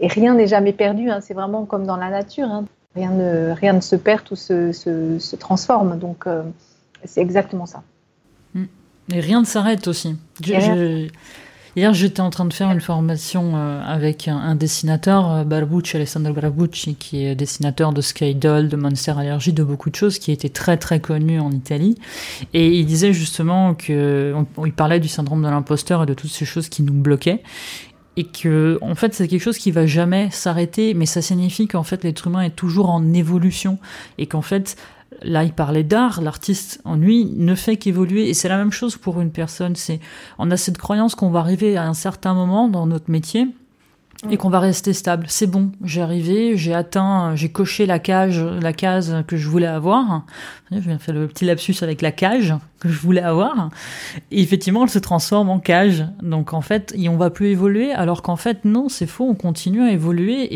[0.00, 1.10] rien n'est jamais perdu.
[1.10, 1.20] Hein.
[1.20, 2.48] c'est vraiment comme dans la nature.
[2.48, 2.64] Hein.
[2.94, 5.98] Rien, ne, rien ne se perd, tout se, se, transforme.
[5.98, 6.26] Donc
[7.04, 7.82] c'est exactement ça.
[8.54, 8.64] Mm.
[9.12, 10.16] Et rien ne s'arrête aussi.
[11.76, 16.32] Hier, j'étais en train de faire une formation euh, avec un, dessinateur, euh, Barbucci, Alessandro
[16.32, 20.50] Barbucci, qui est dessinateur de Doll, de Monster Allergy, de beaucoup de choses, qui était
[20.50, 21.98] très très connu en Italie.
[22.52, 24.34] Et il disait justement que,
[24.64, 27.42] il parlait du syndrome de l'imposteur et de toutes ces choses qui nous bloquaient
[28.16, 31.82] et que en fait c'est quelque chose qui va jamais s'arrêter mais ça signifie qu'en
[31.82, 33.78] fait l'être humain est toujours en évolution
[34.18, 34.76] et qu'en fait
[35.22, 38.96] là il parlait d'art, l'artiste en lui ne fait qu'évoluer et c'est la même chose
[38.96, 39.76] pour une personne.
[39.76, 40.00] C'est
[40.38, 43.48] on a cette croyance qu'on va arriver à un certain moment dans notre métier
[44.30, 45.26] et qu'on va rester stable.
[45.28, 49.66] C'est bon, j'ai arrivé, j'ai atteint, j'ai coché la cage, la case que je voulais
[49.66, 50.24] avoir.
[50.70, 52.54] Je viens faire le petit lapsus avec la cage
[52.84, 53.70] je voulais avoir.
[54.30, 56.04] Et effectivement, elle se transforme en cage.
[56.22, 59.82] Donc en fait, on va plus évoluer, alors qu'en fait, non, c'est faux, on continue
[59.82, 60.48] à évoluer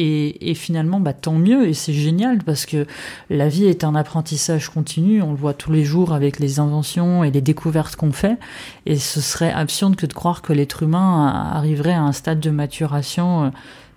[0.51, 2.87] et, finalement, bah, tant mieux et c'est génial parce que
[3.31, 5.23] la vie est un apprentissage continu.
[5.23, 8.39] On le voit tous les jours avec les inventions et les découvertes qu'on fait.
[8.87, 12.51] Et ce serait absurde que de croire que l'être humain arriverait à un stade de
[12.51, 13.51] maturation euh,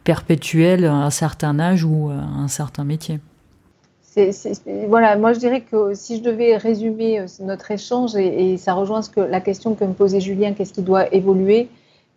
[0.03, 3.19] perpétuel à un certain âge ou à un certain métier
[4.87, 9.01] voilà, moi je dirais que si je devais résumer euh, notre échange, et, ça rejoint
[9.01, 11.69] ce que, la question que me posait Julien, qu'est-ce qui doit évoluer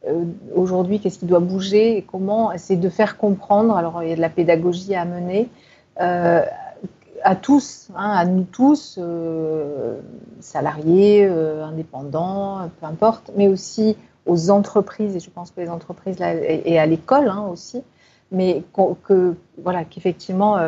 [0.09, 4.13] euh, aujourd'hui, qu'est-ce qui doit bouger et comment, c'est de faire comprendre, alors il y
[4.13, 5.49] a de la pédagogie à mener,
[6.01, 6.43] euh,
[7.23, 8.99] à tous, hein, à nous tous,
[10.41, 13.97] salariés, indépendants, peu importe, mais aussi
[14.27, 17.83] aux entreprises, et je pense que les entreprises, et, à l'école hein, aussi,
[18.31, 20.59] mais que, voilà, qu'effectivement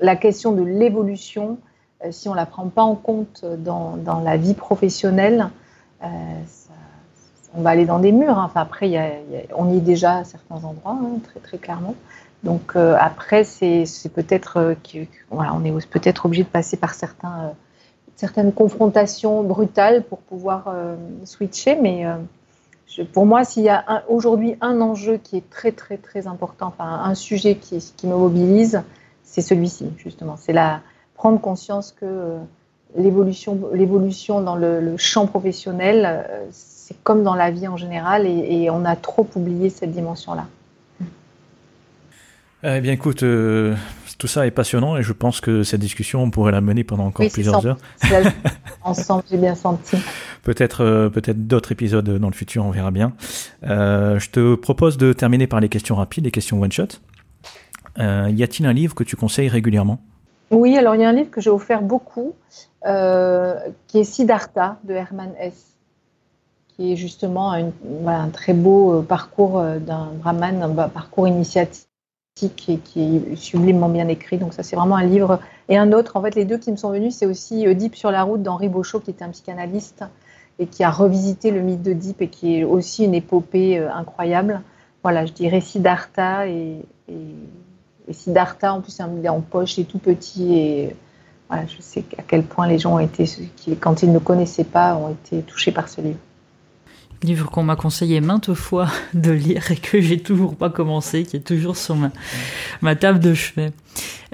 [0.00, 1.58] la question de l'évolution,
[2.04, 5.48] euh, si on ne la prend pas en compte dans, la vie professionnelle,
[6.02, 6.06] euh,
[7.54, 8.38] on va aller dans des murs.
[8.38, 8.46] Hein.
[8.46, 9.22] Enfin, après,
[9.54, 11.94] on y est déjà à certains endroits, hein, très, clairement.
[12.42, 14.76] Donc euh, après, c'est peut-être
[15.30, 20.74] voilà, on est peut-être obligé de passer par certaines confrontations brutales pour pouvoir
[21.24, 21.76] switcher.
[21.80, 22.04] Mais
[23.14, 27.00] pour moi, s'il y a aujourd'hui un enjeu qui est très très très important, enfin
[27.04, 28.82] un sujet qui me mobilise,
[29.34, 30.36] c'est celui-ci, justement.
[30.36, 30.80] C'est la
[31.16, 32.38] prendre conscience que euh,
[32.96, 38.70] l'évolution, l'évolution dans le, champ professionnel, euh, c'est comme dans la vie en général, et,
[38.70, 40.46] on a trop oublié cette dimension-là.
[42.62, 43.74] Eh bien, écoute, euh,
[44.18, 47.06] tout ça est passionnant et je pense que cette discussion, on pourrait la mener pendant
[47.06, 47.78] encore plusieurs heures.
[48.84, 49.96] Ensemble, j'ai bien senti.
[50.44, 53.14] peut-être, peut-être d'autres épisodes dans le futur, on verra bien.
[53.64, 57.00] je te propose de terminer par les questions rapides, les questions one shot.
[57.98, 59.98] Euh, y a-t-il un livre que tu conseilles régulièrement?
[60.50, 62.34] Oui, alors il y a un livre que j'ai offert beaucoup,
[62.86, 63.54] euh,
[63.86, 65.76] qui est Siddhartha de Hermann Hesse,
[66.68, 71.88] qui est justement un très beau euh, parcours d'un brahman, un parcours initiatique
[72.68, 74.38] et qui est sublimement bien écrit.
[74.38, 75.38] Donc ça, c'est vraiment un livre.
[75.68, 78.10] Et un autre, en fait, les deux qui me sont venus, c'est aussi Deep sur
[78.10, 80.04] la route d'Henri Beauchot, qui était un psychanalyste
[80.58, 84.62] et qui a revisité le mythe Deep et qui est aussi une épopée incroyable.
[85.04, 86.80] Voilà, je dirais Siddhartha et
[88.08, 90.54] et Siddhartha, en plus, il est en poche, il est tout petit.
[90.54, 90.96] Et
[91.48, 93.24] voilà, je sais à quel point les gens ont été,
[93.80, 96.18] quand ils ne connaissaient pas, ont été touchés par ce livre.
[97.22, 101.36] Livre qu'on m'a conseillé maintes fois de lire et que j'ai toujours pas commencé, qui
[101.36, 102.10] est toujours sur ma,
[102.82, 103.72] ma table de chevet.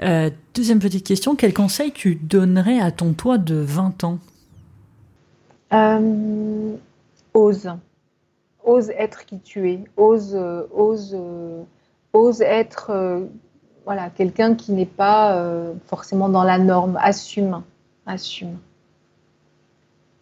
[0.01, 4.19] Euh, deuxième petite question, quel conseil tu donnerais à ton toi de 20 ans?
[5.71, 6.73] Euh,
[7.33, 7.71] Ose.
[8.65, 9.83] Ose être qui tu es.
[9.95, 11.17] Ose, euh, ose,
[12.11, 12.91] ose être
[13.85, 17.63] voilà, quelqu'un qui n'est pas euh, forcément dans la norme, assume,
[18.05, 18.57] assume.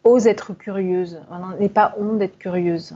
[0.04, 1.20] Ose être curieuse,
[1.60, 2.96] n'est pas honte d'être curieuse.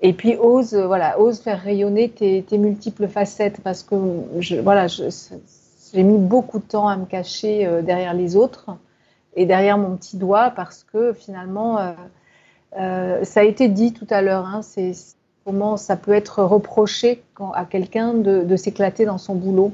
[0.00, 3.94] Et puis ose, voilà, ose faire rayonner tes, multiples facettes parce que
[4.40, 8.70] je, voilà, j'ai mis beaucoup de temps à me cacher euh, derrière les autres
[9.36, 11.94] et derrière mon petit doigt parce que finalement,
[12.78, 14.62] euh, ça a été dit tout à l'heure, hein,
[15.44, 17.22] comment ça peut être reproché
[17.54, 19.72] à quelqu'un de, s'éclater dans son boulot.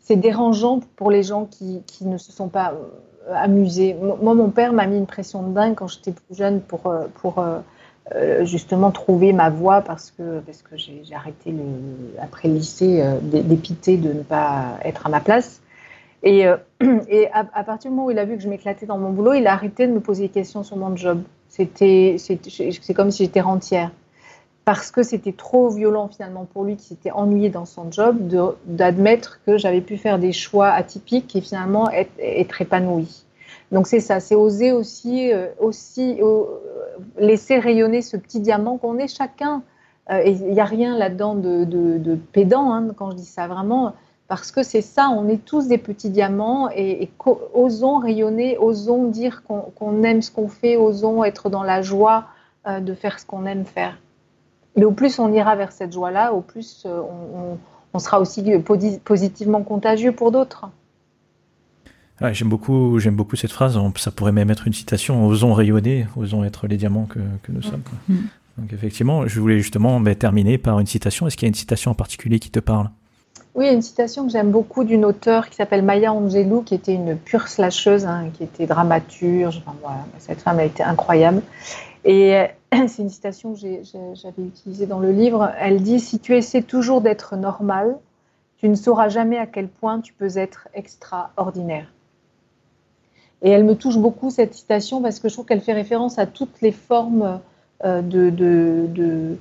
[0.00, 3.94] C'est dérangeant pour les gens qui, ne se sont pas euh, amusés.
[3.94, 7.06] Moi, mon père m'a mis une pression de dingue quand j'étais plus jeune pour, euh,
[7.20, 11.54] pour euh, justement trouver ma voie parce que, parce que j'ai arrêté
[12.20, 15.60] après le lycée d'épiter de ne pas être à ma place.
[16.22, 16.46] Et,
[17.08, 19.10] et à, à, partir du moment où il a vu que je m'éclatais dans mon
[19.10, 21.22] boulot, il a arrêté de me poser des questions sur mon job.
[21.48, 23.90] C'était, c'est comme si j'étais rentière.
[24.68, 28.18] Parce que c'était trop violent finalement pour lui, qui s'était ennuyé dans son job,
[28.66, 33.24] d'admettre que j'avais pu faire des choix atypiques et finalement être, être épanoui.
[33.72, 36.42] Donc c'est ça, c'est oser aussi, euh, aussi euh,
[37.16, 39.62] laisser rayonner ce petit diamant qu'on est chacun.
[40.10, 43.46] Euh, et il n'y a rien là-dedans de, de, pédant hein, quand je dis ça,
[43.46, 43.94] vraiment,
[44.28, 47.08] parce que c'est ça, on est tous des petits diamants et,
[47.54, 52.24] osons rayonner, osons dire qu'on aime ce qu'on fait, osons être dans la joie
[52.68, 53.96] de faire ce qu'on aime faire.
[54.78, 58.44] Et au plus on ira vers cette joie-là, au plus on, sera aussi
[59.04, 60.70] positivement contagieux pour d'autres
[62.32, 63.78] j'aime beaucoup, j'aime beaucoup cette phrase.
[63.96, 67.18] Ça pourrait même être une citation "Osons rayonner, osons être les diamants que,
[67.48, 68.16] nous sommes." Mm.
[68.58, 71.26] Donc effectivement, je voulais justement ben, terminer par une citation.
[71.26, 72.90] Est-ce qu'il y a une citation en particulier qui te parle?
[73.54, 77.16] Oui, une citation que j'aime beaucoup d'une auteure qui s'appelle Maya Angelou, qui était une
[77.16, 79.62] pure slasheuse, hein, qui était dramaturge.
[79.64, 81.42] Enfin, voilà, cette femme a été incroyable.
[82.04, 82.46] Et
[82.88, 85.52] c'est une citation que j'avais utilisée dans le livre.
[85.58, 87.98] Elle dit Si tu essaies toujours d'être normal,
[88.58, 91.86] tu ne sauras jamais à quel point tu peux être extraordinaire.
[93.42, 96.26] Et elle me touche beaucoup cette citation parce que je trouve qu'elle fait référence à
[96.26, 97.40] toutes les formes
[97.84, 99.36] euh, de,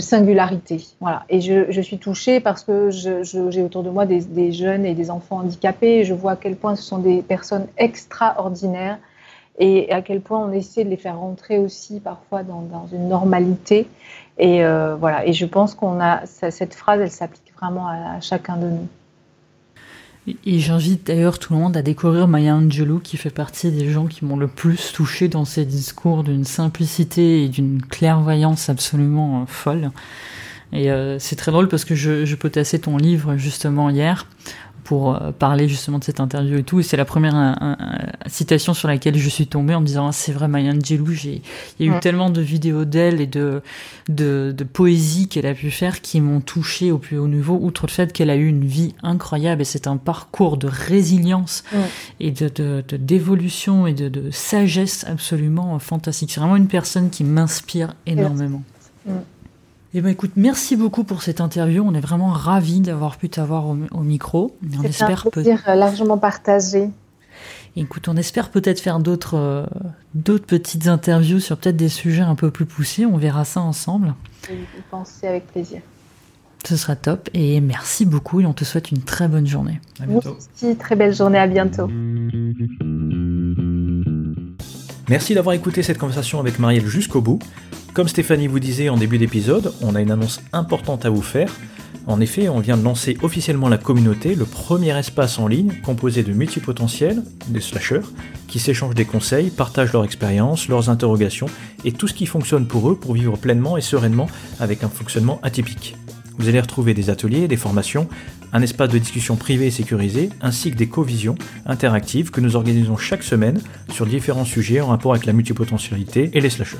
[0.00, 0.84] singularité.
[1.00, 1.24] Voilà.
[1.28, 4.94] Et je, je, suis touchée parce que j'ai autour de moi des, des, jeunes et
[4.94, 8.98] des enfants handicapés et je vois à quel point ce sont des personnes extraordinaires
[9.58, 13.86] et à quel point on essaie de les faire rentrer aussi parfois dans, une normalité.
[14.38, 15.26] Et euh, voilà.
[15.26, 18.88] Et je pense qu'on a cette phrase, elle s'applique vraiment à chacun de nous.
[20.44, 24.06] Et j'invite d'ailleurs tout le monde à découvrir Maya Angelou, qui fait partie des gens
[24.06, 29.46] qui m'ont le plus touché dans ses discours d'une simplicité et d'une clairvoyance absolument euh,
[29.46, 29.90] folle.
[30.72, 34.26] Et euh, c'est très drôle parce que je, je potassais ton livre justement hier
[34.86, 36.78] pour euh, parler justement de cette interview et tout.
[36.78, 37.56] Et c'est la première
[38.26, 41.40] citation sur laquelle je suis tombée en me disant ah, c'est vrai Maya Angelou, il
[41.80, 43.62] y a eu tellement de vidéos d'elle et de,
[44.08, 47.86] de, de poésie qu'elle a pu faire qui m'ont touché au plus haut niveau, outre
[47.86, 51.64] le fait qu'elle a eu une vie incroyable et c'est un parcours de résilience
[52.20, 56.30] et de, de, d'évolution et de, de, sagesse absolument fantastique.
[56.30, 58.62] C'est vraiment une personne qui m'inspire énormément.
[59.98, 61.82] Eh ben écoute, merci beaucoup pour cette interview.
[61.82, 64.54] On est vraiment ravis d'avoir pu t'avoir au, micro.
[64.78, 66.90] On espère un plaisir euh, largement partagé.
[67.76, 69.64] Écoute, on espère peut-être faire d'autres euh,
[70.14, 73.06] d'autres petites interviews sur peut-être des sujets un peu plus poussés.
[73.06, 74.14] On verra ça ensemble.
[74.46, 74.52] Je
[74.90, 75.80] penser avec plaisir.
[76.68, 79.80] Ce sera top et merci beaucoup et on te souhaite une très bonne journée.
[79.98, 80.36] À bientôt.
[80.36, 81.88] Merci, très belle journée, à bientôt.
[85.08, 87.38] Merci d'avoir écouté cette conversation avec Marielle jusqu'au bout.
[87.96, 91.50] Comme Stéphanie vous disait en début d'épisode, on a une annonce importante à vous faire.
[92.06, 96.22] En effet, on vient de lancer officiellement la communauté, le premier espace en ligne composé
[96.22, 98.02] de multipotentiels, des slashers,
[98.48, 101.46] qui s'échangent des conseils, partagent leur expérience, leurs interrogations
[101.86, 104.28] et tout ce qui fonctionne pour eux pour vivre pleinement et sereinement
[104.60, 105.96] avec un fonctionnement atypique.
[106.36, 108.08] Vous allez retrouver des ateliers, des formations,
[108.52, 112.98] un espace de discussion privé et sécurisé, ainsi que des co-visions interactives que nous organisons
[112.98, 113.58] chaque semaine
[113.90, 116.76] sur différents sujets en rapport avec la multipotentialité et les slashers.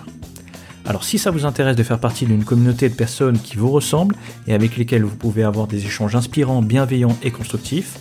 [0.89, 4.15] Alors si ça vous intéresse de faire partie d'une communauté de personnes qui vous ressemblent
[4.47, 7.99] et avec lesquelles vous pouvez avoir des échanges inspirants, bienveillants et constructifs,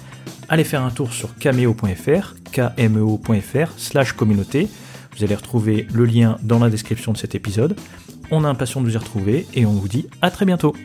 [0.50, 4.68] allez faire un tour sur cameo.fr, kmeo.fr slash communauté.
[5.18, 7.76] Vous allez retrouver le lien dans la description de cet épisode.
[8.30, 10.76] On a impatient de vous y retrouver et on vous dit à très bientôt.